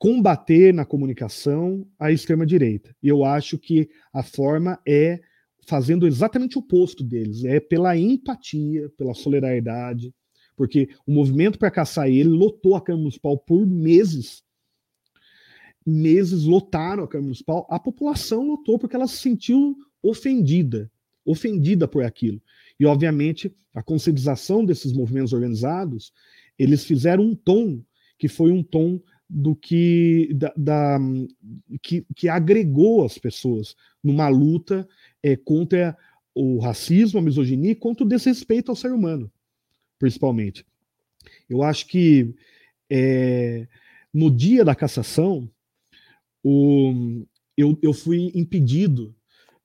combater 0.00 0.72
na 0.72 0.86
comunicação 0.86 1.86
a 1.98 2.10
extrema-direita. 2.10 2.96
E 3.02 3.08
eu 3.08 3.22
acho 3.22 3.58
que 3.58 3.90
a 4.10 4.22
forma 4.22 4.80
é 4.88 5.20
fazendo 5.68 6.06
exatamente 6.06 6.56
o 6.56 6.62
oposto 6.62 7.04
deles, 7.04 7.44
é 7.44 7.60
pela 7.60 7.94
empatia, 7.96 8.88
pela 8.96 9.12
solidariedade, 9.12 10.12
porque 10.56 10.88
o 11.06 11.12
movimento 11.12 11.58
para 11.58 11.70
caçar 11.70 12.08
ele 12.08 12.30
lotou 12.30 12.74
a 12.74 12.80
Câmara 12.80 13.02
Municipal 13.02 13.36
por 13.36 13.66
meses. 13.66 14.42
Meses 15.86 16.44
lotaram 16.44 17.04
a 17.04 17.08
Câmara 17.08 17.26
Municipal, 17.26 17.66
a 17.70 17.78
população 17.78 18.48
lotou 18.48 18.78
porque 18.78 18.96
ela 18.96 19.06
se 19.06 19.18
sentiu 19.18 19.76
ofendida, 20.02 20.90
ofendida 21.26 21.86
por 21.86 22.04
aquilo. 22.04 22.40
E, 22.78 22.86
obviamente, 22.86 23.54
a 23.74 23.82
conscientização 23.82 24.64
desses 24.64 24.94
movimentos 24.94 25.34
organizados, 25.34 26.10
eles 26.58 26.86
fizeram 26.86 27.22
um 27.22 27.34
tom 27.34 27.82
que 28.18 28.28
foi 28.28 28.50
um 28.50 28.62
tom 28.62 28.98
do 29.30 29.54
que 29.54 30.28
da, 30.34 30.52
da 30.56 30.98
que, 31.80 32.04
que, 32.16 32.28
agregou 32.28 33.04
as 33.04 33.16
pessoas 33.16 33.76
numa 34.02 34.28
luta 34.28 34.88
é, 35.22 35.36
contra 35.36 35.96
o 36.34 36.58
racismo, 36.58 37.20
a 37.20 37.22
misoginia, 37.22 37.76
contra 37.76 38.04
o 38.04 38.08
desrespeito 38.08 38.72
ao 38.72 38.76
ser 38.76 38.92
humano, 38.92 39.30
principalmente. 40.00 40.66
Eu 41.48 41.62
acho 41.62 41.86
que 41.86 42.34
é, 42.90 43.68
no 44.12 44.30
dia 44.30 44.64
da 44.64 44.74
cassação, 44.74 45.48
o, 46.42 47.24
eu, 47.56 47.78
eu 47.80 47.92
fui 47.92 48.32
impedido, 48.34 49.14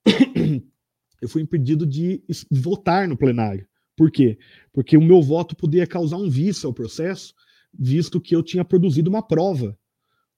eu 1.21 1.27
fui 1.27 1.41
impedido 1.41 1.87
de 1.87 2.21
votar 2.51 3.07
no 3.07 3.17
plenário. 3.17 3.67
Por 3.95 4.11
quê? 4.11 4.37
Porque 4.71 4.95
o 4.95 5.01
meu 5.01 5.23
voto 5.23 5.55
poderia 5.55 5.87
causar 5.87 6.17
um 6.17 6.29
vício 6.29 6.67
ao 6.67 6.73
processo, 6.73 7.33
visto 7.77 8.21
que 8.21 8.35
eu 8.35 8.43
tinha 8.43 8.65
produzido 8.65 9.09
uma 9.09 9.21
prova 9.21 9.77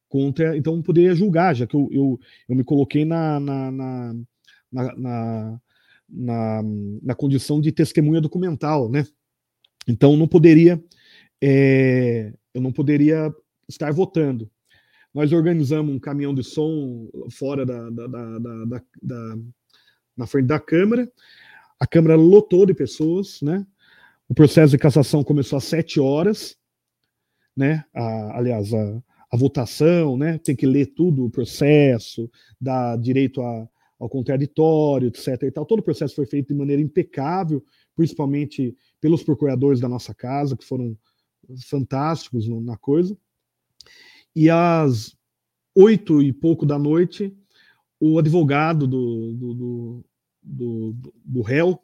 contra, 0.10 0.58
então 0.58 0.82
poderia 0.82 1.16
julgar, 1.16 1.56
já 1.56 1.68
que 1.68 1.76
eu, 1.76 1.90
eu, 1.92 2.20
eu 2.48 2.56
me 2.56 2.64
coloquei 2.64 3.04
na, 3.04 3.40
na, 3.40 3.72
na, 3.72 4.16
na, 4.72 5.62
na, 6.10 6.64
na 7.02 7.16
condição 7.16 7.60
de 7.60 7.72
testemunha 7.72 8.22
documental, 8.22 8.90
né? 8.90 9.06
Então 9.88 10.18
não 10.18 10.28
poderia, 10.28 10.82
é, 11.42 12.34
eu 12.54 12.62
não 12.62 12.72
poderia 12.72 13.34
estar 13.68 13.92
votando. 13.92 14.50
Nós 15.14 15.32
organizamos 15.32 15.94
um 15.94 16.00
caminhão 16.00 16.34
de 16.34 16.44
som 16.44 17.10
fora 17.32 17.66
da, 17.66 17.90
da, 17.90 18.08
da, 18.08 18.40
da, 18.40 18.84
da 19.02 19.38
na 20.16 20.28
frente 20.28 20.48
da 20.48 20.60
Câmara. 20.60 21.12
A 21.80 21.86
Câmara 21.86 22.16
lotou 22.16 22.66
de 22.66 22.74
pessoas, 22.74 23.42
né? 23.42 23.66
O 24.28 24.34
processo 24.34 24.72
de 24.72 24.78
cassação 24.78 25.24
começou 25.24 25.58
às 25.58 25.64
sete 25.64 26.00
horas, 26.00 26.58
né? 27.58 27.84
A, 27.94 28.38
aliás, 28.38 28.74
a, 28.74 29.04
a 29.32 29.36
votação, 29.38 30.16
né? 30.16 30.38
Tem 30.38 30.56
que 30.56 30.68
ler 30.68 30.94
tudo 30.94 31.26
o 31.26 31.30
processo, 31.30 32.30
dar 32.62 32.98
direito 32.98 33.42
a, 33.42 33.68
ao 34.00 34.08
contraditório, 34.08 35.08
etc. 35.08 35.44
E 35.44 35.52
tal. 35.52 35.66
Todo 35.66 35.80
o 35.80 35.84
processo 35.84 36.16
foi 36.16 36.28
feito 36.28 36.50
de 36.50 36.54
maneira 36.54 36.82
impecável, 36.82 37.64
principalmente 37.96 38.78
pelos 39.02 39.24
procuradores 39.24 39.80
da 39.80 39.90
nossa 39.90 40.14
casa, 40.14 40.56
que 40.56 40.64
foram 40.64 40.96
fantásticos 41.68 42.48
no, 42.48 42.62
na 42.62 42.78
coisa. 42.78 43.18
E 44.36 44.50
às 44.50 45.18
oito 45.76 46.22
e 46.22 46.32
pouco 46.32 46.66
da 46.66 46.78
noite, 46.78 47.36
o 48.00 48.20
advogado 48.20 48.86
do, 48.88 49.34
do, 49.34 49.54
do, 49.54 50.06
do, 50.44 50.96
do 51.26 51.42
réu, 51.42 51.80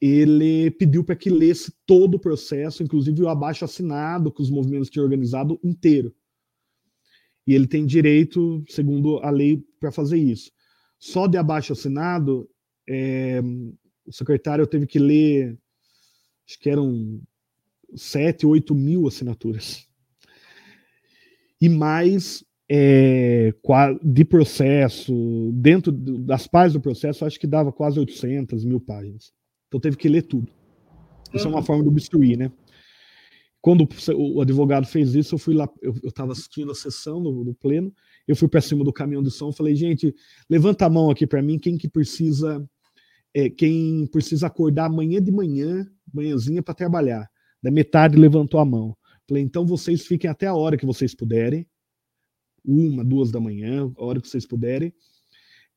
ele 0.00 0.70
pediu 0.72 1.02
para 1.02 1.16
que 1.16 1.30
lesse 1.30 1.72
todo 1.86 2.16
o 2.16 2.20
processo, 2.20 2.82
inclusive 2.82 3.22
o 3.22 3.28
abaixo 3.28 3.64
assinado 3.64 4.32
que 4.32 4.42
os 4.42 4.50
movimentos 4.50 4.90
tinham 4.90 5.04
organizado 5.04 5.58
inteiro. 5.62 6.14
E 7.46 7.54
ele 7.54 7.66
tem 7.66 7.86
direito, 7.86 8.64
segundo 8.68 9.18
a 9.18 9.30
lei, 9.30 9.64
para 9.78 9.92
fazer 9.92 10.18
isso. 10.18 10.50
Só 10.98 11.26
de 11.26 11.38
abaixo 11.38 11.72
assinado, 11.72 12.48
é, 12.88 13.40
o 14.04 14.12
secretário 14.12 14.66
teve 14.66 14.86
que 14.86 14.98
ler, 14.98 15.58
acho 16.46 16.58
que 16.58 16.68
eram 16.68 17.20
sete, 17.94 18.46
oito 18.46 18.74
mil 18.74 19.06
assinaturas 19.06 19.86
e 21.60 21.68
mais 21.68 22.44
é, 22.68 23.52
de 24.02 24.24
processo, 24.24 25.50
dentro 25.54 25.92
das 25.92 26.46
páginas 26.46 26.74
do 26.74 26.80
processo, 26.80 27.24
acho 27.24 27.38
que 27.38 27.46
dava 27.46 27.72
quase 27.72 27.98
800 27.98 28.64
mil 28.64 28.80
páginas. 28.80 29.32
Então 29.68 29.80
teve 29.80 29.96
que 29.96 30.08
ler 30.08 30.22
tudo. 30.22 30.52
Isso 31.32 31.44
uhum. 31.44 31.52
é 31.52 31.54
uma 31.54 31.60
uhum. 31.60 31.66
forma 31.66 31.82
de 31.82 31.88
obstruir, 31.88 32.36
né? 32.36 32.50
Quando 33.60 33.88
o 34.14 34.40
advogado 34.40 34.86
fez 34.86 35.12
isso, 35.16 35.34
eu 35.34 35.38
fui 35.40 35.52
lá, 35.52 35.68
eu 35.82 35.92
estava 36.04 36.30
assistindo 36.30 36.70
a 36.70 36.74
sessão 36.74 37.20
do, 37.20 37.42
do, 37.42 37.52
pleno, 37.52 37.92
eu 38.28 38.36
fui 38.36 38.46
para 38.46 38.60
cima 38.60 38.84
do 38.84 38.92
caminhão 38.92 39.24
de 39.24 39.30
som, 39.32 39.50
falei, 39.50 39.74
gente, 39.74 40.14
levanta 40.48 40.86
a 40.86 40.88
mão 40.88 41.10
aqui 41.10 41.26
para 41.26 41.42
mim, 41.42 41.58
quem 41.58 41.76
que 41.76 41.88
precisa, 41.88 42.64
é, 43.34 43.50
quem 43.50 44.06
precisa 44.06 44.46
acordar 44.46 44.84
amanhã 44.84 45.20
de 45.20 45.32
manhã, 45.32 45.84
manhãzinha 46.14 46.62
para 46.62 46.74
trabalhar. 46.74 47.28
Da 47.60 47.68
metade 47.68 48.16
levantou 48.16 48.60
a 48.60 48.64
mão. 48.64 48.96
Falei, 49.28 49.42
então 49.42 49.66
vocês 49.66 50.06
fiquem 50.06 50.30
até 50.30 50.46
a 50.46 50.54
hora 50.54 50.76
que 50.76 50.86
vocês 50.86 51.12
puderem, 51.12 51.66
uma, 52.64 53.04
duas 53.04 53.32
da 53.32 53.40
manhã, 53.40 53.92
a 53.96 54.04
hora 54.04 54.20
que 54.20 54.28
vocês 54.28 54.46
puderem, 54.46 54.94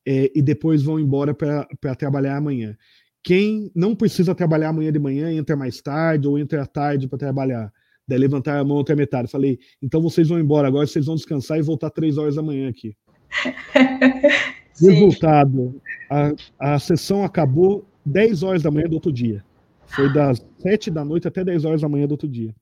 é, 0.06 0.30
e 0.32 0.40
depois 0.40 0.82
vão 0.82 0.98
embora 0.98 1.34
para 1.34 1.94
trabalhar 1.96 2.36
amanhã. 2.36 2.76
Quem 3.22 3.70
não 3.74 3.94
precisa 3.94 4.34
trabalhar 4.34 4.70
amanhã 4.70 4.90
de 4.90 4.98
manhã, 4.98 5.32
entra 5.32 5.56
mais 5.56 5.80
tarde 5.80 6.26
ou 6.26 6.38
entra 6.38 6.62
à 6.62 6.66
tarde 6.66 7.06
para 7.06 7.18
trabalhar. 7.18 7.72
Daí 8.06 8.18
levantar 8.18 8.58
a 8.58 8.64
mão 8.64 8.80
até 8.80 8.92
a 8.94 8.96
metade. 8.96 9.30
Falei, 9.30 9.58
então 9.82 10.00
vocês 10.00 10.28
vão 10.28 10.40
embora 10.40 10.68
agora, 10.68 10.86
vocês 10.86 11.06
vão 11.06 11.14
descansar 11.14 11.58
e 11.58 11.62
voltar 11.62 11.90
três 11.90 12.16
horas 12.18 12.36
da 12.36 12.42
manhã 12.42 12.68
aqui. 12.68 12.96
Resultado: 14.80 15.80
a, 16.10 16.74
a 16.74 16.78
sessão 16.78 17.22
acabou 17.22 17.86
10 18.04 18.42
horas 18.42 18.62
da 18.62 18.70
manhã 18.70 18.88
do 18.88 18.94
outro 18.94 19.12
dia. 19.12 19.44
Foi 19.86 20.12
das 20.12 20.44
7 20.58 20.90
da 20.90 21.04
noite 21.04 21.28
até 21.28 21.44
10 21.44 21.64
horas 21.64 21.82
da 21.82 21.88
manhã 21.88 22.06
do 22.06 22.12
outro 22.12 22.28
dia 22.28 22.54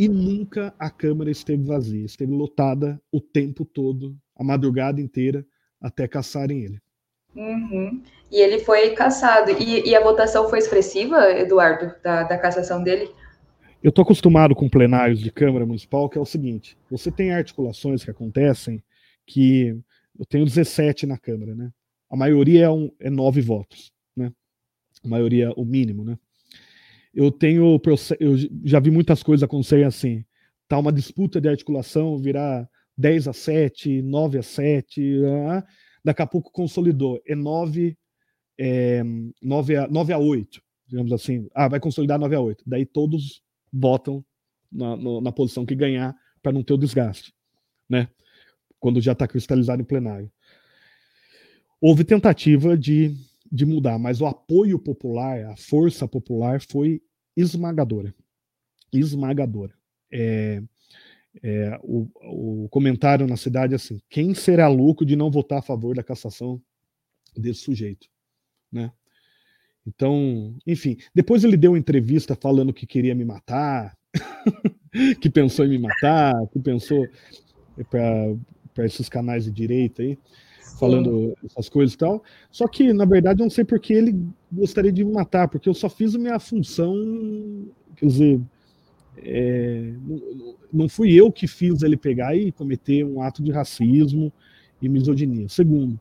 e 0.00 0.08
nunca 0.08 0.74
a 0.78 0.88
Câmara 0.88 1.30
esteve 1.30 1.62
vazia, 1.62 2.06
esteve 2.06 2.32
lotada 2.32 2.98
o 3.12 3.20
tempo 3.20 3.66
todo, 3.66 4.16
a 4.34 4.42
madrugada 4.42 4.98
inteira, 4.98 5.46
até 5.78 6.08
caçarem 6.08 6.62
ele. 6.62 6.80
Uhum. 7.34 8.02
E 8.30 8.40
ele 8.40 8.60
foi 8.60 8.90
caçado. 8.90 9.50
E, 9.52 9.88
e, 9.88 9.94
a 9.94 10.02
votação 10.02 10.48
foi 10.48 10.58
expressiva, 10.58 11.30
Eduardo, 11.30 11.94
da, 12.02 12.24
da 12.24 12.38
cassação 12.38 12.82
dele? 12.82 13.10
Eu 13.82 13.90
estou 13.90 14.02
acostumado 14.02 14.54
com 14.54 14.68
plenários 14.68 15.20
de 15.20 15.30
Câmara 15.30 15.64
Municipal, 15.64 16.08
que 16.08 16.18
é 16.18 16.20
o 16.20 16.26
seguinte: 16.26 16.76
você 16.90 17.10
tem 17.10 17.32
articulações 17.32 18.04
que 18.04 18.10
acontecem 18.10 18.82
que 19.26 19.76
eu 20.18 20.26
tenho 20.26 20.44
17 20.44 21.06
na 21.06 21.16
Câmara, 21.16 21.54
né? 21.54 21.70
A 22.10 22.16
maioria 22.16 22.64
é, 22.64 22.70
um, 22.70 22.90
é 23.00 23.08
nove 23.08 23.40
votos, 23.40 23.92
né? 24.16 24.32
A 25.04 25.08
maioria, 25.08 25.52
o 25.56 25.64
mínimo, 25.64 26.04
né? 26.04 26.18
eu 27.14 27.30
tenho 27.30 27.80
eu 28.18 28.36
já 28.64 28.78
vi 28.78 28.90
muitas 28.90 29.22
coisas 29.22 29.42
acontecerem 29.42 29.84
assim. 29.84 30.24
Tá 30.68 30.78
uma 30.78 30.92
disputa 30.92 31.40
de 31.40 31.48
articulação, 31.48 32.16
virar 32.18 32.68
10 32.96 33.28
a 33.28 33.32
7, 33.32 34.02
9 34.02 34.38
a 34.38 34.42
7, 34.42 35.18
uh, 35.18 35.62
daqui 36.04 36.22
a 36.22 36.26
pouco 36.26 36.50
consolidou. 36.50 37.20
É 37.26 37.34
9, 37.34 37.96
é, 38.58 39.02
9, 39.42 39.76
a, 39.76 39.88
9 39.88 40.12
a 40.12 40.18
8, 40.18 40.62
digamos 40.86 41.12
assim. 41.12 41.48
Ah, 41.54 41.68
vai 41.68 41.80
consolidar 41.80 42.18
9 42.18 42.34
a 42.34 42.40
8. 42.40 42.64
Daí 42.66 42.84
todos 42.86 43.42
votam 43.72 44.24
na, 44.70 44.96
no, 44.96 45.20
na 45.20 45.32
posição 45.32 45.66
que 45.66 45.74
ganhar 45.74 46.16
para 46.42 46.52
não 46.52 46.62
ter 46.62 46.74
o 46.74 46.78
desgaste, 46.78 47.34
né? 47.88 48.08
Quando 48.78 49.00
já 49.00 49.12
está 49.12 49.28
cristalizado 49.28 49.82
em 49.82 49.84
plenário. 49.84 50.30
Houve 51.80 52.04
tentativa 52.04 52.76
de 52.76 53.14
de 53.50 53.66
mudar, 53.66 53.98
mas 53.98 54.20
o 54.20 54.26
apoio 54.26 54.78
popular, 54.78 55.44
a 55.46 55.56
força 55.56 56.06
popular 56.06 56.60
foi 56.60 57.02
esmagadora. 57.36 58.14
Esmagadora. 58.92 59.74
É, 60.12 60.62
é, 61.42 61.78
o, 61.82 62.08
o, 62.64 62.68
comentário 62.70 63.26
na 63.26 63.36
cidade 63.36 63.72
é 63.72 63.76
assim: 63.76 64.00
quem 64.08 64.34
será 64.34 64.68
louco 64.68 65.04
de 65.04 65.16
não 65.16 65.30
votar 65.30 65.58
a 65.58 65.62
favor 65.62 65.94
da 65.94 66.02
cassação 66.02 66.60
desse 67.36 67.60
sujeito? 67.60 68.08
Né? 68.72 68.90
Então, 69.86 70.56
enfim, 70.66 70.96
depois 71.14 71.44
ele 71.44 71.56
deu 71.56 71.72
uma 71.72 71.78
entrevista 71.78 72.34
falando 72.34 72.72
que 72.72 72.86
queria 72.86 73.14
me 73.14 73.24
matar, 73.24 73.96
que 75.20 75.30
pensou 75.30 75.64
em 75.64 75.70
me 75.70 75.78
matar, 75.78 76.34
que 76.48 76.58
pensou 76.58 77.06
para 77.88 78.84
esses 78.84 79.08
canais 79.08 79.44
de 79.44 79.50
direita 79.50 80.02
aí 80.02 80.18
falando 80.80 81.36
essas 81.44 81.68
coisas 81.68 81.94
e 81.94 81.98
tal. 81.98 82.24
Só 82.50 82.66
que, 82.66 82.92
na 82.92 83.04
verdade, 83.04 83.42
eu 83.42 83.44
não 83.44 83.50
sei 83.50 83.64
porque 83.64 83.92
ele 83.92 84.18
gostaria 84.50 84.90
de 84.90 85.04
me 85.04 85.12
matar, 85.12 85.46
porque 85.46 85.68
eu 85.68 85.74
só 85.74 85.90
fiz 85.90 86.14
a 86.14 86.18
minha 86.18 86.38
função, 86.38 86.94
quer 87.96 88.06
dizer, 88.06 88.40
é, 89.24 89.94
não, 90.04 90.56
não 90.72 90.88
fui 90.88 91.12
eu 91.12 91.30
que 91.30 91.46
fiz 91.46 91.82
ele 91.82 91.96
pegar 91.96 92.36
e 92.36 92.52
cometer 92.52 93.04
um 93.04 93.22
ato 93.22 93.42
de 93.42 93.50
racismo 93.50 94.32
e 94.80 94.88
misoginia. 94.88 95.48
Segundo, 95.48 95.98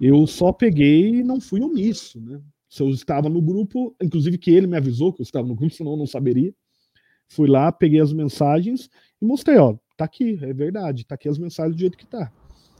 eu 0.00 0.26
só 0.26 0.52
peguei 0.52 1.16
e 1.16 1.24
não 1.24 1.40
fui 1.40 1.60
omisso, 1.60 2.20
né? 2.20 2.40
Se 2.68 2.82
eu 2.82 2.90
estava 2.90 3.28
no 3.28 3.40
grupo, 3.40 3.94
inclusive 4.00 4.36
que 4.36 4.50
ele 4.50 4.66
me 4.66 4.76
avisou 4.76 5.12
que 5.12 5.22
eu 5.22 5.24
estava 5.24 5.46
no 5.46 5.54
grupo, 5.54 5.72
senão 5.74 5.92
eu 5.92 5.96
não 5.96 6.06
saberia. 6.06 6.54
Fui 7.28 7.48
lá, 7.48 7.70
peguei 7.70 8.00
as 8.00 8.12
mensagens 8.12 8.88
e 9.20 9.26
mostrei, 9.26 9.58
ó, 9.58 9.76
tá 9.96 10.04
aqui, 10.04 10.38
é 10.42 10.52
verdade, 10.52 11.04
tá 11.04 11.14
aqui 11.14 11.28
as 11.28 11.38
mensagens 11.38 11.76
do 11.76 11.80
jeito 11.80 11.98
que 11.98 12.06
tá. 12.06 12.32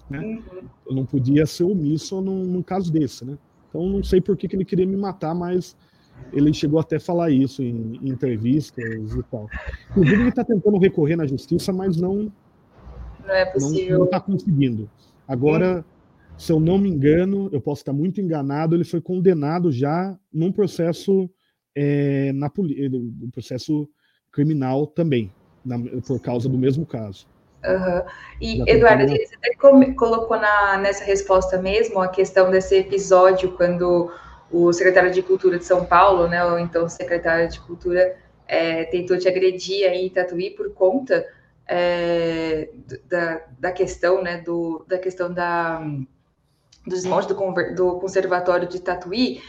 Né? 0.09 0.21
Uhum. 0.21 0.43
Eu 0.87 0.95
não 0.95 1.05
podia 1.05 1.45
ser 1.45 1.65
omisso 1.65 2.21
num, 2.21 2.45
num 2.45 2.63
caso 2.63 2.91
desse, 2.91 3.25
né? 3.25 3.37
Então 3.69 3.87
não 3.87 4.03
sei 4.03 4.21
por 4.21 4.37
que, 4.37 4.49
que 4.49 4.57
ele 4.57 4.65
queria 4.65 4.87
me 4.87 4.97
matar, 4.97 5.35
mas 5.35 5.77
ele 6.33 6.53
chegou 6.53 6.79
até 6.79 6.97
a 6.97 7.01
falar 7.01 7.31
isso 7.31 7.63
em, 7.63 7.99
em 8.03 8.11
entrevistas 8.11 9.15
e 9.15 9.23
tal. 9.25 9.49
Inclusive 9.91 10.21
ele 10.21 10.29
está 10.29 10.45
tentando 10.45 10.79
recorrer 10.79 11.17
na 11.17 11.27
justiça, 11.27 11.73
mas 11.73 11.97
não 11.97 12.33
não 13.27 13.35
é 13.35 13.45
possível. 13.45 13.99
Não 13.99 14.05
está 14.07 14.21
conseguindo. 14.21 14.91
Agora, 15.27 15.85
se 16.37 16.51
eu 16.51 16.59
não 16.59 16.79
me 16.79 16.89
engano, 16.89 17.51
eu 17.53 17.61
posso 17.61 17.83
estar 17.83 17.93
muito 17.93 18.21
enganado, 18.21 18.75
ele 18.75 18.85
foi 18.85 19.01
condenado 19.01 19.71
já 19.71 20.17
num 20.33 20.51
processo 20.51 21.29
é, 21.77 22.33
na 22.33 22.51
no 22.57 23.31
processo 23.31 23.89
criminal 24.33 24.87
também, 24.87 25.33
na, 25.65 25.79
por 26.07 26.21
causa 26.21 26.49
do 26.49 26.57
mesmo 26.57 26.87
caso. 26.87 27.27
Uhum. 27.65 28.03
E, 28.41 28.71
Eduardo, 28.71 29.09
você 29.09 29.35
até 29.37 29.55
colocou 29.95 30.39
na, 30.39 30.79
nessa 30.79 31.05
resposta 31.05 31.61
mesmo 31.61 32.01
a 32.01 32.09
questão 32.09 32.51
desse 32.51 32.77
episódio 32.77 33.53
quando 33.53 34.11
o 34.51 34.73
secretário 34.73 35.11
de 35.11 35.23
Cultura 35.23 35.59
de 35.59 35.65
São 35.65 35.85
Paulo, 35.85 36.27
né, 36.29 36.45
ou 36.45 36.59
então 36.59 36.89
secretário 36.89 37.49
de 37.49 37.61
Cultura, 37.61 38.17
é, 38.47 38.85
tentou 38.85 39.19
te 39.19 39.29
agredir 39.29 39.89
aí 39.89 40.07
em 40.07 40.11
Tatuí 40.11 40.51
por 40.51 40.73
conta 40.73 41.27
é, 41.67 42.71
da, 43.05 43.43
da 43.59 43.73
questão, 43.73 44.23
né, 44.23 44.39
do, 44.39 44.85
da 44.89 44.99
questão 44.99 45.33
da, 45.33 45.79
do 45.79 46.95
desmonte 46.95 47.29
do, 47.29 47.35
do 47.75 48.01
conservatório 48.01 48.67
de 48.67 48.81
Tatuí, 48.81 49.41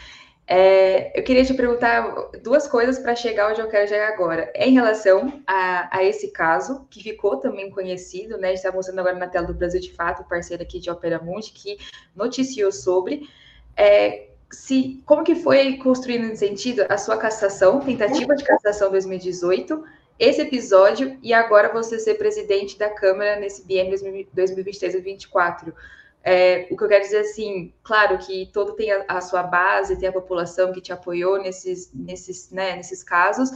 é, 0.52 1.16
eu 1.16 1.22
queria 1.22 1.44
te 1.44 1.54
perguntar 1.54 2.12
duas 2.42 2.66
coisas 2.66 2.98
para 2.98 3.14
chegar 3.14 3.52
onde 3.52 3.60
eu 3.60 3.68
quero 3.68 3.88
chegar 3.88 4.08
agora. 4.08 4.50
É 4.52 4.68
em 4.68 4.72
relação 4.72 5.40
a, 5.46 5.96
a, 5.96 6.02
esse 6.02 6.32
caso, 6.32 6.88
que 6.90 7.00
ficou 7.00 7.36
também 7.36 7.70
conhecido, 7.70 8.36
né? 8.36 8.48
A 8.48 8.50
gente 8.50 8.56
está 8.56 8.72
mostrando 8.72 8.98
agora 8.98 9.16
na 9.16 9.28
tela 9.28 9.46
do 9.46 9.54
Brasil 9.54 9.80
de 9.80 9.92
Fato, 9.92 10.28
parceiro 10.28 10.60
aqui 10.60 10.80
de 10.80 10.90
Opera 10.90 11.20
Mundi, 11.22 11.52
que 11.52 11.78
noticiou 12.16 12.72
sobre. 12.72 13.28
É, 13.76 14.29
se, 14.50 15.02
como 15.06 15.22
que 15.22 15.34
foi 15.34 15.76
construído 15.76 16.22
nesse 16.22 16.46
sentido 16.46 16.84
a 16.88 16.98
sua 16.98 17.16
cassação, 17.16 17.80
tentativa 17.80 18.34
de 18.34 18.44
cassação 18.44 18.90
2018, 18.90 19.82
esse 20.18 20.42
episódio 20.42 21.18
e 21.22 21.32
agora 21.32 21.72
você 21.72 21.98
ser 21.98 22.14
presidente 22.14 22.78
da 22.78 22.90
Câmara 22.90 23.38
nesse 23.38 23.64
biênio 23.64 23.90
2023 23.90 24.92
2024? 24.92 25.74
É, 26.22 26.66
o 26.70 26.76
que 26.76 26.84
eu 26.84 26.88
quero 26.88 27.02
dizer 27.02 27.20
assim, 27.20 27.72
claro 27.82 28.18
que 28.18 28.50
todo 28.52 28.74
tem 28.74 28.92
a, 28.92 29.04
a, 29.08 29.20
sua 29.22 29.42
base, 29.42 29.98
tem 29.98 30.08
a 30.08 30.12
população 30.12 30.72
que 30.72 30.80
te 30.80 30.92
apoiou 30.92 31.40
nesses, 31.40 31.90
nesses, 31.94 32.50
né, 32.50 32.76
nesses 32.76 33.02
casos, 33.02 33.50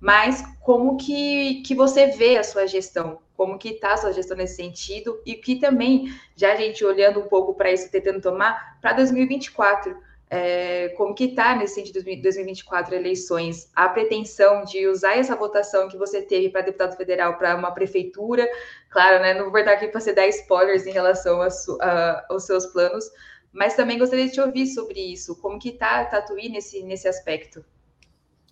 mas 0.00 0.42
como 0.60 0.96
que, 0.96 1.62
que 1.62 1.74
você 1.74 2.08
vê 2.08 2.36
a 2.36 2.42
sua 2.42 2.66
gestão? 2.66 3.20
Como 3.36 3.56
que 3.56 3.68
está 3.68 3.92
a 3.92 3.96
sua 3.96 4.12
gestão 4.12 4.36
nesse 4.36 4.56
sentido? 4.56 5.20
E 5.24 5.34
que 5.34 5.60
também, 5.60 6.12
já 6.34 6.52
a 6.52 6.56
gente 6.56 6.84
olhando 6.84 7.20
um 7.20 7.28
pouco 7.28 7.54
para 7.54 7.70
isso, 7.70 7.88
tentando 7.88 8.20
tomar, 8.20 8.78
para 8.80 8.94
2024, 8.94 9.96
é, 10.30 10.90
como 10.90 11.14
que 11.14 11.24
está 11.24 11.56
nesse 11.56 11.76
sentido 11.76 12.04
de 12.04 12.16
2024 12.16 12.94
eleições, 12.94 13.70
a 13.74 13.88
pretensão 13.88 14.62
de 14.64 14.86
usar 14.86 15.16
essa 15.16 15.34
votação 15.34 15.88
que 15.88 15.96
você 15.96 16.22
teve 16.22 16.50
para 16.50 16.62
deputado 16.62 16.96
federal 16.96 17.38
para 17.38 17.56
uma 17.56 17.70
prefeitura, 17.70 18.46
claro, 18.90 19.22
né, 19.22 19.34
não 19.34 19.50
vou 19.50 19.58
estar 19.58 19.72
aqui 19.72 19.88
para 19.88 20.00
você 20.00 20.12
dar 20.12 20.28
spoilers 20.28 20.86
em 20.86 20.92
relação 20.92 21.40
a, 21.40 21.48
a, 21.80 22.26
aos 22.28 22.44
seus 22.44 22.66
planos, 22.66 23.04
mas 23.52 23.74
também 23.74 23.98
gostaria 23.98 24.26
de 24.26 24.32
te 24.32 24.40
ouvir 24.40 24.66
sobre 24.66 25.00
isso, 25.00 25.34
como 25.40 25.58
que 25.58 25.70
está 25.70 26.04
Tatuí 26.04 26.48
nesse, 26.48 26.82
nesse 26.82 27.08
aspecto. 27.08 27.64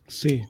Sim. 0.09 0.43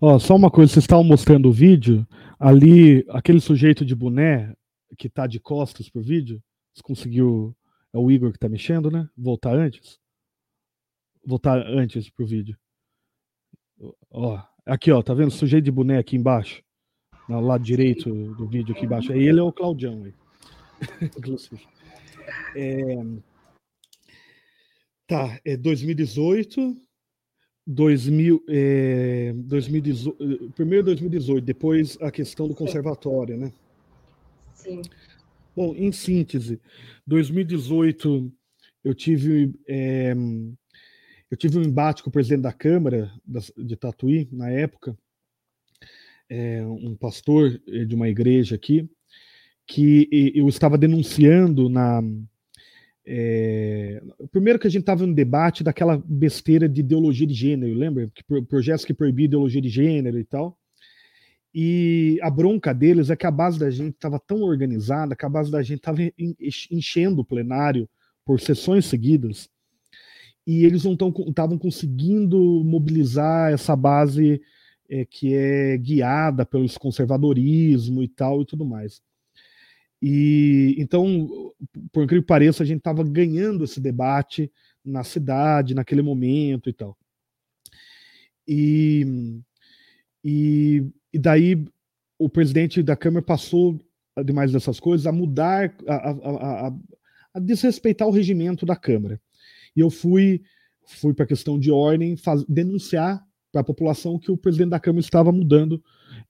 Ó, 0.00 0.18
só 0.18 0.36
uma 0.36 0.50
coisa, 0.50 0.72
vocês 0.72 0.84
estavam 0.84 1.04
mostrando 1.04 1.48
o 1.48 1.52
vídeo, 1.52 2.06
ali, 2.38 3.04
aquele 3.10 3.40
sujeito 3.40 3.84
de 3.84 3.94
boné 3.94 4.54
que 4.96 5.08
está 5.08 5.26
de 5.26 5.40
costas 5.40 5.90
pro 5.90 6.00
vídeo, 6.00 6.40
você 6.72 6.82
conseguiu, 6.82 7.54
é 7.92 7.98
o 7.98 8.10
Igor 8.10 8.30
que 8.30 8.36
está 8.36 8.48
mexendo, 8.48 8.90
né? 8.90 9.08
Voltar 9.16 9.54
antes? 9.54 9.99
Voltar 11.24 11.58
antes 11.66 12.08
pro 12.10 12.26
vídeo. 12.26 12.56
Ó, 14.10 14.40
aqui, 14.66 14.90
ó, 14.90 15.02
tá 15.02 15.14
vendo? 15.14 15.30
Sujeito 15.30 15.64
de 15.64 15.70
boné 15.70 15.98
aqui 15.98 16.16
embaixo. 16.16 16.62
No 17.28 17.40
lado 17.40 17.62
direito 17.62 18.12
do 18.34 18.46
vídeo 18.46 18.74
aqui 18.74 18.84
embaixo. 18.84 19.12
Ele 19.12 19.38
é 19.38 19.42
o 19.42 19.52
Claudião 19.52 20.02
aí. 20.04 20.14
Inclusive. 21.16 21.62
É... 22.56 22.96
Tá, 25.06 25.40
é 25.44 25.56
2018. 25.56 26.76
2000, 27.66 28.42
é, 28.48 29.32
2018, 29.36 30.52
primeiro 30.56 30.86
2018, 30.86 31.44
depois 31.44 31.96
a 32.00 32.10
questão 32.10 32.48
do 32.48 32.54
conservatório, 32.54 33.36
né? 33.36 33.52
Sim. 34.54 34.82
Bom, 35.54 35.74
em 35.76 35.92
síntese, 35.92 36.60
2018 37.06 38.32
eu 38.82 38.94
tive 38.94 39.54
é, 39.68 40.14
eu 41.30 41.36
tive 41.36 41.58
um 41.58 41.62
embate 41.62 42.02
com 42.02 42.10
o 42.10 42.12
presidente 42.12 42.42
da 42.42 42.52
Câmara 42.52 43.10
de 43.56 43.76
Tatuí, 43.76 44.28
na 44.32 44.50
época, 44.50 44.96
é, 46.28 46.64
um 46.64 46.96
pastor 46.96 47.60
eh, 47.68 47.84
de 47.84 47.94
uma 47.94 48.08
igreja 48.08 48.54
aqui, 48.54 48.88
que 49.66 50.08
eu 50.34 50.48
estava 50.48 50.76
denunciando 50.76 51.68
na. 51.68 52.02
É, 53.06 54.02
primeiro 54.30 54.58
que 54.58 54.66
a 54.66 54.70
gente 54.70 54.82
estava 54.82 55.06
no 55.06 55.14
debate 55.14 55.64
daquela 55.64 55.96
besteira 56.04 56.68
de 56.68 56.80
ideologia 56.80 57.26
de 57.26 57.34
gênero, 57.34 57.74
lembra? 57.74 58.10
Que, 58.12 58.22
projetos 58.42 58.84
que 58.84 58.92
proibiam 58.92 59.26
ideologia 59.26 59.60
de 59.60 59.68
gênero 59.68 60.18
e 60.18 60.24
tal. 60.24 60.58
E 61.54 62.18
a 62.22 62.30
bronca 62.30 62.72
deles 62.72 63.10
é 63.10 63.16
que 63.16 63.26
a 63.26 63.30
base 63.30 63.58
da 63.58 63.70
gente 63.70 63.94
estava 63.94 64.18
tão 64.20 64.42
organizada, 64.42 65.16
que 65.16 65.24
a 65.24 65.28
base 65.28 65.50
da 65.50 65.62
gente 65.62 65.78
estava 65.78 65.98
enchendo 66.70 67.22
o 67.22 67.24
plenário 67.24 67.88
por 68.24 68.40
sessões 68.40 68.86
seguidas, 68.86 69.48
e 70.50 70.64
eles 70.64 70.82
não 70.82 70.94
estavam 71.28 71.56
conseguindo 71.56 72.36
mobilizar 72.64 73.52
essa 73.52 73.76
base 73.76 74.42
é, 74.88 75.04
que 75.04 75.32
é 75.32 75.78
guiada 75.78 76.44
pelo 76.44 76.66
conservadorismo 76.76 78.02
e 78.02 78.08
tal 78.08 78.42
e 78.42 78.44
tudo 78.44 78.64
mais. 78.64 79.00
E 80.02 80.74
então, 80.76 81.52
por 81.92 82.02
incrível 82.02 82.22
que 82.24 82.26
pareça, 82.26 82.64
a 82.64 82.66
gente 82.66 82.78
estava 82.78 83.04
ganhando 83.04 83.62
esse 83.62 83.80
debate 83.80 84.50
na 84.84 85.04
cidade, 85.04 85.72
naquele 85.72 86.02
momento 86.02 86.68
e 86.68 86.72
tal. 86.72 86.98
E, 88.48 89.40
e, 90.24 90.84
e 91.12 91.18
daí 91.20 91.64
o 92.18 92.28
presidente 92.28 92.82
da 92.82 92.96
Câmara 92.96 93.24
passou, 93.24 93.78
ademais 94.16 94.50
dessas 94.50 94.80
coisas, 94.80 95.06
a 95.06 95.12
mudar, 95.12 95.72
a, 95.86 95.94
a, 95.94 96.66
a, 96.66 96.74
a 97.34 97.38
desrespeitar 97.38 98.08
o 98.08 98.10
regimento 98.10 98.66
da 98.66 98.74
Câmara. 98.74 99.20
E 99.76 99.80
eu 99.80 99.90
fui, 99.90 100.42
fui 100.86 101.14
para 101.14 101.24
a 101.24 101.28
questão 101.28 101.58
de 101.58 101.70
ordem 101.70 102.16
faz, 102.16 102.44
denunciar 102.44 103.22
para 103.52 103.60
a 103.62 103.64
população 103.64 104.18
que 104.18 104.30
o 104.30 104.36
presidente 104.36 104.70
da 104.70 104.80
Câmara 104.80 105.00
estava 105.00 105.32
mudando 105.32 105.82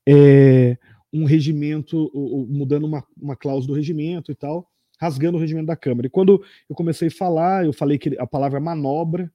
é, 0.07 0.76
um 1.12 1.24
regimento, 1.24 2.11
mudando 2.49 2.84
uma, 2.84 3.05
uma 3.20 3.36
cláusula 3.36 3.74
do 3.74 3.76
regimento 3.76 4.30
e 4.30 4.34
tal, 4.34 4.68
rasgando 4.99 5.36
o 5.36 5.41
regimento 5.41 5.66
da 5.66 5.76
Câmara. 5.76 6.07
E 6.07 6.11
quando 6.11 6.43
eu 6.68 6.76
comecei 6.76 7.09
a 7.09 7.11
falar, 7.11 7.64
eu 7.64 7.72
falei 7.72 7.99
que 7.99 8.16
a 8.18 8.26
palavra 8.26 8.61
manobra, 8.61 9.30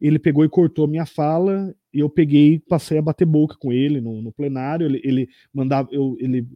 ele 0.00 0.18
pegou 0.18 0.44
e 0.44 0.48
cortou 0.48 0.86
a 0.86 0.88
minha 0.88 1.04
fala, 1.04 1.74
e 1.92 1.98
eu 1.98 2.08
peguei 2.08 2.58
passei 2.58 2.98
a 2.98 3.02
bater 3.02 3.26
boca 3.26 3.56
com 3.58 3.72
ele 3.72 4.00
no, 4.00 4.22
no 4.22 4.32
plenário. 4.32 4.86
Ele, 4.86 5.00
ele 5.04 5.28
mandava. 5.52 5.88
Eu, 5.92 6.16
ele... 6.18 6.46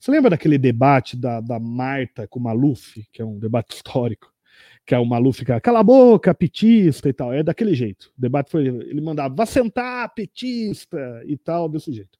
Você 0.00 0.10
lembra 0.10 0.30
daquele 0.30 0.58
debate 0.58 1.16
da, 1.16 1.40
da 1.40 1.60
Marta 1.60 2.26
com 2.26 2.40
o 2.40 2.42
Maluf, 2.42 3.06
que 3.12 3.22
é 3.22 3.24
um 3.24 3.38
debate 3.38 3.74
histórico? 3.76 4.33
Que 4.86 4.94
é 4.94 4.98
o 4.98 5.04
Malu 5.04 5.32
fica, 5.32 5.60
cala 5.60 5.80
a 5.80 5.84
boca, 5.84 6.34
petista 6.34 7.08
e 7.08 7.12
tal. 7.12 7.32
É 7.32 7.42
daquele 7.42 7.74
jeito. 7.74 8.12
O 8.16 8.20
debate 8.20 8.50
foi, 8.50 8.66
ele 8.66 9.00
mandava, 9.00 9.34
vá 9.34 9.46
sentar, 9.46 10.12
petista 10.14 11.22
e 11.26 11.36
tal, 11.36 11.68
desse 11.68 11.92
jeito. 11.92 12.18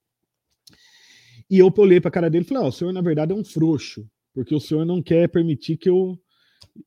E 1.51 1.59
eu 1.59 1.73
olhei 1.77 2.01
para 2.01 2.09
a 2.09 2.13
cara 2.13 2.31
dele 2.31 2.45
e 2.45 2.49
falei, 2.49 2.65
oh, 2.65 2.69
o 2.69 2.73
senhor 2.73 2.93
na 2.93 3.03
verdade 3.03 3.33
é 3.33 3.35
um 3.35 3.45
frouxo, 3.45 4.09
porque 4.33 4.55
o 4.55 4.61
senhor 4.61 4.87
não 4.87 5.03
quer 5.03 5.29
permitir 5.29 5.77
que 5.77 5.91
eu 5.91 6.19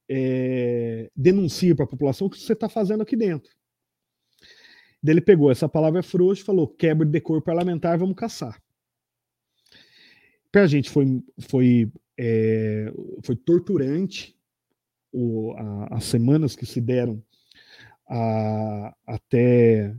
é, 0.09 1.11
denuncie 1.15 1.75
para 1.75 1.85
a 1.85 1.87
população 1.87 2.27
o 2.27 2.29
que 2.29 2.39
você 2.39 2.53
está 2.53 2.67
fazendo 2.67 3.03
aqui 3.03 3.15
dentro. 3.15 3.55
Daí 5.01 5.13
ele 5.13 5.21
pegou 5.21 5.51
essa 5.51 5.69
palavra 5.69 6.01
frouxo 6.01 6.41
e 6.41 6.45
falou, 6.45 6.67
quebra 6.67 7.05
de 7.05 7.11
decor 7.11 7.41
parlamentar, 7.43 7.99
vamos 7.99 8.15
caçar. 8.15 8.59
Para 10.51 10.63
a 10.63 10.67
gente 10.67 10.89
foi, 10.89 11.23
foi, 11.39 11.91
é, 12.17 12.91
foi 13.23 13.35
torturante, 13.35 14.36
o, 15.17 15.53
a, 15.57 15.97
as 15.97 16.03
semanas 16.03 16.55
que 16.55 16.65
se 16.65 16.79
deram 16.79 17.23
a, 18.07 18.95
até 19.05 19.95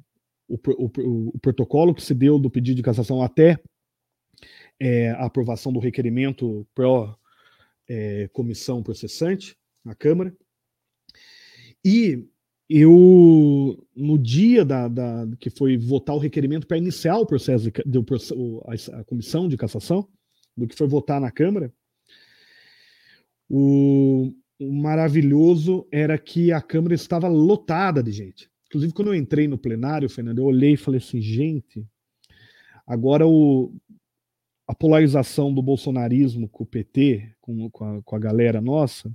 o, 0.47 0.55
o, 0.55 1.31
o, 1.35 1.39
protocolo 1.41 1.93
que 1.93 2.03
se 2.03 2.15
deu 2.15 2.39
do 2.39 2.49
pedido 2.49 2.77
de 2.77 2.83
cassação 2.83 3.21
até 3.21 3.59
é, 4.79 5.11
a 5.11 5.25
aprovação 5.25 5.73
do 5.73 5.81
requerimento 5.81 6.65
pró 6.73 7.19
é, 7.89 8.29
comissão 8.29 8.81
processante 8.81 9.57
na 9.85 9.95
Câmara. 9.95 10.33
E 11.85 12.25
eu, 12.69 13.85
no 13.97 14.17
dia 14.17 14.65
da, 14.65 14.87
da 14.87 15.27
que 15.41 15.51
foi 15.51 15.77
votar 15.77 16.15
o 16.15 16.21
requerimento 16.21 16.67
para 16.67 16.79
iniciar 16.79 17.19
o 17.19 17.27
processo, 17.27 17.65
de, 17.65 17.73
de, 17.85 17.99
a, 17.99 19.01
a 19.01 19.05
comissão 19.05 19.49
de 19.49 19.57
cassação, 19.57 20.09
do 20.57 20.67
que 20.67 20.77
foi 20.77 20.87
votar 20.87 21.21
na 21.21 21.31
Câmara, 21.31 21.73
o, 23.49 24.33
o 24.59 24.73
maravilhoso 24.73 25.87
era 25.91 26.19
que 26.19 26.53
a 26.53 26.61
Câmara 26.61 26.95
estava 26.95 27.29
lotada 27.29 28.03
de 28.03 28.11
gente. 28.11 28.51
Inclusive, 28.67 28.93
quando 28.93 29.09
eu 29.09 29.15
entrei 29.15 29.47
no 29.49 29.57
plenário, 29.57 30.11
Fernando, 30.11 30.39
eu 30.39 30.45
olhei 30.45 30.73
e 30.73 30.77
falei 30.77 30.99
assim, 30.99 31.21
gente, 31.21 31.87
agora 32.87 33.27
o, 33.27 33.73
a 34.67 34.75
polarização 34.75 35.53
do 35.55 35.63
bolsonarismo 35.63 36.49
com 36.49 36.65
o 36.65 36.67
PT, 36.67 37.31
com, 37.41 37.71
com, 37.71 37.85
a, 37.85 38.03
com 38.03 38.17
a 38.17 38.19
galera 38.19 38.61
nossa, 38.61 39.11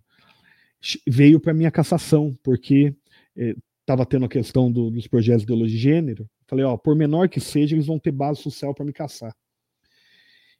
veio 1.07 1.39
para 1.39 1.53
minha 1.53 1.69
cassação, 1.69 2.35
porque 2.41 2.95
estava 3.81 4.03
é, 4.03 4.05
tendo 4.05 4.25
a 4.25 4.29
questão 4.29 4.71
do, 4.71 4.89
dos 4.89 5.07
projetos 5.07 5.41
de 5.41 5.45
ideologia 5.45 5.77
de 5.77 5.83
gênero. 5.83 6.29
Falei, 6.47 6.65
ó, 6.65 6.75
por 6.75 6.95
menor 6.95 7.29
que 7.29 7.39
seja, 7.39 7.75
eles 7.75 7.85
vão 7.85 7.99
ter 7.99 8.11
base 8.11 8.41
social 8.41 8.73
para 8.73 8.85
me 8.85 8.93
caçar. 8.93 9.35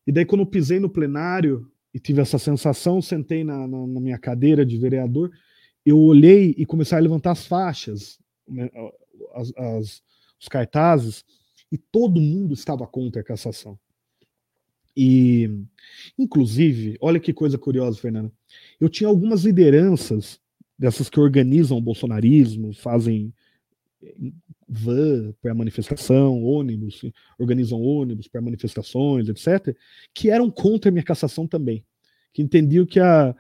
E 0.05 0.11
daí, 0.11 0.25
quando 0.25 0.41
eu 0.41 0.47
pisei 0.47 0.79
no 0.79 0.89
plenário 0.89 1.71
e 1.93 1.99
tive 1.99 2.21
essa 2.21 2.39
sensação, 2.39 3.01
sentei 3.01 3.43
na, 3.43 3.67
na, 3.67 3.87
na 3.87 3.99
minha 3.99 4.17
cadeira 4.17 4.65
de 4.65 4.77
vereador, 4.77 5.31
eu 5.85 5.99
olhei 5.99 6.55
e 6.57 6.65
comecei 6.65 6.97
a 6.97 7.01
levantar 7.01 7.31
as 7.31 7.45
faixas, 7.45 8.19
né, 8.47 8.69
as, 9.33 9.53
as, 9.55 10.03
os 10.39 10.47
cartazes, 10.47 11.23
e 11.71 11.77
todo 11.77 12.21
mundo 12.21 12.53
estava 12.53 12.87
contra 12.87 13.21
a 13.21 13.25
cassação. 13.25 13.77
E, 14.95 15.49
inclusive, 16.17 16.97
olha 17.01 17.19
que 17.19 17.33
coisa 17.33 17.57
curiosa, 17.57 17.99
Fernanda. 17.99 18.31
Eu 18.79 18.89
tinha 18.89 19.07
algumas 19.07 19.43
lideranças 19.43 20.39
dessas 20.77 21.09
que 21.09 21.19
organizam 21.19 21.77
o 21.77 21.81
bolsonarismo, 21.81 22.73
fazem 22.73 23.33
van 24.73 25.33
para 25.41 25.53
manifestação, 25.53 26.43
ônibus, 26.43 27.01
organizam 27.37 27.81
ônibus 27.81 28.27
para 28.27 28.41
manifestações, 28.41 29.29
etc., 29.29 29.75
que 30.13 30.29
eram 30.29 30.49
contra 30.49 30.89
a 30.89 30.91
minha 30.91 31.03
cassação 31.03 31.47
também, 31.47 31.85
que 32.33 32.41
entendiam 32.41 32.85
que 32.85 32.99
a, 32.99 33.35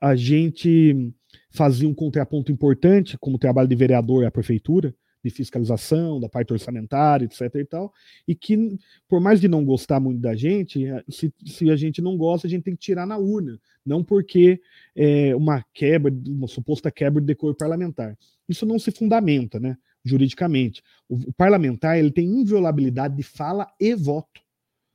a 0.00 0.16
gente 0.16 1.12
fazia 1.50 1.88
um 1.88 1.94
contraponto 1.94 2.50
importante, 2.52 3.16
como 3.18 3.38
trabalho 3.38 3.68
de 3.68 3.76
vereador 3.76 4.24
à 4.24 4.30
prefeitura, 4.30 4.94
de 5.22 5.30
fiscalização, 5.30 6.20
da 6.20 6.28
parte 6.28 6.52
orçamentária, 6.52 7.24
etc. 7.24 7.54
e 7.56 7.64
tal, 7.64 7.92
e 8.26 8.34
que, 8.34 8.78
por 9.08 9.20
mais 9.20 9.40
de 9.40 9.48
não 9.48 9.64
gostar 9.64 10.00
muito 10.00 10.20
da 10.20 10.34
gente, 10.34 10.86
se, 11.08 11.32
se 11.44 11.70
a 11.70 11.76
gente 11.76 12.00
não 12.00 12.16
gosta, 12.16 12.46
a 12.46 12.50
gente 12.50 12.62
tem 12.62 12.74
que 12.74 12.80
tirar 12.80 13.06
na 13.06 13.18
urna, 13.18 13.60
não 13.84 14.04
porque 14.04 14.60
é 14.94 15.34
uma 15.34 15.64
quebra, 15.74 16.12
uma 16.26 16.46
suposta 16.46 16.90
quebra 16.90 17.20
de 17.20 17.26
decoro 17.26 17.54
parlamentar. 17.54 18.16
Isso 18.48 18.64
não 18.64 18.78
se 18.78 18.90
fundamenta, 18.90 19.58
né, 19.58 19.76
juridicamente. 20.04 20.82
O, 21.08 21.16
o 21.28 21.32
parlamentar 21.32 21.98
ele 21.98 22.10
tem 22.10 22.26
inviolabilidade 22.26 23.16
de 23.16 23.22
fala 23.22 23.66
e 23.80 23.94
voto 23.94 24.40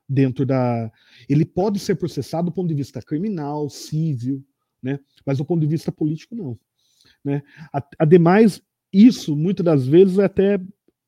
dentro 0.08 0.46
da. 0.46 0.92
Ele 1.28 1.46
pode 1.46 1.80
ser 1.80 1.96
processado 1.96 2.46
do 2.46 2.54
ponto 2.54 2.68
de 2.68 2.76
vista 2.76 3.02
criminal, 3.02 3.70
civil, 3.70 4.44
né, 4.82 5.00
mas 5.26 5.38
do 5.38 5.46
ponto 5.46 5.62
de 5.62 5.68
vista 5.68 5.92
político, 5.92 6.36
não. 6.36 6.58
Né? 7.24 7.42
Ademais, 7.98 8.62
isso, 8.92 9.36
muitas 9.36 9.66
das 9.66 9.88
vezes, 9.88 10.20
é 10.20 10.26
até 10.26 10.60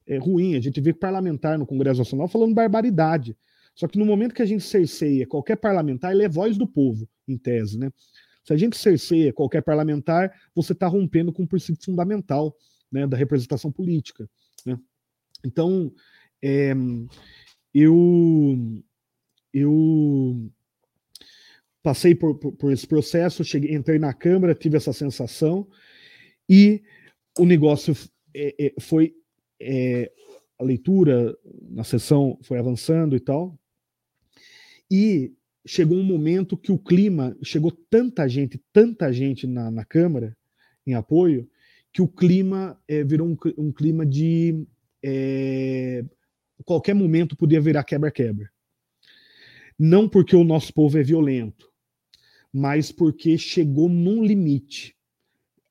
é, 0.08 0.18
ruim. 0.18 0.56
A 0.56 0.62
gente 0.62 0.80
vê 0.82 0.93
parlamentar 0.93 1.58
no 1.60 1.66
Congresso 1.66 2.00
Nacional 2.00 2.28
falando 2.28 2.54
barbaridade. 2.54 3.38
Só 3.76 3.88
que 3.88 4.00
no 4.00 4.06
momento 4.06 4.34
que 4.34 4.41
a 4.41 4.46
gente 4.46 4.64
cerceia 4.64 5.28
qualquer 5.28 5.58
parlamentar, 5.58 6.14
ele 6.14 6.24
é 6.24 6.30
voz 6.30 6.58
do 6.58 6.66
povo, 6.66 7.08
em 7.28 7.38
tese, 7.38 7.78
né? 7.78 7.91
Se 8.43 8.54
a 8.54 8.58
gente 8.58 8.78
cerceia 8.78 9.34
qualquer 9.34 9.62
parlamentar, 9.62 10.32
você 10.54 10.72
está 10.72 10.88
rompendo 10.88 11.34
com 11.34 11.43
o 11.43 11.48
princípio 11.48 11.84
fundamental 11.84 12.56
né, 12.92 13.08
da 13.08 13.18
representação 13.18 13.72
política. 13.72 14.30
Né? 14.66 14.80
Então, 15.44 15.94
é, 16.42 16.74
eu, 17.74 18.84
eu 19.54 20.52
passei 21.84 22.16
por, 22.16 22.38
por, 22.38 22.54
por, 22.54 22.72
esse 22.72 22.88
processo, 22.88 23.44
cheguei, 23.44 23.76
entrei 23.76 24.00
na 24.00 24.14
Câmara, 24.14 24.56
tive 24.56 24.78
essa 24.78 24.94
sensação, 24.94 25.68
e 26.50 26.84
o 27.38 27.46
negócio 27.46 27.96
é, 28.34 28.68
é, 28.68 28.74
foi 28.80 29.16
é, 29.60 30.12
a 30.58 30.64
leitura 30.64 31.38
na 31.70 31.84
sessão 31.84 32.40
foi 32.44 32.58
avançando 32.58 33.16
e 33.16 33.20
tal, 33.20 33.60
e 34.90 35.34
chegou 35.66 35.98
um 35.98 36.04
momento 36.04 36.58
que 36.58 36.72
o 36.72 36.78
clima 36.78 37.36
chegou 37.44 37.72
tanta 37.90 38.28
gente, 38.30 38.62
tanta 38.72 39.12
gente 39.12 39.48
na, 39.48 39.72
na 39.72 39.84
Câmara 39.84 40.38
em 40.86 40.94
apoio 40.94 41.50
que 41.96 42.02
o 42.02 42.10
clima 42.10 42.78
é, 42.89 43.06
virou 43.06 43.26
um, 43.26 43.38
um, 43.58 43.72
clima 43.72 44.06
de 44.06 44.68
é, 45.02 46.04
qualquer 46.66 46.93
momento 46.93 47.38
podia 47.38 47.62
virar 47.62 47.86
quebra-quebra. 47.86 48.52
Não 49.80 50.10
porque 50.10 50.36
o 50.36 50.43
nosso 50.43 50.74
povo 50.74 50.98
é 50.98 51.04
violento, 51.04 51.72
mas 52.52 52.91
porque 52.91 53.38
chegou 53.38 53.88
num 53.88 54.22
limite 54.26 54.93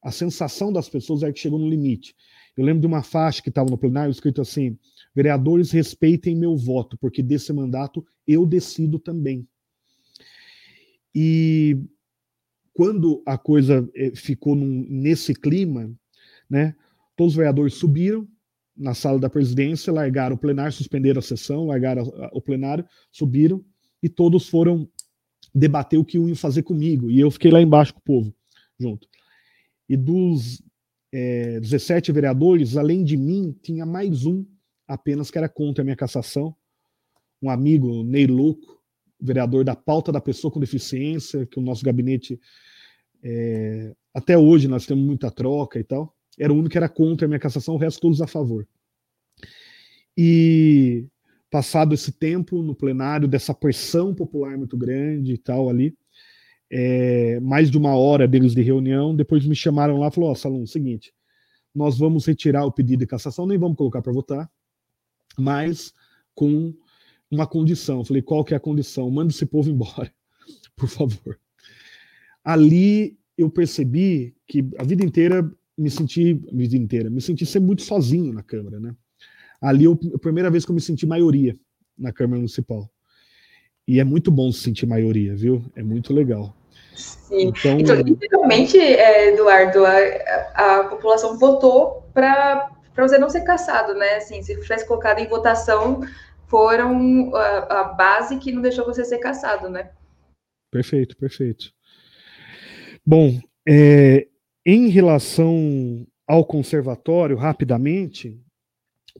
a 0.03 0.11
sensação 0.11 0.72
das 0.72 0.89
pessoas 0.89 1.22
é 1.22 1.31
que 1.31 1.41
chegou 1.41 1.59
no 1.59 1.68
limite. 1.68 2.16
Eu 2.57 2.64
lembro 2.64 2.81
de 2.81 2.87
uma 2.87 3.03
faixa 3.03 3.43
que 3.43 3.51
estava 3.51 3.68
no 3.68 3.77
plenário 3.77 4.11
escrito 4.11 4.41
assim: 4.41 4.79
vereadores 5.14 5.72
respeitem 5.72 6.35
meu 6.35 6.57
voto, 6.57 6.97
porque 6.97 7.22
desse 7.22 7.53
mandato 7.53 8.03
eu 8.27 8.47
decido 8.47 8.99
também. 8.99 9.47
E 11.14 11.79
quando 12.72 13.22
a 13.27 13.37
coisa 13.37 13.87
eh, 13.95 14.12
ficou 14.16 14.55
num, 14.55 14.87
nesse 14.89 15.35
clima, 15.35 15.95
né, 16.49 16.74
todos 17.16 17.32
os 17.32 17.36
vereadores 17.36 17.74
subiram 17.74 18.28
na 18.76 18.95
sala 18.95 19.18
da 19.18 19.30
presidência, 19.30 19.92
largaram 19.92 20.34
o 20.34 20.38
plenário, 20.38 20.72
suspenderam 20.72 21.20
a 21.20 21.22
sessão, 21.22 21.66
largaram 21.66 22.05
o 22.32 22.40
plenário, 22.40 22.84
subiram 23.12 23.64
e 24.03 24.09
todos 24.09 24.49
foram 24.49 24.88
debater 25.55 25.99
o 25.99 26.05
que 26.05 26.18
iam 26.18 26.34
fazer 26.34 26.62
comigo. 26.62 27.11
E 27.11 27.20
eu 27.20 27.30
fiquei 27.30 27.51
lá 27.51 27.62
embaixo 27.62 27.95
com 27.95 28.01
o 28.01 28.03
povo, 28.03 28.34
junto. 28.78 29.09
E 29.88 29.97
dos 29.97 30.61
é, 31.12 31.61
17 31.61 32.11
vereadores, 32.11 32.76
além 32.76 33.05
de 33.05 33.16
mim, 33.16 33.57
tinha 33.62 33.86
mais 33.86 34.26
um 34.26 34.45
apenas 34.88 35.30
que 35.30 35.38
era 35.38 35.49
contra 35.49 35.82
a 35.82 35.84
minha 35.84 35.97
cassação. 35.97 36.55
Um 37.40 37.49
amigo, 37.49 38.03
Ney 38.03 38.26
Louco, 38.26 38.82
vereador 39.20 39.64
da 39.64 39.76
pauta 39.76 40.11
da 40.11 40.20
pessoa 40.20 40.51
com 40.51 40.59
deficiência, 40.59 41.47
que 41.47 41.59
o 41.59 41.62
nosso 41.62 41.84
gabinete, 41.84 42.40
é, 43.22 43.95
até 44.12 44.36
hoje 44.36 44.66
nós 44.66 44.86
temos 44.86 45.05
muita 45.05 45.30
troca 45.30 45.78
e 45.78 45.84
tal. 45.84 46.14
Era 46.39 46.53
o 46.53 46.57
único 46.57 46.70
que 46.70 46.78
era 46.78 46.89
contra 46.89 47.26
a 47.26 47.28
minha 47.28 47.39
cassação, 47.39 47.74
o 47.74 47.78
resto 47.78 48.01
todos 48.01 48.20
a 48.20 48.26
favor. 48.26 48.66
E 50.16 51.07
passado 51.51 51.95
esse 51.95 52.12
tempo 52.12 52.62
no 52.62 52.74
plenário, 52.74 53.28
dessa 53.28 53.55
pressão 53.55 54.14
popular 54.14 54.57
muito 54.57 54.76
grande 54.76 55.35
e 55.35 55.39
tal 55.39 55.68
ali, 55.68 55.97
é, 56.70 57.39
mais 57.41 57.70
de 57.70 57.78
uma 57.78 57.95
hora 57.95 58.26
deles 58.26 58.55
de 58.55 58.62
reunião, 58.62 59.14
depois 59.14 59.47
me 59.47 59.55
chamaram 59.55 59.99
lá 59.99 60.09
e 60.09 60.11
falaram, 60.11 60.30
ó, 60.30 60.32
oh, 60.32 60.35
Salom, 60.35 60.66
seguinte, 60.66 61.14
nós 61.74 61.99
vamos 61.99 62.26
retirar 62.26 62.64
o 62.64 62.72
pedido 62.72 63.01
de 63.01 63.07
cassação, 63.07 63.47
nem 63.47 63.59
vamos 63.59 63.76
colocar 63.76 64.03
para 64.03 64.12
votar, 64.12 64.51
mas 65.39 65.93
com 66.35 66.74
uma 67.30 67.47
condição. 67.47 68.05
Falei, 68.05 68.22
qual 68.22 68.45
que 68.45 68.55
é 68.55 68.57
a 68.57 68.61
condição? 68.61 69.11
Manda 69.11 69.32
esse 69.32 69.47
povo 69.47 69.70
embora, 69.70 70.12
por 70.76 70.89
favor. 70.89 71.39
Ali 72.43 73.18
eu 73.37 73.51
percebi 73.51 74.37
que 74.47 74.68
a 74.78 74.85
vida 74.85 75.05
inteira 75.05 75.49
me 75.77 75.91
senti, 75.91 76.41
a 76.53 76.57
vida 76.57 76.77
inteira, 76.77 77.11
me 77.11 77.20
senti 77.20 77.45
ser 77.45 77.61
muito 77.61 77.83
sozinho 77.83 78.33
na 78.33 78.43
Câmara, 78.43 78.79
né? 78.79 78.95
Ali 79.61 79.85
eu, 79.85 79.99
a 80.14 80.18
primeira 80.18 80.51
vez 80.51 80.64
que 80.64 80.70
eu 80.70 80.75
me 80.75 80.81
senti 80.81 81.07
maioria 81.07 81.57
na 81.99 82.12
Câmara 82.12 82.39
Municipal. 82.39 82.89
E 83.87 84.01
é 84.01 84.05
muito 84.05 84.31
bom 84.31 84.51
se 84.51 84.61
sentir 84.61 84.87
maioria, 84.87 85.35
viu? 85.35 85.64
É 85.77 85.83
muito 85.83 86.12
legal. 86.12 86.57
Sim. 86.95 87.49
Então, 87.49 87.79
então 87.79 87.97
literalmente, 87.97 88.79
é, 88.79 89.33
Eduardo, 89.33 89.85
a, 89.85 90.81
a 90.81 90.85
população 90.85 91.39
votou 91.39 92.09
para 92.14 92.70
você 92.97 93.18
não 93.18 93.29
ser 93.29 93.43
caçado, 93.43 93.95
né? 93.95 94.16
Assim, 94.16 94.43
se 94.43 94.59
tivesse 94.61 94.87
colocado 94.87 95.18
em 95.18 95.29
votação, 95.29 96.01
foram 96.47 97.35
a, 97.35 97.81
a 97.81 97.85
base 97.85 98.39
que 98.39 98.53
não 98.53 98.62
deixou 98.62 98.85
você 98.85 99.05
ser 99.05 99.18
caçado, 99.18 99.68
né? 99.68 99.91
Perfeito, 100.70 101.16
perfeito. 101.16 101.72
Bom, 103.05 103.39
é, 103.66 104.27
em 104.65 104.89
relação 104.89 106.07
ao 106.27 106.45
conservatório, 106.45 107.37
rapidamente, 107.37 108.41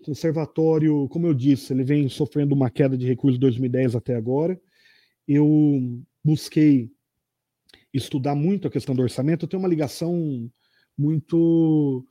conservatório, 0.03 1.09
como 1.09 1.27
eu 1.27 1.35
disse, 1.35 1.73
ele 1.73 1.85
vem 1.85 2.09
sofrendo 2.09 2.55
uma 2.55 2.71
queda 2.71 2.97
de 2.97 3.07
recursos 3.07 3.39
de 3.39 3.41
2010 3.41 3.95
até 3.95 4.15
agora. 4.15 4.61
Eu 5.27 6.03
busquei 6.23 6.91
estudar 7.93 8.35
muito 8.35 8.67
a 8.67 8.71
questão 8.71 8.95
do 8.95 9.03
orçamento, 9.03 9.45
eu 9.45 9.49
tenho 9.49 9.63
uma 9.63 9.69
ligação 9.69 10.51
muito 10.97 12.07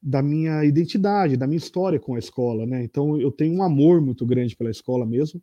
da 0.00 0.22
minha 0.22 0.64
identidade, 0.64 1.36
da 1.36 1.46
minha 1.46 1.56
história 1.56 1.98
com 1.98 2.14
a 2.14 2.18
escola, 2.18 2.66
né? 2.66 2.84
Então 2.84 3.18
eu 3.18 3.32
tenho 3.32 3.54
um 3.54 3.62
amor 3.62 4.00
muito 4.00 4.26
grande 4.26 4.54
pela 4.54 4.70
escola 4.70 5.06
mesmo. 5.06 5.40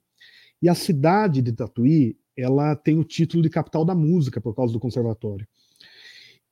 E 0.62 0.70
a 0.70 0.76
cidade 0.76 1.42
de 1.42 1.52
Tatuí, 1.52 2.16
ela 2.38 2.76
tem 2.76 3.00
o 3.00 3.04
título 3.04 3.42
de 3.42 3.50
capital 3.50 3.84
da 3.84 3.96
música 3.96 4.40
por 4.40 4.56
causa 4.56 4.72
do 4.72 4.80
conservatório. 4.80 5.48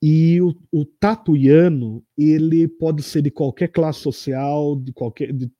E 0.01 0.41
o, 0.41 0.55
o 0.71 0.85
tatuiano, 0.85 2.03
ele 2.17 2.67
pode 2.67 3.03
ser 3.03 3.21
de 3.21 3.29
qualquer 3.29 3.67
classe 3.67 3.99
social, 3.99 4.75
de 4.77 4.93
qualquer, 4.93 5.33
de, 5.33 5.51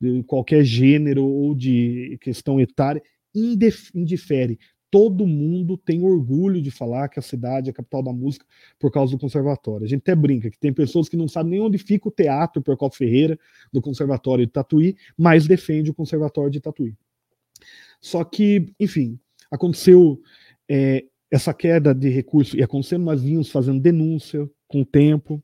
de 0.00 0.22
qualquer 0.24 0.64
gênero 0.64 1.24
ou 1.24 1.54
de 1.54 2.18
questão 2.20 2.60
etária, 2.60 3.02
indifere. 3.34 4.58
Todo 4.90 5.26
mundo 5.26 5.76
tem 5.76 6.04
orgulho 6.04 6.62
de 6.62 6.70
falar 6.70 7.08
que 7.08 7.18
a 7.18 7.22
cidade 7.22 7.68
é 7.68 7.72
a 7.72 7.74
capital 7.74 8.02
da 8.02 8.12
música 8.12 8.46
por 8.78 8.92
causa 8.92 9.12
do 9.12 9.18
conservatório. 9.18 9.84
A 9.84 9.88
gente 9.88 10.02
até 10.02 10.14
brinca 10.14 10.50
que 10.50 10.58
tem 10.58 10.72
pessoas 10.72 11.08
que 11.08 11.16
não 11.16 11.26
sabem 11.26 11.52
nem 11.52 11.60
onde 11.60 11.78
fica 11.78 12.08
o 12.08 12.12
teatro 12.12 12.62
Percopo 12.62 12.94
Ferreira 12.94 13.38
do 13.72 13.82
Conservatório 13.82 14.46
de 14.46 14.52
Tatuí, 14.52 14.96
mas 15.16 15.48
defende 15.48 15.90
o 15.90 15.94
Conservatório 15.94 16.50
de 16.50 16.60
Tatuí. 16.60 16.94
Só 18.00 18.22
que, 18.22 18.72
enfim, 18.78 19.18
aconteceu 19.50 20.20
é, 20.68 21.04
essa 21.34 21.52
queda 21.52 21.92
de 21.92 22.08
recursos 22.08 22.54
ia 22.54 22.64
acontecendo, 22.64 23.02
nós 23.02 23.20
vínhamos 23.20 23.50
fazendo 23.50 23.80
denúncia 23.80 24.48
com 24.68 24.82
o 24.82 24.84
tempo. 24.84 25.42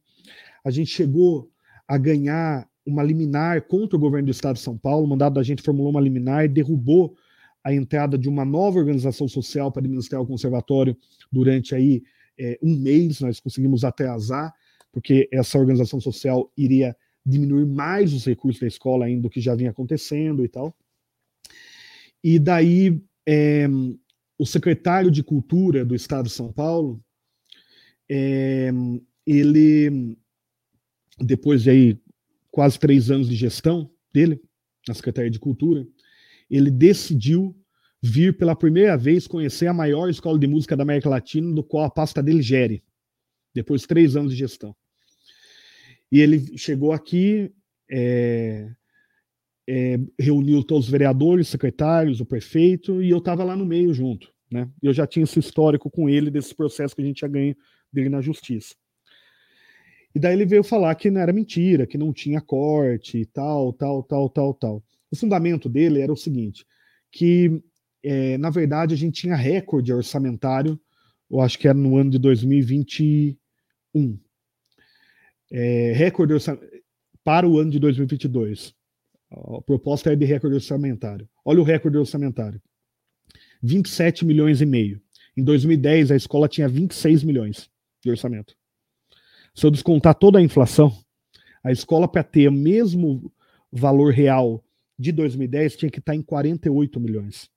A 0.64 0.70
gente 0.70 0.88
chegou 0.88 1.50
a 1.86 1.98
ganhar 1.98 2.68
uma 2.86 3.02
liminar 3.02 3.62
contra 3.62 3.96
o 3.96 4.00
governo 4.00 4.26
do 4.26 4.30
estado 4.30 4.54
de 4.54 4.62
São 4.62 4.78
Paulo, 4.78 5.04
o 5.04 5.08
mandado 5.08 5.34
da 5.34 5.42
gente 5.42 5.62
formulou 5.62 5.90
uma 5.90 6.00
liminar 6.00 6.44
e 6.44 6.48
derrubou 6.48 7.16
a 7.64 7.74
entrada 7.74 8.16
de 8.16 8.28
uma 8.28 8.44
nova 8.44 8.78
organização 8.78 9.26
social 9.26 9.72
para 9.72 9.80
administrar 9.80 10.22
o 10.22 10.26
conservatório 10.26 10.96
durante 11.30 11.74
aí 11.74 12.04
é, 12.38 12.56
um 12.62 12.76
mês, 12.76 13.20
nós 13.20 13.40
conseguimos 13.40 13.82
atrasar, 13.82 14.54
porque 14.92 15.28
essa 15.32 15.58
organização 15.58 16.00
social 16.00 16.52
iria 16.56 16.96
diminuir 17.26 17.66
mais 17.66 18.14
os 18.14 18.24
recursos 18.24 18.60
da 18.60 18.68
escola 18.68 19.06
ainda 19.06 19.22
do 19.22 19.30
que 19.30 19.40
já 19.40 19.56
vinha 19.56 19.70
acontecendo 19.70 20.44
e 20.44 20.48
tal. 20.48 20.72
E 22.22 22.38
daí 22.38 23.02
é, 23.26 23.66
o 24.40 24.46
secretário 24.46 25.10
de 25.10 25.22
Cultura 25.22 25.84
do 25.84 25.94
Estado 25.94 26.24
de 26.24 26.32
São 26.32 26.50
Paulo, 26.50 27.04
é, 28.10 28.70
ele, 29.26 30.16
depois 31.18 31.62
de 31.62 31.68
aí 31.68 32.00
quase 32.50 32.78
três 32.78 33.10
anos 33.10 33.28
de 33.28 33.36
gestão 33.36 33.90
dele, 34.10 34.40
na 34.88 34.94
Secretaria 34.94 35.30
de 35.30 35.38
Cultura, 35.38 35.86
ele 36.50 36.70
decidiu 36.70 37.54
vir 38.02 38.34
pela 38.38 38.56
primeira 38.56 38.96
vez 38.96 39.26
conhecer 39.26 39.66
a 39.66 39.74
maior 39.74 40.08
escola 40.08 40.38
de 40.38 40.46
música 40.46 40.74
da 40.74 40.84
América 40.84 41.10
Latina, 41.10 41.54
do 41.54 41.62
qual 41.62 41.84
a 41.84 41.90
pasta 41.90 42.22
dele 42.22 42.40
gere, 42.40 42.82
depois 43.54 43.82
de 43.82 43.88
três 43.88 44.16
anos 44.16 44.32
de 44.32 44.38
gestão. 44.38 44.74
E 46.10 46.18
ele 46.18 46.56
chegou 46.56 46.94
aqui, 46.94 47.52
é, 47.90 48.74
é, 49.72 50.00
reuniu 50.18 50.64
todos 50.64 50.86
os 50.86 50.90
vereadores, 50.90 51.46
secretários, 51.46 52.20
o 52.20 52.26
prefeito, 52.26 53.00
e 53.00 53.08
eu 53.08 53.18
estava 53.18 53.44
lá 53.44 53.54
no 53.54 53.64
meio 53.64 53.94
junto. 53.94 54.34
Né? 54.50 54.68
Eu 54.82 54.92
já 54.92 55.06
tinha 55.06 55.22
esse 55.22 55.38
histórico 55.38 55.88
com 55.88 56.10
ele, 56.10 56.28
desse 56.28 56.52
processo 56.52 56.96
que 56.96 57.02
a 57.02 57.04
gente 57.04 57.20
já 57.20 57.28
ganhou 57.28 57.54
dele 57.92 58.08
na 58.08 58.20
justiça. 58.20 58.74
E 60.12 60.18
daí 60.18 60.32
ele 60.32 60.44
veio 60.44 60.64
falar 60.64 60.92
que 60.96 61.08
não 61.08 61.20
era 61.20 61.32
mentira, 61.32 61.86
que 61.86 61.96
não 61.96 62.12
tinha 62.12 62.40
corte 62.40 63.18
e 63.18 63.24
tal, 63.24 63.72
tal, 63.72 64.02
tal, 64.02 64.28
tal, 64.28 64.54
tal. 64.54 64.84
O 65.08 65.14
fundamento 65.14 65.68
dele 65.68 66.00
era 66.00 66.12
o 66.12 66.16
seguinte, 66.16 66.66
que 67.12 67.62
é, 68.02 68.36
na 68.38 68.50
verdade 68.50 68.92
a 68.92 68.96
gente 68.96 69.20
tinha 69.20 69.36
recorde 69.36 69.92
orçamentário, 69.92 70.80
eu 71.30 71.40
acho 71.40 71.56
que 71.56 71.68
era 71.68 71.78
no 71.78 71.96
ano 71.96 72.10
de 72.10 72.18
2021. 72.18 74.18
É, 75.52 75.92
recorde 75.94 76.32
orçamentário 76.32 76.82
para 77.22 77.46
o 77.46 77.56
ano 77.56 77.70
de 77.70 77.78
2022. 77.78 78.79
A 79.30 79.62
proposta 79.62 80.12
é 80.12 80.16
de 80.16 80.24
recorde 80.24 80.56
orçamentário. 80.56 81.28
Olha 81.44 81.60
o 81.60 81.64
recorde 81.64 81.96
orçamentário. 81.96 82.60
27 83.62 84.24
milhões 84.24 84.60
e 84.60 84.66
meio. 84.66 85.00
Em 85.36 85.44
2010, 85.44 86.10
a 86.10 86.16
escola 86.16 86.48
tinha 86.48 86.68
26 86.68 87.22
milhões 87.22 87.70
de 88.02 88.10
orçamento. 88.10 88.56
Se 89.54 89.64
eu 89.64 89.70
descontar 89.70 90.14
toda 90.14 90.38
a 90.38 90.42
inflação, 90.42 90.92
a 91.62 91.70
escola, 91.70 92.08
para 92.08 92.24
ter 92.24 92.48
o 92.48 92.52
mesmo 92.52 93.32
valor 93.70 94.12
real 94.12 94.64
de 94.98 95.12
2010, 95.12 95.76
tinha 95.76 95.90
que 95.90 95.98
estar 95.98 96.12
tá 96.12 96.16
em 96.16 96.22
48 96.22 96.98
milhões. 96.98 97.50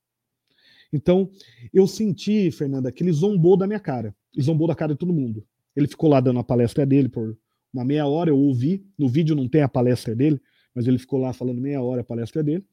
Então, 0.92 1.32
eu 1.74 1.88
senti, 1.88 2.52
Fernanda, 2.52 2.92
que 2.92 3.02
ele 3.02 3.12
zombou 3.12 3.58
da 3.58 3.66
minha 3.66 3.80
cara. 3.80 4.16
Ele 4.34 4.46
zombou 4.46 4.68
da 4.68 4.76
cara 4.76 4.94
de 4.94 5.00
todo 5.00 5.12
mundo. 5.12 5.46
Ele 5.76 5.88
ficou 5.88 6.10
lá 6.10 6.20
dando 6.20 6.40
a 6.40 6.44
palestra 6.44 6.86
dele 6.86 7.10
por 7.10 7.36
uma 7.74 7.84
meia 7.84 8.06
hora, 8.06 8.30
eu 8.30 8.38
ouvi. 8.38 8.86
No 8.98 9.10
vídeo 9.10 9.36
não 9.36 9.50
tem 9.50 9.64
a 9.64 9.68
palestra 9.68 10.16
dele, 10.16 10.40
mas 10.74 10.88
ele 10.88 10.98
ficou 10.98 11.20
lá 11.20 11.34
falando 11.34 11.62
meia 11.62 11.82
hora 11.82 12.02
a 12.02 12.06
palestra 12.06 12.44
dele. 12.44 12.66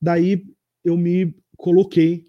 Daí 0.00 0.44
eu 0.84 0.96
me 0.96 1.34
coloquei. 1.56 2.24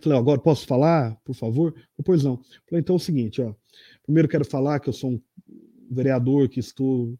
Falei, 0.00 0.18
agora 0.18 0.40
posso 0.40 0.66
falar, 0.66 1.16
por 1.24 1.34
favor? 1.34 1.74
Pois 2.04 2.24
não. 2.24 2.36
Falei, 2.68 2.80
então 2.80 2.94
é 2.94 2.96
o 2.96 3.00
seguinte, 3.00 3.40
ó. 3.40 3.54
Primeiro 4.02 4.28
quero 4.28 4.44
falar 4.44 4.80
que 4.80 4.88
eu 4.88 4.92
sou 4.92 5.12
um 5.12 5.20
vereador 5.90 6.48
que 6.48 6.60
estou 6.60 7.18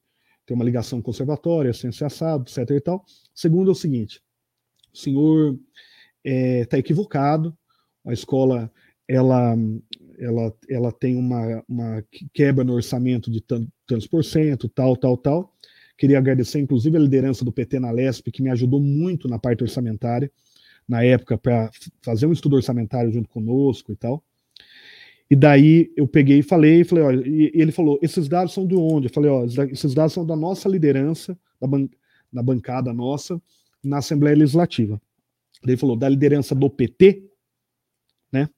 tem 0.50 0.56
uma 0.56 0.64
ligação 0.64 1.00
conservatória, 1.00 1.72
ciência 1.72 2.08
assado, 2.08 2.42
etc 2.42 2.68
e 2.70 2.80
tal. 2.80 3.04
Segundo 3.32 3.68
é 3.68 3.72
o 3.72 3.74
seguinte, 3.74 4.20
o 4.92 4.98
senhor 4.98 5.52
está 5.52 5.60
é, 6.24 6.64
tá 6.64 6.76
equivocado, 6.76 7.56
a 8.04 8.12
escola 8.12 8.68
ela, 9.06 9.56
ela, 10.18 10.54
ela 10.68 10.92
tem 10.92 11.16
uma, 11.16 11.64
uma 11.68 12.04
quebra 12.34 12.64
no 12.64 12.74
orçamento 12.74 13.30
de 13.30 13.40
tantos 13.40 14.08
por 14.08 14.24
cento, 14.24 14.68
tal, 14.68 14.96
tal, 14.96 15.16
tal. 15.16 15.54
Queria 16.00 16.16
agradecer, 16.16 16.58
inclusive, 16.58 16.96
a 16.96 17.00
liderança 17.00 17.44
do 17.44 17.52
PT 17.52 17.78
na 17.78 17.90
LESP, 17.90 18.32
que 18.32 18.42
me 18.42 18.48
ajudou 18.48 18.80
muito 18.80 19.28
na 19.28 19.38
parte 19.38 19.62
orçamentária, 19.62 20.32
na 20.88 21.04
época, 21.04 21.36
para 21.36 21.70
fazer 22.00 22.24
um 22.24 22.32
estudo 22.32 22.56
orçamentário 22.56 23.12
junto 23.12 23.28
conosco 23.28 23.92
e 23.92 23.96
tal. 23.96 24.24
E 25.30 25.36
daí 25.36 25.92
eu 25.94 26.08
peguei 26.08 26.38
e 26.38 26.42
falei, 26.42 26.84
falei, 26.84 27.04
olha, 27.04 27.28
e 27.28 27.52
ele 27.52 27.70
falou, 27.70 27.98
esses 28.00 28.28
dados 28.28 28.54
são 28.54 28.66
de 28.66 28.74
onde? 28.74 29.08
Eu 29.08 29.12
falei, 29.12 29.30
ó, 29.30 29.44
esses 29.44 29.92
dados 29.92 30.14
são 30.14 30.24
da 30.24 30.34
nossa 30.34 30.70
liderança, 30.70 31.38
da, 31.60 31.66
ban 31.66 31.86
da 32.32 32.42
bancada 32.42 32.94
nossa, 32.94 33.38
na 33.84 33.98
Assembleia 33.98 34.38
Legislativa. 34.38 34.98
Ele 35.62 35.76
falou, 35.76 35.96
da 35.96 36.08
liderança 36.08 36.54
do 36.54 36.70
PT, 36.70 37.28
né? 38.32 38.48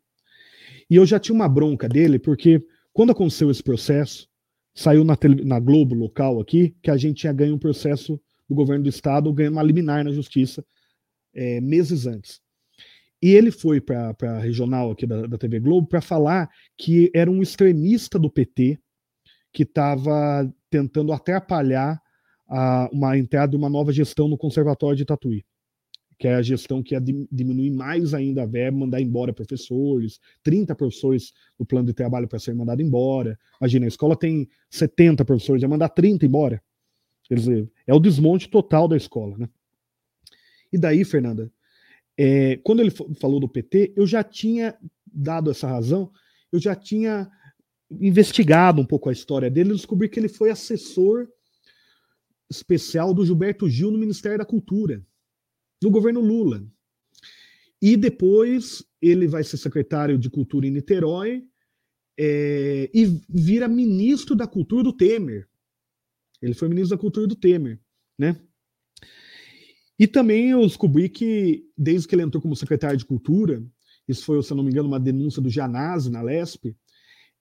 E 0.88 0.94
eu 0.94 1.04
já 1.04 1.18
tinha 1.18 1.34
uma 1.34 1.48
bronca 1.48 1.88
dele, 1.88 2.20
porque 2.20 2.64
quando 2.92 3.10
aconteceu 3.10 3.50
esse 3.50 3.64
processo, 3.64 4.30
saiu 4.74 5.04
na, 5.04 5.16
na 5.44 5.60
Globo 5.60 5.94
local 5.94 6.40
aqui, 6.40 6.76
que 6.82 6.90
a 6.90 6.96
gente 6.96 7.18
tinha 7.18 7.32
ganho 7.32 7.54
um 7.54 7.58
processo 7.58 8.20
do 8.48 8.54
governo 8.54 8.84
do 8.84 8.88
estado, 8.88 9.32
ganhando 9.32 9.54
uma 9.54 9.62
liminar 9.62 10.04
na 10.04 10.12
justiça 10.12 10.64
é, 11.34 11.60
meses 11.60 12.06
antes. 12.06 12.40
E 13.22 13.30
ele 13.30 13.50
foi 13.50 13.80
para 13.80 14.14
a 14.20 14.38
regional 14.38 14.90
aqui 14.90 15.06
da, 15.06 15.26
da 15.26 15.38
TV 15.38 15.60
Globo 15.60 15.86
para 15.86 16.00
falar 16.00 16.50
que 16.76 17.10
era 17.14 17.30
um 17.30 17.40
extremista 17.40 18.18
do 18.18 18.30
PT 18.30 18.78
que 19.52 19.62
estava 19.62 20.50
tentando 20.68 21.12
atrapalhar 21.12 22.00
a, 22.48 22.88
uma 22.92 23.16
entrada 23.16 23.52
de 23.52 23.56
uma 23.56 23.68
nova 23.68 23.92
gestão 23.92 24.26
no 24.26 24.36
Conservatório 24.36 24.96
de 24.96 25.04
Tatuí, 25.04 25.44
que 26.22 26.28
é 26.28 26.36
a 26.36 26.42
gestão 26.42 26.84
que 26.84 26.94
ia 26.94 27.00
diminuir 27.00 27.72
mais 27.72 28.14
ainda 28.14 28.44
a 28.44 28.46
verba, 28.46 28.78
mandar 28.78 29.00
embora 29.00 29.32
professores, 29.32 30.20
30 30.44 30.72
professores 30.76 31.32
no 31.58 31.66
plano 31.66 31.88
de 31.88 31.92
trabalho 31.92 32.28
para 32.28 32.38
ser 32.38 32.54
mandado 32.54 32.80
embora. 32.80 33.36
Imagina, 33.60 33.86
a 33.86 33.88
escola 33.88 34.14
tem 34.14 34.48
70 34.70 35.24
professores, 35.24 35.62
ia 35.62 35.68
mandar 35.68 35.88
30 35.88 36.24
embora. 36.24 36.62
Quer 37.24 37.34
dizer, 37.34 37.72
é 37.88 37.92
o 37.92 37.98
desmonte 37.98 38.48
total 38.48 38.86
da 38.86 38.96
escola, 38.96 39.36
né? 39.36 39.48
E 40.72 40.78
daí, 40.78 41.04
Fernanda, 41.04 41.52
é, 42.16 42.56
quando 42.58 42.78
ele 42.78 42.92
falou 42.92 43.40
do 43.40 43.48
PT, 43.48 43.92
eu 43.96 44.06
já 44.06 44.22
tinha 44.22 44.78
dado 45.04 45.50
essa 45.50 45.66
razão, 45.66 46.08
eu 46.52 46.60
já 46.60 46.76
tinha 46.76 47.28
investigado 47.90 48.80
um 48.80 48.86
pouco 48.86 49.08
a 49.08 49.12
história 49.12 49.50
dele 49.50 49.70
e 49.70 49.74
descobri 49.74 50.08
que 50.08 50.20
ele 50.20 50.28
foi 50.28 50.50
assessor 50.50 51.26
especial 52.48 53.12
do 53.12 53.26
Gilberto 53.26 53.68
Gil 53.68 53.90
no 53.90 53.98
Ministério 53.98 54.38
da 54.38 54.44
Cultura, 54.44 55.04
no 55.82 55.90
governo 55.90 56.20
Lula. 56.20 56.64
E 57.80 57.96
depois 57.96 58.84
ele 59.00 59.26
vai 59.26 59.42
ser 59.42 59.56
secretário 59.56 60.16
de 60.16 60.30
Cultura 60.30 60.66
em 60.66 60.70
Niterói 60.70 61.44
é, 62.18 62.88
e 62.94 63.20
vira 63.28 63.66
ministro 63.66 64.36
da 64.36 64.46
Cultura 64.46 64.84
do 64.84 64.92
Temer. 64.92 65.48
Ele 66.40 66.54
foi 66.54 66.68
ministro 66.68 66.96
da 66.96 67.00
Cultura 67.00 67.26
do 67.26 67.34
Temer, 67.34 67.80
né? 68.18 68.40
E 69.98 70.06
também 70.06 70.50
eu 70.50 70.62
descobri 70.62 71.08
que, 71.08 71.64
desde 71.76 72.08
que 72.08 72.14
ele 72.14 72.22
entrou 72.22 72.40
como 72.40 72.56
secretário 72.56 72.96
de 72.96 73.04
Cultura, 73.04 73.64
isso 74.08 74.24
foi, 74.24 74.42
se 74.42 74.54
não 74.54 74.64
me 74.64 74.70
engano, 74.70 74.88
uma 74.88 74.98
denúncia 74.98 75.40
do 75.40 75.50
Janazzi 75.50 76.10
na 76.10 76.22
LESP, 76.22 76.76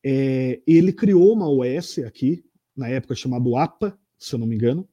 é, 0.04 0.62
ele 0.68 0.92
criou 0.92 1.34
uma 1.34 1.50
OS 1.50 2.00
aqui, 2.00 2.44
na 2.76 2.88
época 2.88 3.16
chamada 3.16 3.46
APA, 3.60 3.98
se 4.18 4.34
eu 4.34 4.40
não 4.40 4.48
me 4.48 4.56
engano, 4.56 4.88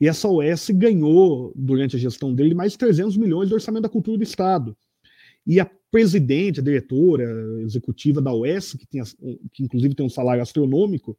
e 0.00 0.08
essa 0.08 0.28
OS 0.28 0.70
ganhou, 0.70 1.52
durante 1.54 1.96
a 1.96 1.98
gestão 1.98 2.34
dele, 2.34 2.54
mais 2.54 2.72
de 2.72 2.78
300 2.78 3.16
milhões 3.16 3.48
do 3.48 3.54
orçamento 3.54 3.82
da 3.82 3.88
cultura 3.88 4.18
do 4.18 4.24
Estado. 4.24 4.76
E 5.46 5.60
a 5.60 5.70
presidente, 5.90 6.60
a 6.60 6.62
diretora 6.62 7.24
executiva 7.62 8.20
da 8.20 8.32
OS, 8.32 8.74
que, 8.74 8.86
tem, 8.86 9.02
que 9.52 9.62
inclusive 9.62 9.94
tem 9.94 10.04
um 10.04 10.10
salário 10.10 10.42
astronômico, 10.42 11.16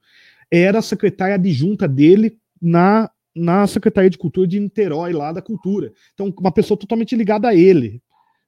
era 0.52 0.80
a 0.80 0.82
secretária 0.82 1.36
adjunta 1.36 1.88
dele 1.88 2.38
na 2.62 3.10
na 3.36 3.68
Secretaria 3.68 4.10
de 4.10 4.18
Cultura 4.18 4.48
de 4.48 4.60
Niterói, 4.60 5.12
lá 5.12 5.34
da 5.34 5.42
Cultura. 5.42 5.92
Então, 6.14 6.34
uma 6.40 6.54
pessoa 6.54 6.78
totalmente 6.78 7.16
ligada 7.16 7.50
a 7.50 7.54
ele. 7.54 8.02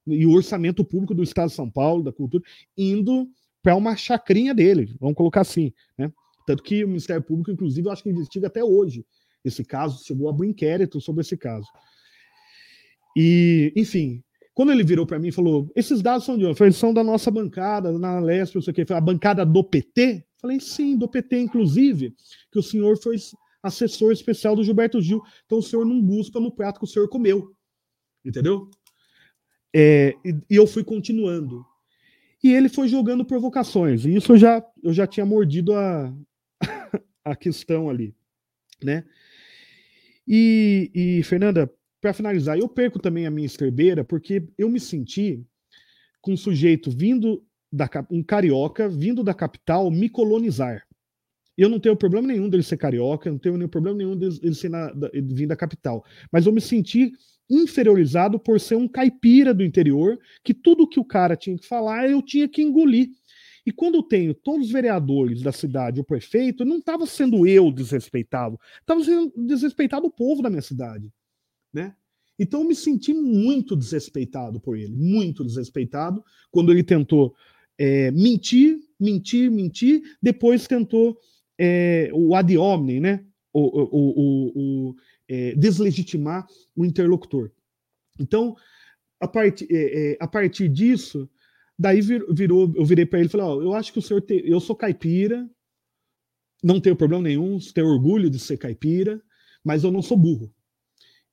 E 0.08 0.26
o 0.26 0.32
orçamento 0.32 0.86
público 0.86 1.14
do 1.14 1.22
Estado 1.22 1.50
de 1.50 1.56
São 1.56 1.70
Paulo, 1.70 2.02
da 2.02 2.14
Cultura, 2.14 2.42
indo 2.78 3.28
para 3.62 3.76
uma 3.76 3.98
chacrinha 3.98 4.56
dele, 4.56 4.96
vamos 4.98 5.16
colocar 5.16 5.42
assim. 5.42 5.74
Né? 5.98 6.10
Tanto 6.46 6.64
que 6.64 6.86
o 6.86 6.88
Ministério 6.88 7.22
Público, 7.22 7.52
inclusive, 7.52 7.86
eu 7.86 7.92
acho 7.92 8.02
que 8.02 8.10
investiga 8.10 8.48
até 8.48 8.64
hoje 8.64 9.06
esse 9.44 9.64
caso, 9.64 10.04
chegou 10.04 10.28
a 10.28 10.32
abrir 10.32 10.48
um 10.48 10.50
inquérito 10.52 11.00
sobre 11.00 11.22
esse 11.22 11.38
caso. 11.38 11.68
E, 13.16 13.74
enfim, 13.76 14.24
quando 14.54 14.72
ele 14.72 14.84
virou 14.84 15.06
para 15.06 15.20
mim 15.20 15.30
e 15.30 15.32
falou: 15.32 15.72
esses 15.76 16.02
dados 16.02 16.26
são 16.26 16.38
de 16.38 16.46
onde? 16.46 16.58
Falei, 16.58 16.74
são 16.74 16.94
da 16.94 17.04
nossa 17.04 17.30
bancada, 17.30 17.92
na 17.98 18.20
Leste, 18.20 18.56
não 18.56 18.62
sei 18.62 18.72
o 18.72 18.74
quê. 18.74 18.86
a 18.92 19.02
bancada 19.02 19.46
do 19.46 19.64
PT? 19.64 20.26
Falei, 20.40 20.60
sim, 20.60 20.98
do 20.98 21.08
PT, 21.08 21.40
inclusive, 21.40 22.16
que 22.52 22.60
o 22.60 22.64
senhor 22.64 22.98
foi 22.98 23.18
assessor 23.62 24.12
especial 24.12 24.56
do 24.56 24.64
Gilberto 24.64 25.02
Gil. 25.02 25.22
Então 25.46 25.60
o 25.60 25.64
senhor 25.64 25.86
não 25.86 26.02
busca 26.02 26.40
no 26.40 26.52
prato 26.52 26.80
que 26.80 26.86
o 26.86 26.88
senhor 26.88 27.08
comeu. 27.08 27.52
Entendeu? 28.24 28.70
É, 29.74 30.16
e, 30.24 30.36
e, 30.50 30.56
eu 30.56 30.66
fui 30.66 30.84
continuando. 30.84 31.66
E 32.44 32.54
ele 32.54 32.70
foi 32.70 32.88
jogando 32.88 33.26
provocações. 33.26 34.06
E 34.06 34.16
isso 34.16 34.34
eu 34.34 34.38
já, 34.38 34.66
eu 34.84 34.94
já 34.94 35.06
tinha 35.06 35.26
mordido 35.26 35.74
a, 35.74 36.14
a 37.24 37.36
questão 37.36 37.90
ali, 37.90 38.16
né? 38.84 39.06
E, 40.28 40.92
e 40.94 41.24
Fernanda, 41.24 41.72
para 42.02 42.14
finalizar, 42.14 42.58
eu 42.58 42.68
perco 42.68 43.00
também 43.00 43.26
a 43.26 43.32
minha 43.32 43.46
esterbeira 43.46 44.04
porque 44.04 44.44
eu 44.58 44.70
me 44.70 44.80
senti 44.80 45.44
com 46.22 46.34
um 46.34 46.38
sujeito 46.38 46.92
vindo 46.92 47.44
da 47.72 47.90
um 48.12 48.24
carioca 48.24 48.88
vindo 48.90 49.24
da 49.24 49.34
capital 49.34 49.90
me 49.90 50.10
colonizar. 50.10 50.86
Eu 51.58 51.70
não 51.70 51.80
tenho 51.80 51.96
problema 51.96 52.28
nenhum 52.28 52.50
dele 52.50 52.62
ser 52.62 52.78
carioca, 52.78 53.32
não 53.32 53.40
tenho 53.40 53.58
nenhum 53.58 53.70
problema 53.70 53.98
nenhum 53.98 54.16
dele, 54.16 54.54
ser 54.54 54.70
na, 54.70 54.92
da, 54.92 55.10
da 55.48 55.56
capital. 55.56 56.06
Mas 56.32 56.46
eu 56.46 56.54
me 56.54 56.62
senti 56.62 57.12
inferiorizado 57.50 58.40
por 58.40 58.60
ser 58.60 58.76
um 58.76 58.88
caipira 58.88 59.54
do 59.54 59.64
interior, 59.64 60.20
que 60.44 60.54
tudo 60.54 60.88
que 60.88 61.00
o 61.00 61.06
cara 61.06 61.36
tinha 61.36 61.58
que 61.58 61.66
falar 61.66 62.10
eu 62.10 62.22
tinha 62.22 62.48
que 62.48 62.62
engolir. 62.62 63.10
E 63.68 63.72
quando 63.74 64.02
tenho 64.02 64.34
todos 64.34 64.68
os 64.68 64.72
vereadores 64.72 65.42
da 65.42 65.52
cidade, 65.52 66.00
o 66.00 66.04
prefeito, 66.06 66.64
não 66.64 66.78
estava 66.78 67.06
sendo 67.06 67.46
eu 67.46 67.70
desrespeitado, 67.70 68.58
estava 68.80 69.04
sendo 69.04 69.34
desrespeitado 69.36 70.08
o 70.08 70.10
povo 70.10 70.42
da 70.42 70.50
minha 70.50 70.62
cidade, 70.62 71.12
né? 71.74 71.94
Então 72.40 72.62
eu 72.62 72.68
me 72.70 72.74
senti 72.74 73.14
muito 73.14 73.76
desrespeitado 73.76 74.58
por 74.58 74.78
ele, 74.78 74.96
muito 74.96 75.44
desrespeitado 75.44 76.24
quando 76.50 76.72
ele 76.72 76.82
tentou 76.82 77.36
é, 77.78 78.10
mentir, 78.12 78.80
mentir, 78.98 79.52
mentir, 79.52 80.02
depois 80.22 80.66
tentou 80.66 81.20
é, 81.60 82.10
o 82.14 82.36
ad 82.36 82.58
hominem, 82.58 83.02
né? 83.02 83.26
O, 83.52 83.60
o, 83.60 83.88
o, 83.92 84.52
o 84.90 84.96
é, 85.28 85.54
deslegitimar 85.56 86.48
o 86.74 86.86
interlocutor. 86.86 87.52
Então, 88.18 88.56
a, 89.20 89.28
part, 89.28 89.68
é, 89.70 90.12
é, 90.14 90.18
a 90.22 90.28
partir 90.28 90.70
disso, 90.70 91.30
daí 91.78 92.02
vir, 92.02 92.26
virou, 92.30 92.72
eu 92.76 92.86
virei 92.86 93.06
para 93.06 93.20
ele 93.20 93.28
e 93.28 93.32
falei: 93.32 93.48
oh, 93.48 93.62
eu 93.62 93.74
acho 93.74 93.94
que 93.94 94.00
o 94.00 94.02
senhor, 94.02 94.22
te, 94.22 94.42
eu 94.46 94.60
sou 94.60 94.76
caipira, 94.76 95.50
não 96.64 96.80
tenho 96.80 96.96
problema 96.96 97.24
nenhum, 97.24 97.60
tenho 97.74 97.88
orgulho 97.88 98.30
de 98.30 98.40
ser 98.40 98.58
caipira, 98.58 99.22
mas 99.64 99.84
eu 99.84 99.92
não 99.92 100.02
sou 100.02 100.18
burro. 100.18 100.52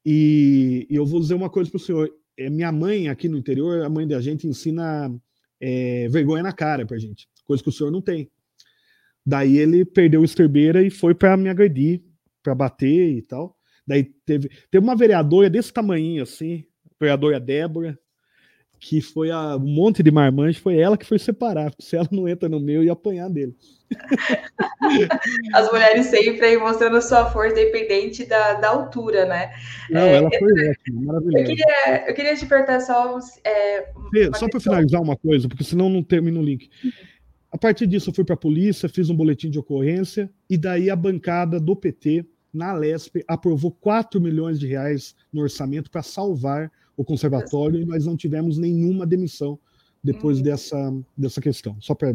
E, 0.05 0.87
e 0.91 0.95
eu 0.95 1.07
vou 1.07 1.21
dizer 1.21 1.35
uma 1.35 1.49
coisa 1.49 1.71
para 1.71 1.79
o 1.79 1.81
senhor: 1.81 2.11
é, 2.37 2.51
minha 2.51 2.71
mãe 2.71 3.09
aqui 3.09 3.29
no 3.29 3.39
interior, 3.39 3.83
a 3.83 3.89
mãe 3.89 4.07
da 4.07 4.21
gente 4.21 4.47
ensina 4.47 5.11
é, 5.61 6.09
vergonha 6.09 6.43
na 6.43 6.53
cara 6.53 6.85
pra 6.85 6.99
gente, 6.99 7.29
coisa 7.45 7.63
que 7.63 7.69
o 7.69 7.73
senhor 7.73 7.91
não 7.91 8.03
tem. 8.03 8.31
Daí 9.25 9.57
ele 9.57 9.85
perdeu 9.85 10.21
o 10.21 10.25
esterbeira 10.25 10.83
e 10.83 10.91
foi 10.91 11.15
para 11.15 11.37
me 11.37 11.49
agredir, 11.49 12.03
para 12.43 12.55
bater 12.55 13.17
e 13.17 13.23
tal. 13.23 13.57
Daí 13.87 14.05
teve, 14.27 14.51
teve 14.71 14.85
uma 14.85 14.97
vereadora 14.97 15.49
desse 15.49 15.73
tamanho 15.73 16.23
assim, 16.23 16.65
vereadora 17.01 17.41
Débora, 17.41 17.99
que 18.87 19.01
foi 19.01 19.31
a, 19.31 19.57
um 19.57 19.61
monte 19.61 20.03
de 20.03 20.11
marmanjo, 20.11 20.61
foi 20.61 20.79
ela 20.79 20.99
que 20.99 21.07
foi 21.07 21.19
separar, 21.19 21.71
porque 21.71 21.83
se 21.89 21.97
ela 21.97 22.07
não 22.13 22.29
entra 22.29 22.51
no 22.51 22.61
meu, 22.61 22.85
ia 22.85 22.93
apanhar 22.93 23.31
dele. 23.31 23.57
As 25.55 25.71
mulheres 25.73 26.07
sempre 26.07 26.45
aí 26.45 26.59
mostrando 26.59 27.01
sua 27.01 27.31
força 27.31 27.53
independente 27.53 28.27
da, 28.27 28.55
da 28.55 28.69
altura, 28.69 29.25
né? 29.25 29.53
Não, 29.89 30.03
é, 30.03 30.17
ela 30.17 30.29
foi 30.39 30.67
é, 30.67 30.71
ótima, 30.71 31.01
maravilhosa. 31.01 31.39
Eu 31.39 31.45
queria, 31.47 32.09
eu 32.09 32.15
queria 32.15 32.37
te 32.37 32.45
perguntar 32.45 32.81
só. 32.81 33.19
É, 33.45 33.87
só 34.35 34.49
para 34.49 34.61
finalizar 34.61 35.01
uma 35.01 35.17
coisa, 35.17 35.49
porque 35.49 35.65
senão 35.65 35.89
não 35.89 36.03
termina 36.03 36.39
o 36.39 36.43
link. 36.43 36.69
A 37.51 37.57
partir 37.57 37.87
disso, 37.87 38.11
eu 38.11 38.15
fui 38.15 38.25
para 38.25 38.35
a 38.35 38.39
polícia, 38.39 38.89
fiz 38.89 39.09
um 39.09 39.17
boletim 39.17 39.49
de 39.49 39.59
ocorrência, 39.59 40.31
e 40.51 40.59
daí 40.59 40.91
a 40.91 40.97
bancada 40.97 41.59
do 41.59 41.75
PT, 41.75 42.27
na 42.53 42.75
Lesp, 42.75 43.25
aprovou 43.27 43.71
4 43.71 44.21
milhões 44.21 44.61
de 44.61 44.67
reais 44.67 45.15
no 45.33 45.41
orçamento 45.41 45.91
para 45.91 46.03
salvar 46.03 46.71
o 46.97 47.05
conservatório, 47.05 47.81
e 47.81 47.85
nós 47.85 48.07
não 48.07 48.17
tivemos 48.17 48.59
nenhuma 48.59 49.07
demissão 49.07 49.59
depois 50.03 50.41
hum. 50.41 50.43
dessa, 50.43 50.95
dessa 51.17 51.41
questão. 51.41 51.77
Só 51.81 51.95
para 51.95 52.15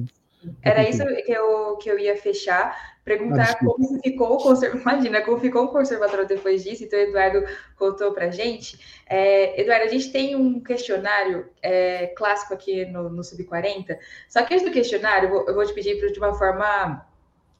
era 0.61 0.89
isso 0.89 1.05
que 1.25 1.31
eu, 1.31 1.75
que 1.77 1.91
eu 1.91 1.99
ia 1.99 2.15
fechar, 2.15 2.97
perguntar 3.03 3.51
ah, 3.51 3.65
como 3.65 3.99
ficou 4.01 4.35
o 4.35 4.37
conservatório. 4.37 4.81
Imagina, 4.87 5.21
como 5.21 5.39
ficou 5.39 5.65
o 5.65 5.67
conservatório 5.67 6.25
depois 6.25 6.63
disso, 6.63 6.83
então 6.83 6.97
o 6.97 7.01
Eduardo 7.01 7.43
contou 7.75 8.13
para 8.13 8.29
gente. 8.29 8.79
É, 9.05 9.59
Eduardo, 9.59 9.85
a 9.85 9.89
gente 9.89 10.11
tem 10.11 10.35
um 10.35 10.61
questionário 10.61 11.49
é, 11.61 12.07
clássico 12.07 12.53
aqui 12.53 12.85
no, 12.85 13.09
no 13.09 13.23
Sub-40, 13.23 13.97
só 14.29 14.43
que 14.43 14.53
antes 14.53 14.65
do 14.65 14.71
questionário, 14.71 15.27
eu 15.27 15.31
vou, 15.31 15.47
eu 15.49 15.55
vou 15.55 15.65
te 15.65 15.73
pedir 15.73 15.99
de 16.09 16.19
uma 16.19 16.33
forma 16.33 17.05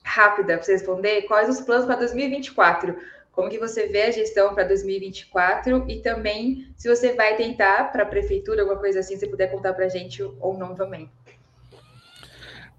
rápida 0.04 0.54
para 0.54 0.64
você 0.64 0.74
responder 0.74 1.24
quais 1.24 1.50
os 1.50 1.60
planos 1.60 1.86
para 1.86 1.96
2024. 1.96 2.96
Como 3.40 3.50
que 3.50 3.58
você 3.58 3.88
vê 3.88 4.02
a 4.02 4.12
gestão 4.12 4.54
para 4.54 4.66
2024 4.66 5.90
e 5.90 6.02
também 6.02 6.68
se 6.76 6.90
você 6.90 7.14
vai 7.14 7.38
tentar 7.38 7.90
para 7.90 8.04
a 8.04 8.06
prefeitura, 8.06 8.64
alguma 8.64 8.78
coisa 8.78 9.00
assim, 9.00 9.16
se 9.16 9.26
puder 9.28 9.50
contar 9.50 9.74
para 9.74 9.86
a 9.86 9.88
gente 9.88 10.22
ou 10.22 10.58
não 10.58 10.76
também. 10.76 11.10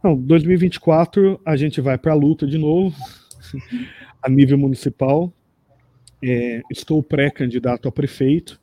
Não, 0.05 0.15
2024 0.15 1.41
a 1.47 1.57
gente 1.57 1.81
vai 1.81 1.97
para 1.97 2.13
a 2.13 2.15
luta 2.15 2.47
de 2.47 2.59
novo, 2.59 2.95
a 4.23 4.29
nível 4.29 4.59
municipal. 4.59 5.33
É, 6.23 6.61
estou 6.71 7.03
pré-candidato 7.03 7.89
a 7.89 7.93
prefeito 7.93 8.61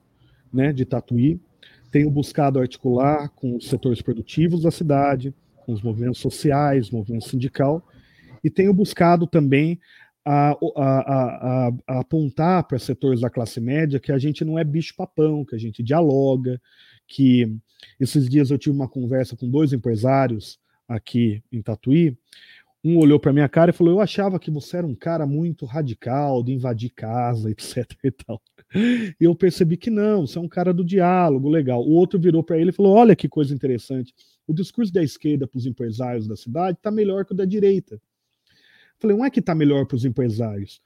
né, 0.53 0.71
de 0.71 0.85
Tatuí. 0.85 1.41
Tenho 1.91 2.11
buscado 2.11 2.59
articular 2.59 3.29
com 3.29 3.55
os 3.55 3.67
setores 3.67 4.03
produtivos 4.03 4.61
da 4.61 4.69
cidade, 4.69 5.33
com 5.65 5.73
os 5.73 5.81
movimentos 5.81 6.19
sociais, 6.19 6.91
movimento 6.91 7.27
sindical, 7.27 7.83
e 8.43 8.51
tenho 8.51 8.71
buscado 8.71 9.25
também 9.25 9.79
a, 10.29 10.51
a, 10.51 11.67
a, 11.67 11.73
a 11.87 11.99
apontar 12.01 12.67
para 12.67 12.77
setores 12.77 13.21
da 13.21 13.29
classe 13.29 13.61
média 13.61 13.99
que 13.99 14.11
a 14.11 14.17
gente 14.17 14.43
não 14.43 14.59
é 14.59 14.63
bicho-papão, 14.63 15.45
que 15.45 15.55
a 15.55 15.57
gente 15.57 15.81
dialoga, 15.81 16.61
que 17.07 17.55
esses 17.97 18.27
dias 18.27 18.51
eu 18.51 18.57
tive 18.57 18.75
uma 18.75 18.89
conversa 18.89 19.37
com 19.37 19.49
dois 19.49 19.71
empresários 19.71 20.59
aqui 20.85 21.41
em 21.49 21.61
Tatuí, 21.61 22.17
um 22.83 22.97
olhou 22.99 23.19
para 23.19 23.31
minha 23.31 23.47
cara 23.47 23.71
e 23.71 23.73
falou: 23.73 23.93
Eu 23.93 24.01
achava 24.01 24.37
que 24.37 24.51
você 24.51 24.77
era 24.77 24.87
um 24.87 24.95
cara 24.95 25.25
muito 25.25 25.65
radical, 25.65 26.43
de 26.43 26.51
invadir 26.51 26.89
casa, 26.89 27.49
etc 27.51 27.85
e 28.03 28.11
tal. 28.11 28.41
E 28.75 29.15
eu 29.21 29.33
percebi 29.33 29.77
que 29.77 29.89
não, 29.89 30.27
você 30.27 30.37
é 30.37 30.41
um 30.41 30.47
cara 30.47 30.73
do 30.73 30.83
diálogo, 30.83 31.49
legal. 31.49 31.81
O 31.81 31.91
outro 31.91 32.19
virou 32.19 32.43
para 32.43 32.57
ele 32.57 32.71
e 32.71 32.73
falou: 32.73 32.95
Olha 32.95 33.15
que 33.15 33.29
coisa 33.29 33.53
interessante. 33.53 34.13
O 34.45 34.53
discurso 34.53 34.91
da 34.91 35.01
esquerda 35.01 35.47
para 35.47 35.57
os 35.57 35.65
empresários 35.65 36.27
da 36.27 36.35
cidade 36.35 36.77
está 36.77 36.91
melhor 36.91 37.25
que 37.25 37.33
o 37.33 37.35
da 37.35 37.45
direita. 37.45 37.99
Falei: 38.99 39.15
Não 39.15 39.25
é 39.25 39.29
que 39.29 39.39
está 39.39 39.53
melhor 39.53 39.85
para 39.85 39.95
os 39.95 40.05
empresários. 40.05 40.81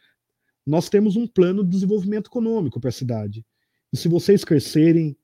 Nós 0.65 0.89
temos 0.89 1.15
um 1.15 1.25
plano 1.25 1.63
de 1.63 1.69
desenvolvimento 1.69 2.27
econômico 2.27 2.79
para 2.79 2.89
a 2.89 2.93
cidade. 2.93 3.45
E 3.91 3.97
se 3.97 4.07
vocês 4.07 4.43
crescerem, 4.43 5.17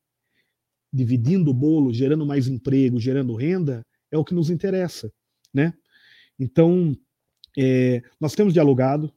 dividindo 0.92 1.52
o 1.52 1.54
bolo, 1.54 1.94
gerando 1.94 2.26
mais 2.26 2.48
emprego, 2.48 3.00
gerando 3.00 3.36
renda, 3.36 3.86
é 4.12 4.18
o 4.18 4.24
que 4.24 4.34
nos 4.34 4.50
interessa, 4.50 5.12
né? 5.54 5.74
Então, 6.40 6.98
é, 7.58 8.04
nós 8.20 8.34
temos 8.34 8.54
dialogado 8.54 9.12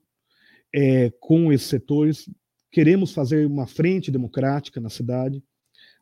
é, 0.75 1.11
com 1.21 1.53
esses 1.53 1.69
setores, 1.69 2.29
queremos 2.71 3.13
fazer 3.13 3.47
uma 3.47 3.67
frente 3.67 4.11
democrática 4.11 4.81
na 4.81 4.89
cidade. 4.89 5.43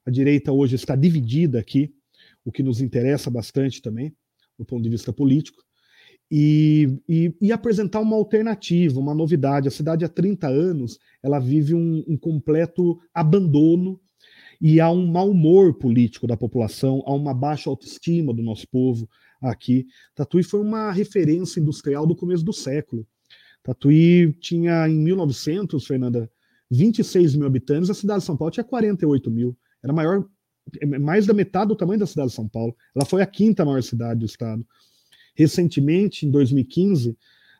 A 0.04 0.10
direita 0.10 0.52
hoje 0.52 0.74
está 0.74 0.94
dividida 0.94 1.58
aqui, 1.58 1.94
o 2.44 2.52
que 2.52 2.62
nos 2.62 2.80
interessa 2.80 3.30
bastante 3.30 3.82
também, 3.82 4.14
do 4.58 4.64
ponto 4.64 4.82
de 4.82 4.88
vista 4.88 5.12
político, 5.12 5.64
e, 6.30 7.00
e, 7.08 7.34
e 7.40 7.52
apresentar 7.52 8.00
uma 8.00 8.16
alternativa, 8.16 9.00
uma 9.00 9.14
novidade. 9.14 9.68
A 9.68 9.70
cidade 9.70 10.04
há 10.04 10.08
30 10.08 10.46
anos 10.48 10.98
ela 11.22 11.38
vive 11.38 11.74
um, 11.74 12.04
um 12.06 12.16
completo 12.16 12.98
abandono 13.14 14.00
e 14.60 14.80
há 14.80 14.90
um 14.90 15.06
mau 15.06 15.30
humor 15.30 15.74
político 15.74 16.26
da 16.26 16.36
população, 16.36 17.02
há 17.06 17.14
uma 17.14 17.32
baixa 17.32 17.70
autoestima 17.70 18.34
do 18.34 18.42
nosso 18.42 18.66
povo 18.68 19.08
aqui. 19.40 19.86
Tatuí 20.14 20.42
foi 20.42 20.60
uma 20.60 20.90
referência 20.90 21.60
industrial 21.60 22.06
do 22.06 22.16
começo 22.16 22.44
do 22.44 22.52
século. 22.52 23.06
Tatuí 23.62 24.32
tinha, 24.40 24.88
em 24.88 24.98
1900, 24.98 25.86
Fernanda, 25.86 26.30
26 26.70 27.36
mil 27.36 27.46
habitantes, 27.46 27.88
a 27.88 27.94
cidade 27.94 28.20
de 28.20 28.26
São 28.26 28.36
Paulo 28.36 28.50
tinha 28.50 28.64
48 28.64 29.30
mil. 29.30 29.56
Era 29.82 29.92
maior, 29.92 30.24
mais 31.00 31.26
da 31.26 31.32
metade 31.32 31.68
do 31.68 31.76
tamanho 31.76 32.00
da 32.00 32.06
cidade 32.06 32.30
de 32.30 32.34
São 32.34 32.48
Paulo. 32.48 32.74
Ela 32.94 33.04
foi 33.04 33.22
a 33.22 33.26
quinta 33.26 33.64
maior 33.64 33.82
cidade 33.82 34.20
do 34.20 34.26
estado. 34.26 34.66
Recentemente, 35.38 36.26
em 36.26 36.30
2015, 36.32 37.16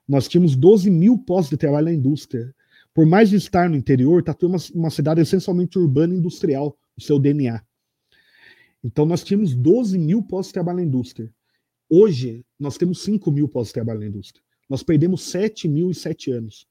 nós 0.09 0.27
tínhamos 0.27 0.57
12 0.57 0.91
mil 0.91 1.17
postos 1.17 1.51
de 1.51 1.57
trabalho 1.57 1.85
na 1.85 1.93
indústria. 1.93 2.53
Por 2.93 3.07
mais 3.07 3.31
de 3.31 3.37
estar 3.37 3.71
no 3.71 3.77
interior, 3.77 4.21
Tatuí 4.21 4.47
é 4.47 4.51
uma, 4.51 4.59
uma 4.75 4.91
cidade 4.91 5.21
essencialmente 5.21 5.79
urbana 5.79 6.13
e 6.13 6.19
industrial 6.19 6.77
o 6.97 7.01
seu 7.01 7.21
DNA. 7.21 7.63
Então, 8.83 9.07
nós 9.07 9.23
tínhamos 9.23 9.55
12 9.55 9.97
mil 9.97 10.21
postos 10.21 10.49
de 10.49 10.55
trabalho 10.55 10.79
na 10.79 10.85
indústria. 10.85 11.33
Hoje, 11.89 12.45
nós 12.59 12.77
temos 12.77 13.01
5 13.05 13.31
mil 13.31 13.49
postos 13.49 13.69
de 13.69 13.75
trabalho 13.75 14.01
na 14.01 14.07
indústria. 14.07 14.43
Nós 14.69 14.83
perdemos 14.83 15.23
7 15.23 15.69
mil 15.69 15.89
em 15.89 15.95
7 15.95 16.33
anos. 16.33 16.67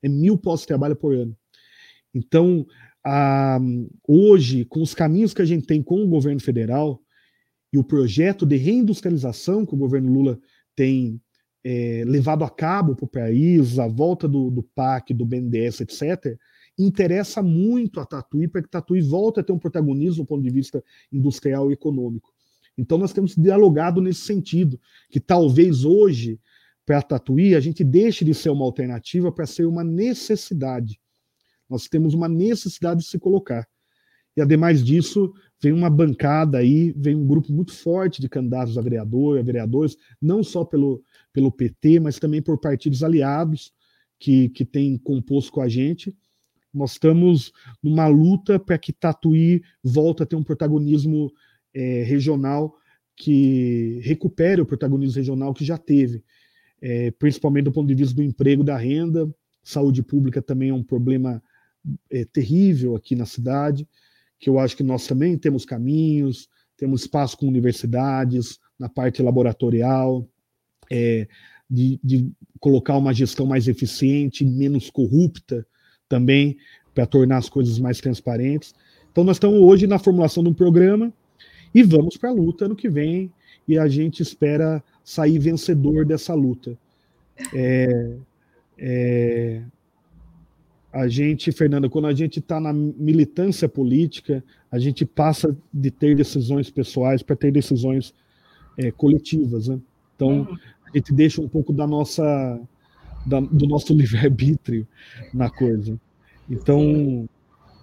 É 0.00 0.08
mil 0.08 0.38
postos 0.38 0.62
de 0.62 0.68
trabalho 0.68 0.94
por 0.94 1.12
ano. 1.12 1.36
Então, 2.14 2.64
hoje, 4.06 4.64
com 4.66 4.80
os 4.80 4.94
caminhos 4.94 5.34
que 5.34 5.42
a 5.42 5.44
gente 5.44 5.66
tem 5.66 5.82
com 5.82 6.04
o 6.04 6.08
governo 6.08 6.40
federal 6.40 7.02
e 7.72 7.78
o 7.78 7.84
projeto 7.84 8.44
de 8.44 8.56
reindustrialização 8.56 9.64
que 9.64 9.74
o 9.74 9.78
governo 9.78 10.12
Lula 10.12 10.38
tem 10.74 11.20
é, 11.64 12.04
levado 12.06 12.44
a 12.44 12.50
cabo 12.50 12.94
para 12.94 13.04
o 13.04 13.08
país, 13.08 13.78
a 13.78 13.86
volta 13.86 14.26
do, 14.26 14.50
do 14.50 14.62
PAC, 14.62 15.14
do 15.14 15.24
BNDES, 15.24 15.80
etc., 15.82 16.38
interessa 16.78 17.42
muito 17.42 18.00
a 18.00 18.06
Tatuí 18.06 18.48
para 18.48 18.62
que 18.62 18.68
Tatuí 18.68 19.00
volte 19.00 19.40
a 19.40 19.42
ter 19.42 19.52
um 19.52 19.58
protagonismo 19.58 20.24
do 20.24 20.26
ponto 20.26 20.42
de 20.42 20.50
vista 20.50 20.82
industrial 21.12 21.70
e 21.70 21.74
econômico. 21.74 22.32
Então 22.76 22.96
nós 22.96 23.12
temos 23.12 23.36
dialogado 23.36 24.00
nesse 24.00 24.20
sentido, 24.20 24.80
que 25.10 25.20
talvez 25.20 25.84
hoje, 25.84 26.40
para 26.86 27.02
Tatuí, 27.02 27.54
a 27.54 27.60
gente 27.60 27.84
deixe 27.84 28.24
de 28.24 28.32
ser 28.32 28.50
uma 28.50 28.64
alternativa 28.64 29.30
para 29.30 29.46
ser 29.46 29.66
uma 29.66 29.84
necessidade. 29.84 30.98
Nós 31.68 31.86
temos 31.88 32.14
uma 32.14 32.28
necessidade 32.28 33.00
de 33.00 33.06
se 33.06 33.18
colocar. 33.18 33.68
E 34.36 34.40
ademais 34.40 34.82
disso, 34.82 35.32
vem 35.62 35.72
uma 35.72 35.88
bancada 35.88 36.58
aí, 36.58 36.92
vem 36.96 37.14
um 37.14 37.24
grupo 37.24 37.52
muito 37.52 37.72
forte 37.72 38.20
de 38.20 38.28
candidatos 38.28 38.76
a 38.76 38.82
vereador, 38.82 39.38
a 39.38 39.42
vereadores, 39.42 39.96
não 40.20 40.42
só 40.42 40.64
pelo, 40.64 41.00
pelo 41.32 41.52
PT, 41.52 42.00
mas 42.00 42.18
também 42.18 42.42
por 42.42 42.58
partidos 42.58 43.04
aliados 43.04 43.72
que, 44.18 44.48
que 44.48 44.64
têm 44.64 44.98
composto 44.98 45.52
com 45.52 45.60
a 45.60 45.68
gente. 45.68 46.14
Nós 46.74 46.92
estamos 46.92 47.52
numa 47.80 48.08
luta 48.08 48.58
para 48.58 48.76
que 48.76 48.92
Tatuí 48.92 49.62
volte 49.84 50.24
a 50.24 50.26
ter 50.26 50.34
um 50.34 50.42
protagonismo 50.42 51.32
é, 51.72 52.02
regional 52.02 52.74
que 53.14 54.00
recupere 54.02 54.60
o 54.60 54.66
protagonismo 54.66 55.16
regional 55.16 55.54
que 55.54 55.64
já 55.64 55.78
teve, 55.78 56.24
é, 56.80 57.12
principalmente 57.12 57.64
do 57.64 57.72
ponto 57.72 57.86
de 57.86 57.94
vista 57.94 58.16
do 58.16 58.22
emprego, 58.22 58.64
da 58.64 58.76
renda. 58.76 59.32
Saúde 59.62 60.02
pública 60.02 60.42
também 60.42 60.70
é 60.70 60.74
um 60.74 60.82
problema 60.82 61.40
é, 62.10 62.24
terrível 62.24 62.96
aqui 62.96 63.14
na 63.14 63.26
cidade 63.26 63.86
que 64.42 64.50
eu 64.50 64.58
acho 64.58 64.76
que 64.76 64.82
nós 64.82 65.06
também 65.06 65.38
temos 65.38 65.64
caminhos, 65.64 66.48
temos 66.76 67.02
espaço 67.02 67.38
com 67.38 67.46
universidades, 67.46 68.58
na 68.76 68.88
parte 68.88 69.22
laboratorial, 69.22 70.28
é, 70.90 71.28
de, 71.70 72.00
de, 72.02 72.28
colocar 72.58 72.96
uma 72.96 73.14
gestão 73.14 73.46
mais 73.46 73.68
eficiente, 73.68 74.44
menos 74.44 74.90
corrupta 74.90 75.64
também, 76.08 76.56
para 76.92 77.06
tornar 77.06 77.36
as 77.36 77.48
coisas 77.48 77.78
mais 77.78 78.00
transparentes. 78.00 78.74
Então, 79.12 79.22
nós 79.22 79.36
estamos 79.36 79.60
hoje 79.60 79.86
na 79.86 80.00
formulação 80.00 80.42
de 80.42 80.48
um 80.48 80.54
programa 80.54 81.12
e 81.72 81.84
vamos 81.84 82.16
para 82.16 82.30
a 82.30 82.34
luta 82.34 82.66
no 82.66 82.74
que 82.74 82.90
vem, 82.90 83.32
e 83.68 83.78
a 83.78 83.86
gente 83.86 84.24
espera 84.24 84.82
sair 85.04 85.38
vencedor 85.38 86.04
dessa 86.04 86.34
luta. 86.34 86.76
É, 87.54 88.16
é, 88.76 89.62
a 90.92 91.08
gente, 91.08 91.50
Fernanda, 91.50 91.88
quando 91.88 92.06
a 92.06 92.12
gente 92.12 92.38
está 92.38 92.60
na 92.60 92.72
militância 92.72 93.66
política, 93.66 94.44
a 94.70 94.78
gente 94.78 95.06
passa 95.06 95.56
de 95.72 95.90
ter 95.90 96.14
decisões 96.14 96.70
pessoais 96.70 97.22
para 97.22 97.34
ter 97.34 97.50
decisões 97.50 98.14
é, 98.76 98.90
coletivas. 98.90 99.68
Né? 99.68 99.80
Então, 100.14 100.40
uhum. 100.40 100.58
a 100.92 100.96
gente 100.96 101.12
deixa 101.14 101.40
um 101.40 101.48
pouco 101.48 101.72
da 101.72 101.86
nossa, 101.86 102.60
da, 103.24 103.40
do 103.40 103.66
nosso 103.66 103.94
livre-arbítrio 103.96 104.86
na 105.32 105.48
coisa. 105.48 105.98
Então, 106.50 107.26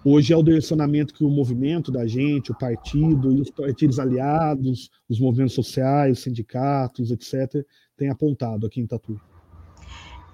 hoje 0.04 0.32
é 0.32 0.36
o 0.36 0.42
direcionamento 0.42 1.12
que 1.12 1.24
o 1.24 1.30
movimento 1.30 1.90
da 1.90 2.06
gente, 2.06 2.52
o 2.52 2.58
partido 2.58 3.32
e 3.32 3.40
os 3.40 3.50
partidos 3.50 3.98
aliados, 3.98 4.88
os 5.08 5.18
movimentos 5.18 5.54
sociais, 5.54 6.20
sindicatos, 6.20 7.10
etc., 7.10 7.66
têm 7.96 8.08
apontado 8.08 8.68
aqui 8.68 8.80
em 8.80 8.86
Tatu. 8.86 9.20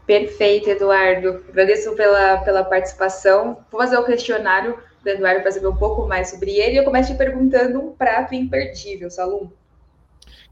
Perfeito, 0.06 0.70
Eduardo. 0.70 1.44
Agradeço 1.48 1.94
pela, 1.94 2.38
pela 2.38 2.64
participação. 2.64 3.64
Vou 3.70 3.80
fazer 3.80 3.98
o 3.98 4.04
questionário 4.04 4.78
do 5.02 5.10
Eduardo 5.10 5.42
para 5.42 5.50
saber 5.50 5.66
um 5.66 5.76
pouco 5.76 6.06
mais 6.06 6.30
sobre 6.30 6.58
ele. 6.58 6.78
Eu 6.78 6.84
começo 6.84 7.12
te 7.12 7.18
perguntando 7.18 7.80
um 7.80 7.92
prato 7.92 8.34
imperdível, 8.34 9.10
Salum. 9.10 9.50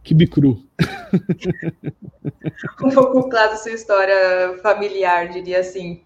Kibe 0.03 0.27
cru. 0.27 0.63
um 2.83 2.91
pouco 2.91 3.29
claro 3.29 3.53
da 3.53 3.57
sua 3.57 3.73
história 3.73 4.59
familiar, 4.61 5.29
diria 5.29 5.61
assim, 5.61 6.03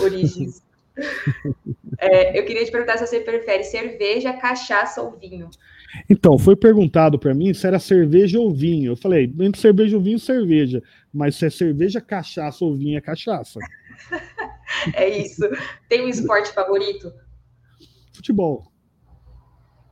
origens. 0.00 0.64
É, 1.98 2.38
eu 2.38 2.44
queria 2.46 2.64
te 2.64 2.70
perguntar 2.70 2.96
se 2.96 3.06
você 3.06 3.20
prefere 3.20 3.64
cerveja, 3.64 4.32
cachaça 4.32 5.02
ou 5.02 5.12
vinho. 5.12 5.50
Então, 6.08 6.38
foi 6.38 6.56
perguntado 6.56 7.18
para 7.18 7.34
mim 7.34 7.52
se 7.54 7.66
era 7.66 7.78
cerveja 7.78 8.38
ou 8.38 8.52
vinho. 8.52 8.92
Eu 8.92 8.96
falei, 8.96 9.32
entre 9.40 9.60
cerveja 9.60 9.96
ou 9.96 10.02
vinho, 10.02 10.18
cerveja. 10.18 10.82
Mas 11.12 11.36
se 11.36 11.46
é 11.46 11.50
cerveja, 11.50 12.00
cachaça 12.00 12.64
ou 12.64 12.74
vinho, 12.74 12.98
é 12.98 13.00
cachaça. 13.00 13.58
é 14.94 15.08
isso. 15.18 15.42
Tem 15.88 16.04
um 16.04 16.08
esporte 16.08 16.52
favorito? 16.52 17.12
Futebol. 18.12 18.70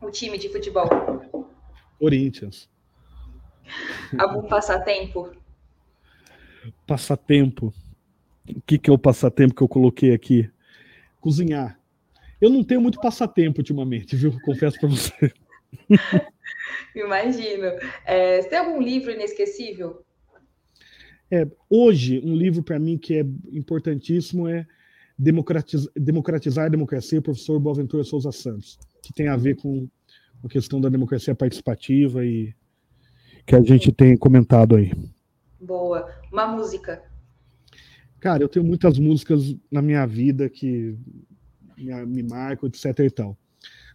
O 0.00 0.10
time 0.10 0.36
de 0.36 0.48
futebol? 0.48 0.88
Corinthians. 1.98 2.68
Algum 4.18 4.46
passatempo? 4.48 5.30
Passatempo. 6.86 7.72
O 8.48 8.60
que, 8.66 8.78
que 8.78 8.90
é 8.90 8.92
o 8.92 8.98
passatempo 8.98 9.54
que 9.54 9.62
eu 9.62 9.68
coloquei 9.68 10.12
aqui? 10.12 10.50
Cozinhar. 11.20 11.78
Eu 12.40 12.50
não 12.50 12.62
tenho 12.62 12.80
muito 12.80 13.00
passatempo 13.00 13.60
ultimamente, 13.60 14.16
viu? 14.16 14.38
Confesso 14.42 14.78
para 14.78 14.88
você. 14.90 15.32
Imagino. 16.94 17.66
É, 18.04 18.40
você 18.40 18.48
tem 18.48 18.58
algum 18.58 18.80
livro 18.80 19.10
inesquecível? 19.10 20.04
É, 21.30 21.46
hoje, 21.68 22.20
um 22.24 22.34
livro 22.34 22.62
para 22.62 22.78
mim 22.78 22.96
que 22.96 23.14
é 23.14 23.26
importantíssimo 23.52 24.48
é 24.48 24.66
Democratizar, 25.18 25.92
Democratizar 25.96 26.66
a 26.66 26.68
Democracia, 26.68 27.22
professor 27.22 27.58
Boaventura 27.58 28.04
Souza 28.04 28.32
Santos, 28.32 28.78
que 29.02 29.12
tem 29.12 29.28
a 29.28 29.36
ver 29.36 29.56
com 29.56 29.88
a 30.44 30.48
questão 30.48 30.80
da 30.80 30.88
democracia 30.88 31.34
participativa 31.34 32.24
e 32.24 32.54
que 33.46 33.54
a 33.54 33.62
gente 33.62 33.92
tem 33.92 34.16
comentado 34.16 34.76
aí. 34.76 34.92
Boa. 35.60 36.08
Uma 36.32 36.46
música. 36.46 37.02
Cara, 38.20 38.42
eu 38.42 38.48
tenho 38.48 38.64
muitas 38.64 38.98
músicas 38.98 39.54
na 39.70 39.80
minha 39.80 40.06
vida 40.06 40.48
que 40.48 40.96
me, 41.76 42.06
me 42.06 42.22
marcam, 42.22 42.68
etc 42.68 42.98
e 43.00 43.10
tal. 43.10 43.38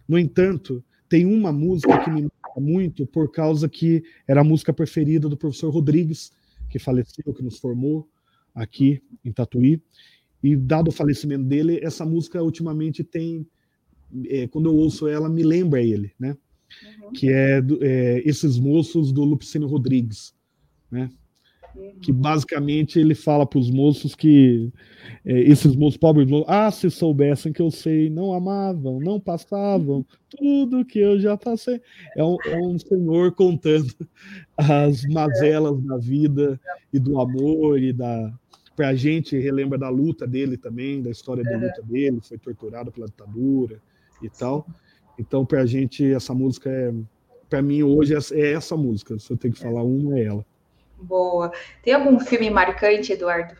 No 0.08 0.18
entanto, 0.18 0.84
tem 1.10 1.26
uma 1.26 1.52
música 1.52 1.98
que 2.04 2.08
me 2.08 2.22
marca 2.22 2.60
muito 2.60 3.04
por 3.04 3.32
causa 3.32 3.68
que 3.68 4.04
era 4.28 4.42
a 4.42 4.44
música 4.44 4.72
preferida 4.72 5.28
do 5.28 5.36
professor 5.36 5.68
Rodrigues, 5.68 6.32
que 6.70 6.78
faleceu, 6.78 7.34
que 7.34 7.42
nos 7.42 7.58
formou 7.58 8.08
aqui 8.54 9.02
em 9.24 9.32
Tatuí. 9.32 9.82
E 10.40 10.54
dado 10.54 10.88
o 10.88 10.92
falecimento 10.92 11.44
dele, 11.44 11.80
essa 11.82 12.06
música 12.06 12.40
ultimamente 12.40 13.02
tem, 13.02 13.44
é, 14.26 14.46
quando 14.46 14.70
eu 14.70 14.76
ouço 14.76 15.08
ela, 15.08 15.28
me 15.28 15.42
lembra 15.42 15.82
ele, 15.82 16.12
né? 16.18 16.36
Uhum. 17.02 17.12
Que 17.12 17.28
é, 17.28 17.60
é, 17.80 18.22
esses 18.24 18.56
moços 18.56 19.10
do 19.10 19.24
Lupicínio 19.24 19.66
Rodrigues, 19.66 20.32
né? 20.88 21.10
Que 22.02 22.12
basicamente 22.12 22.98
ele 22.98 23.14
fala 23.14 23.46
para 23.46 23.58
os 23.58 23.70
moços 23.70 24.14
que 24.14 24.70
é, 25.24 25.40
esses 25.40 25.76
moços 25.76 25.96
pobres, 25.96 26.28
ah, 26.46 26.70
se 26.70 26.90
soubessem 26.90 27.52
que 27.52 27.62
eu 27.62 27.70
sei, 27.70 28.10
não 28.10 28.32
amavam, 28.32 28.98
não 29.00 29.20
passavam, 29.20 30.04
tudo 30.28 30.84
que 30.84 30.98
eu 30.98 31.18
já 31.18 31.36
passei. 31.36 31.80
É 32.16 32.24
um, 32.24 32.36
é 32.46 32.58
um 32.58 32.78
senhor 32.78 33.32
contando 33.32 33.92
as 34.56 35.04
mazelas 35.04 35.80
da 35.82 35.96
vida 35.98 36.60
e 36.92 36.98
do 36.98 37.20
amor 37.20 37.78
e 37.78 37.92
da 37.92 38.32
para 38.76 38.88
a 38.88 38.94
gente 38.94 39.38
relembra 39.38 39.76
da 39.76 39.90
luta 39.90 40.26
dele 40.26 40.56
também, 40.56 41.02
da 41.02 41.10
história 41.10 41.44
da 41.44 41.54
luta 41.54 41.82
dele, 41.82 42.18
foi 42.22 42.38
torturado 42.38 42.90
pela 42.90 43.06
ditadura 43.06 43.78
e 44.22 44.30
tal. 44.30 44.66
Então, 45.18 45.44
para 45.44 45.60
a 45.60 45.66
gente, 45.66 46.10
essa 46.10 46.32
música 46.32 46.70
é, 46.70 46.90
para 47.50 47.60
mim 47.60 47.82
hoje 47.82 48.14
é 48.14 48.52
essa 48.52 48.76
música. 48.78 49.18
Se 49.18 49.30
eu 49.30 49.36
tenho 49.36 49.52
que 49.52 49.60
falar 49.60 49.82
uma, 49.82 50.18
é 50.18 50.24
ela. 50.24 50.46
Boa. 51.00 51.52
Tem 51.82 51.94
algum 51.94 52.18
filme 52.20 52.50
marcante, 52.50 53.12
Eduardo? 53.12 53.54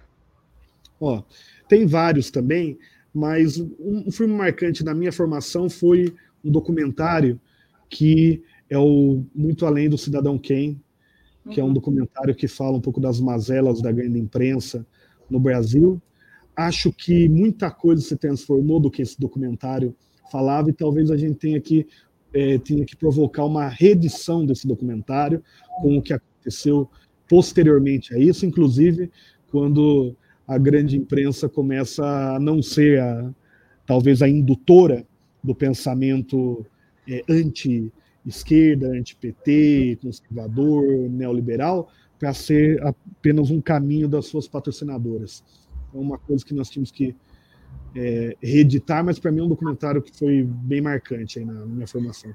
Ó, 1.01 1.23
tem 1.69 1.87
vários 1.87 2.31
também, 2.31 2.79
mas 3.12 3.59
um 3.59 4.11
filme 4.11 4.35
marcante 4.35 4.85
na 4.85 4.95
minha 4.95 5.12
formação 5.12 5.69
foi 5.71 6.15
um 6.45 6.51
documentário 6.51 7.41
que 7.89 8.43
é 8.69 8.79
o 8.79 9.25
Muito 9.35 9.67
Além 9.67 9.89
do 9.89 9.99
Cidadão 9.99 10.39
Kane, 10.39 10.81
que 11.51 11.61
uhum. 11.61 11.61
é 11.61 11.62
um 11.62 11.67
uhum. 11.69 11.75
documentário 11.75 12.35
que 12.35 12.47
fala 12.47 12.77
um 12.77 12.81
pouco 12.81 13.01
das 13.01 13.19
mazelas 13.21 13.83
da 13.83 13.91
grande 13.91 14.19
imprensa 14.19 14.87
no 15.29 15.41
Brasil. 15.41 16.01
Acho 16.55 16.93
que 16.93 17.29
muita 17.29 17.71
coisa 17.71 18.03
se 18.03 18.17
transformou 18.17 18.79
do 18.79 18.91
que 18.91 19.03
esse 19.03 19.19
documentário 19.19 19.97
falava 20.31 20.71
e 20.71 20.73
talvez 20.73 21.11
a 21.11 21.17
gente 21.17 21.37
tenha 21.37 21.61
que, 21.61 21.87
é, 22.33 22.59
tenha 22.59 22.85
que 22.85 22.97
provocar 22.97 23.45
uma 23.45 23.67
reedição 23.67 24.47
desse 24.47 24.69
documentário 24.69 25.43
com 25.81 25.99
o 25.99 26.03
que 26.03 26.12
aconteceu 26.12 26.89
posteriormente 27.31 28.12
a 28.12 28.19
isso, 28.19 28.44
inclusive 28.44 29.09
quando 29.52 30.16
a 30.47 30.59
grande 30.59 30.97
imprensa 30.97 31.48
começa 31.48 32.05
a 32.35 32.40
não 32.40 32.61
ser 32.61 33.01
a, 33.01 33.32
talvez 33.86 34.20
a 34.20 34.28
indutora 34.28 35.07
do 35.43 35.55
pensamento 35.55 36.66
é, 37.09 37.23
anti-esquerda, 37.28 38.89
anti-PT, 38.89 40.01
conservador, 40.02 40.85
neoliberal, 41.09 41.89
para 42.19 42.35
ser 42.35 42.82
apenas 42.85 43.48
um 43.48 43.61
caminho 43.61 44.09
das 44.09 44.27
suas 44.27 44.48
patrocinadoras. 44.48 45.44
É 45.94 45.97
uma 45.97 46.19
coisa 46.19 46.44
que 46.44 46.52
nós 46.52 46.69
tínhamos 46.69 46.90
que 46.90 47.15
é, 47.94 48.36
reeditar, 48.43 49.05
mas 49.05 49.20
para 49.20 49.31
mim 49.31 49.39
é 49.39 49.44
um 49.44 49.48
documentário 49.48 50.02
que 50.02 50.16
foi 50.16 50.43
bem 50.43 50.81
marcante 50.81 51.39
na 51.40 51.65
minha 51.65 51.86
formação. 51.86 52.35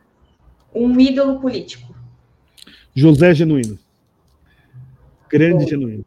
Um 0.74 0.98
ídolo 1.00 1.40
político. 1.42 1.94
José 2.96 3.34
Genuíno. 3.36 3.78
Grande 5.30 5.66
genuíno. 5.66 6.06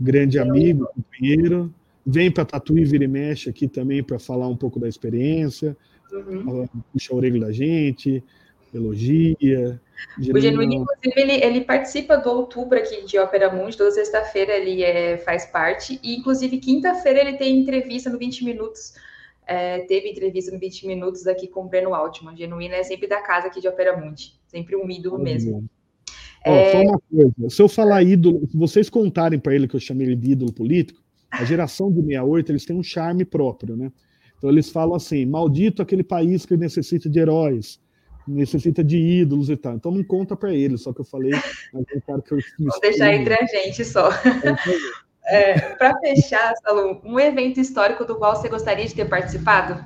Grande 0.00 0.38
amigo, 0.38 0.88
companheiro. 0.94 1.72
Vem 2.04 2.30
para 2.30 2.44
Tatuí, 2.44 2.84
vira 2.84 3.04
e 3.04 3.08
mexe 3.08 3.48
aqui 3.48 3.68
também 3.68 4.02
para 4.02 4.18
falar 4.18 4.48
um 4.48 4.56
pouco 4.56 4.80
da 4.80 4.88
experiência, 4.88 5.76
uhum. 6.12 6.68
puxa 6.92 7.12
a 7.12 7.16
orelha 7.16 7.40
da 7.40 7.52
gente, 7.52 8.22
elogia. 8.74 9.80
Genuíno... 10.18 10.36
O 10.36 10.40
Genuíno, 10.40 10.74
inclusive, 10.74 11.20
ele, 11.20 11.44
ele 11.44 11.60
participa 11.60 12.16
do 12.16 12.28
outubro 12.30 12.76
aqui 12.76 13.04
de 13.04 13.18
Ópera 13.18 13.52
Mundi, 13.52 13.76
toda 13.76 13.92
sexta-feira 13.92 14.52
ele 14.52 14.82
é, 14.82 15.16
faz 15.18 15.46
parte, 15.46 16.00
e 16.02 16.16
inclusive 16.16 16.58
quinta-feira 16.58 17.20
ele 17.20 17.36
tem 17.36 17.58
entrevista 17.58 18.10
no 18.10 18.18
20 18.18 18.44
Minutos, 18.44 18.94
é, 19.46 19.80
teve 19.80 20.10
entrevista 20.10 20.50
no 20.50 20.58
20 20.58 20.86
Minutos 20.88 21.26
aqui 21.28 21.46
com 21.46 21.62
o 21.62 21.68
Breno 21.68 21.94
Altman. 21.94 22.36
Genuíno 22.36 22.74
é 22.74 22.82
sempre 22.82 23.06
da 23.06 23.20
casa 23.20 23.46
aqui 23.46 23.60
de 23.60 23.68
Ópera 23.68 23.96
Mundi, 23.96 24.34
sempre 24.48 24.74
um 24.74 24.90
ídolo 24.90 25.20
mesmo. 25.20 25.68
É... 26.44 26.72
só 26.72 26.82
uma 26.82 27.00
coisa, 27.10 27.50
se 27.50 27.62
eu 27.62 27.68
falar 27.68 28.02
ídolo, 28.02 28.46
se 28.48 28.56
vocês 28.56 28.90
contarem 28.90 29.38
para 29.38 29.54
ele 29.54 29.68
que 29.68 29.76
eu 29.76 29.80
chamei 29.80 30.06
ele 30.06 30.16
de 30.16 30.32
ídolo 30.32 30.52
político, 30.52 31.00
a 31.30 31.44
geração 31.44 31.90
de 31.90 32.00
68, 32.00 32.52
eles 32.52 32.64
têm 32.64 32.76
um 32.76 32.82
charme 32.82 33.24
próprio, 33.24 33.76
né? 33.76 33.90
Então 34.36 34.50
eles 34.50 34.70
falam 34.70 34.96
assim, 34.96 35.24
maldito 35.24 35.80
aquele 35.80 36.02
país 36.02 36.44
que 36.44 36.56
necessita 36.56 37.08
de 37.08 37.18
heróis, 37.18 37.80
necessita 38.26 38.82
de 38.82 38.98
ídolos 38.98 39.48
e 39.48 39.56
tal. 39.56 39.74
Então 39.74 39.90
não 39.90 40.02
conta 40.02 40.36
para 40.36 40.52
ele, 40.52 40.76
só 40.76 40.92
que 40.92 41.00
eu 41.00 41.04
falei. 41.04 41.30
Mas 41.72 41.84
eu 41.94 42.02
quero 42.04 42.22
que 42.22 42.34
eu 42.34 42.38
Vou 42.58 42.80
deixar 42.80 43.14
entre 43.14 43.34
a 43.34 43.46
gente 43.46 43.84
só. 43.84 44.10
É, 45.24 45.76
para 45.76 45.96
fechar, 46.00 46.52
Salom, 46.64 47.00
um 47.04 47.18
evento 47.18 47.60
histórico 47.60 48.04
do 48.04 48.16
qual 48.16 48.34
você 48.34 48.48
gostaria 48.48 48.84
de 48.84 48.92
ter 48.92 49.08
participado? 49.08 49.82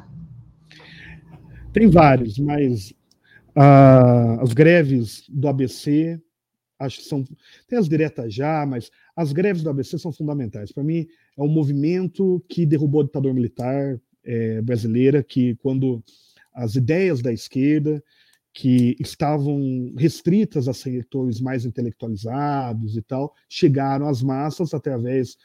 Tem 1.74 1.91
vários, 1.91 2.39
mas 2.39 2.91
uh, 3.55 4.41
as 4.41 4.55
greves 4.55 5.24
do 5.28 5.47
ABC, 5.47 6.19
acho 6.78 6.98
que 6.98 7.05
são. 7.05 7.24
Tem 7.69 7.78
as 7.78 7.89
diretas 7.89 8.32
já, 8.35 8.65
mas 8.66 8.90
as 9.15 9.32
greves 9.32 9.62
do 9.62 9.70
ABC 9.70 9.98
são 9.98 10.12
fundamentais. 10.12 10.73
Para 10.73 10.85
mim, 10.85 11.07
é 11.36 11.43
um 11.43 11.48
movimento 11.48 12.44
que 12.48 12.66
derrubou 12.66 13.01
a 13.01 13.05
ditadura 13.05 13.35
militar 13.35 14.01
é, 14.24 14.61
brasileira, 14.61 15.23
que 15.23 15.55
quando 15.57 16.03
as 16.53 16.74
ideias 16.74 17.20
da 17.20 17.32
esquerda 17.32 18.03
que 18.53 18.97
estavam 18.98 19.93
restritas 19.98 20.66
a 20.66 20.73
setores 20.73 21.40
mais 21.40 21.66
intelectualizados 21.66 22.97
e 22.97 23.03
tal, 23.03 23.35
chegaram 23.48 24.09
às 24.09 24.23
massas 24.23 24.73
através 24.73 25.36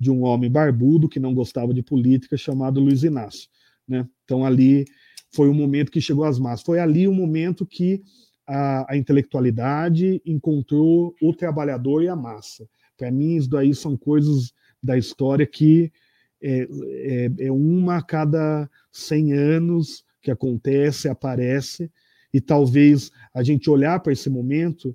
de 0.00 0.10
um 0.10 0.24
homem 0.24 0.50
barbudo 0.50 1.08
que 1.08 1.20
não 1.20 1.34
gostava 1.34 1.74
de 1.74 1.82
política 1.82 2.36
chamado 2.38 2.80
Luiz 2.80 3.02
Inácio. 3.02 3.50
Né? 3.86 4.08
Então 4.24 4.44
ali 4.44 4.86
foi 5.30 5.48
o 5.48 5.54
momento 5.54 5.92
que 5.92 6.00
chegou 6.00 6.24
às 6.24 6.38
massas. 6.38 6.64
Foi 6.64 6.78
ali 6.78 7.06
o 7.06 7.12
momento 7.12 7.66
que 7.66 8.02
a, 8.46 8.92
a 8.92 8.96
intelectualidade 8.96 10.20
encontrou 10.24 11.14
o 11.20 11.32
trabalhador 11.32 12.02
e 12.02 12.08
a 12.08 12.16
massa. 12.16 12.68
Para 12.96 13.10
mim, 13.10 13.36
isso 13.36 13.50
daí 13.50 13.74
são 13.74 13.96
coisas 13.96 14.52
da 14.82 14.96
história 14.96 15.46
que 15.46 15.92
é, 16.42 16.68
é, 16.68 17.46
é 17.46 17.52
uma 17.52 17.96
a 17.96 18.02
cada 18.02 18.68
100 18.92 19.32
anos 19.32 20.04
que 20.20 20.30
acontece, 20.30 21.08
aparece, 21.08 21.90
e 22.32 22.40
talvez 22.40 23.10
a 23.32 23.42
gente 23.42 23.70
olhar 23.70 24.00
para 24.00 24.12
esse 24.12 24.28
momento 24.28 24.94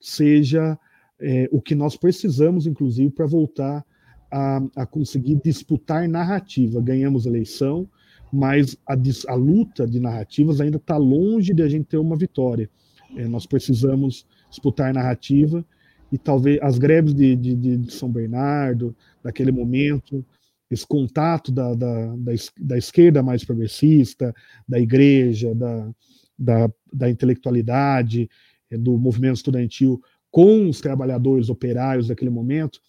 seja 0.00 0.78
é, 1.20 1.48
o 1.50 1.60
que 1.60 1.74
nós 1.74 1.96
precisamos, 1.96 2.66
inclusive, 2.66 3.10
para 3.10 3.26
voltar 3.26 3.84
a, 4.30 4.62
a, 4.76 4.86
conseguir 4.86 5.40
disputar 5.42 6.08
narrativa. 6.08 6.80
Ganhamos 6.80 7.26
eleição, 7.26 7.88
mas 8.32 8.76
a, 8.86 8.94
a 9.28 9.34
luta 9.34 9.86
de 9.86 9.98
narrativas 10.00 10.60
ainda 10.60 10.76
está 10.76 10.96
longe 10.96 11.52
de 11.52 11.62
a 11.62 11.68
gente 11.68 11.86
ter 11.86 11.98
uma 11.98 12.16
vitória. 12.16 12.70
É, 13.14 13.26
nós 13.28 13.46
precisamos 13.46 14.26
disputar 14.50 14.92
narrativa 14.92 15.64
e 16.10 16.18
talvez 16.18 16.58
as 16.62 16.78
greves 16.78 17.14
de, 17.14 17.36
de, 17.36 17.54
de 17.54 17.92
São 17.92 18.10
Bernardo, 18.10 18.94
daquele 19.22 19.52
momento, 19.52 20.24
esse 20.70 20.86
contato 20.86 21.52
da, 21.52 21.74
da, 21.74 22.16
da, 22.16 22.32
da 22.58 22.78
esquerda 22.78 23.22
mais 23.22 23.44
progressista, 23.44 24.34
da 24.68 24.78
igreja, 24.78 25.54
da, 25.54 25.90
da, 26.38 26.70
da 26.92 27.10
intelectualidade, 27.10 28.28
eh, 28.70 28.76
do 28.76 28.96
movimento 28.98 29.36
estudantil 29.36 30.00
com 30.30 30.68
os 30.68 30.80
trabalhadores 30.80 31.48
operários 31.48 32.08
daquele 32.08 32.30
momento, 32.30 32.80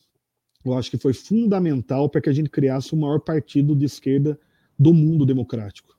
eu 0.65 0.73
acho 0.73 0.91
que 0.91 0.97
foi 0.97 1.13
fundamental 1.13 2.09
para 2.09 2.19
que 2.19 2.29
a 2.29 2.33
gente 2.33 2.49
criasse 2.49 2.93
o 2.93 2.97
maior 2.97 3.19
partido 3.19 3.75
de 3.75 3.85
esquerda 3.85 4.37
do 4.77 4.93
mundo 4.93 5.25
democrático. 5.25 5.97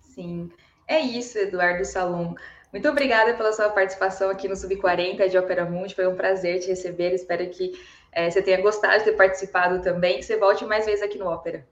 Sim, 0.00 0.48
é 0.88 1.00
isso, 1.00 1.36
Eduardo 1.36 1.84
Salom. 1.84 2.34
Muito 2.76 2.90
obrigada 2.90 3.32
pela 3.32 3.54
sua 3.54 3.70
participação 3.70 4.28
aqui 4.28 4.46
no 4.46 4.54
Sub40 4.54 5.30
de 5.30 5.38
Opera 5.38 5.64
Mundi. 5.64 5.94
Foi 5.94 6.06
um 6.06 6.14
prazer 6.14 6.60
te 6.60 6.68
receber. 6.68 7.14
Espero 7.14 7.48
que 7.48 7.72
é, 8.12 8.30
você 8.30 8.42
tenha 8.42 8.60
gostado 8.60 8.98
de 8.98 9.04
ter 9.06 9.16
participado 9.16 9.80
também, 9.80 10.18
que 10.18 10.26
você 10.26 10.36
volte 10.36 10.62
mais 10.66 10.84
vezes 10.84 11.02
aqui 11.02 11.16
no 11.16 11.24
Ópera. 11.24 11.66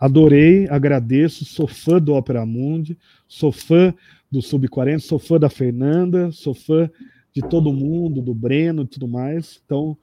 Adorei, 0.00 0.66
agradeço, 0.68 1.44
sou 1.44 1.68
fã 1.68 2.00
do 2.00 2.14
Opera 2.14 2.44
Mundi, 2.44 2.98
sou 3.28 3.52
fã 3.52 3.94
do 4.28 4.42
Sub-40, 4.42 4.98
sou 4.98 5.20
fã 5.20 5.38
da 5.38 5.48
Fernanda, 5.48 6.32
sou 6.32 6.52
fã 6.52 6.90
de 7.32 7.40
todo 7.40 7.72
mundo, 7.72 8.20
do 8.20 8.34
Breno 8.34 8.82
e 8.82 8.88
tudo 8.88 9.06
mais. 9.06 9.62
Então, 9.64 9.96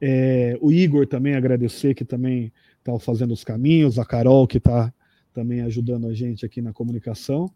é, 0.00 0.56
o 0.62 0.72
Igor 0.72 1.06
também 1.06 1.34
agradecer, 1.34 1.94
que 1.94 2.06
também 2.06 2.50
está 2.78 2.98
fazendo 2.98 3.34
os 3.34 3.44
caminhos, 3.44 3.98
a 3.98 4.04
Carol, 4.06 4.46
que 4.46 4.56
está 4.56 4.90
também 5.34 5.60
ajudando 5.60 6.06
a 6.06 6.14
gente 6.14 6.46
aqui 6.46 6.62
na 6.62 6.72
comunicação. 6.72 7.52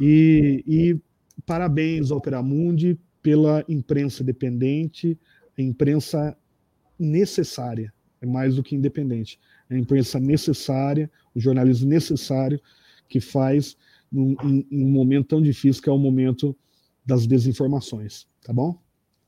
E, 0.00 0.64
e 0.66 1.07
parabéns 1.46 2.10
ao 2.10 2.18
Operamundi 2.18 2.98
pela 3.22 3.64
imprensa 3.68 4.22
dependente, 4.22 5.18
a 5.56 5.62
imprensa 5.62 6.36
necessária, 6.98 7.92
é 8.20 8.26
mais 8.26 8.56
do 8.56 8.62
que 8.62 8.74
independente, 8.74 9.38
é 9.70 9.74
a 9.74 9.78
imprensa 9.78 10.18
necessária, 10.18 11.10
o 11.34 11.40
jornalismo 11.40 11.88
necessário 11.88 12.60
que 13.08 13.20
faz 13.20 13.76
num, 14.10 14.36
em 14.70 14.84
um 14.84 14.90
momento 14.90 15.28
tão 15.28 15.42
difícil 15.42 15.82
que 15.82 15.88
é 15.88 15.92
o 15.92 15.98
momento 15.98 16.56
das 17.04 17.26
desinformações, 17.26 18.26
tá 18.44 18.52
bom? 18.52 18.78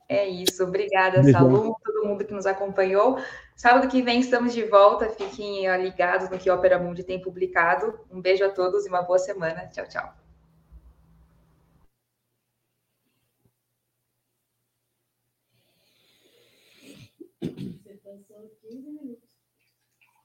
É 0.07 0.27
isso, 0.27 0.63
obrigada, 0.63 1.23
Salum, 1.31 1.73
todo 1.83 2.05
mundo 2.05 2.25
que 2.25 2.33
nos 2.33 2.45
acompanhou. 2.45 3.17
Sábado 3.55 3.87
que 3.87 4.01
vem 4.01 4.19
estamos 4.19 4.53
de 4.53 4.63
volta, 4.63 5.07
fiquem 5.09 5.65
ligados 5.81 6.29
no 6.29 6.37
que 6.37 6.49
a 6.49 6.55
Opera 6.55 6.77
Mundi 6.77 7.01
tem 7.01 7.21
publicado. 7.21 7.97
Um 8.11 8.19
beijo 8.19 8.43
a 8.43 8.49
todos 8.49 8.85
e 8.85 8.89
uma 8.89 9.03
boa 9.03 9.17
semana. 9.19 9.67
Tchau, 9.67 9.87
tchau. 9.87 10.20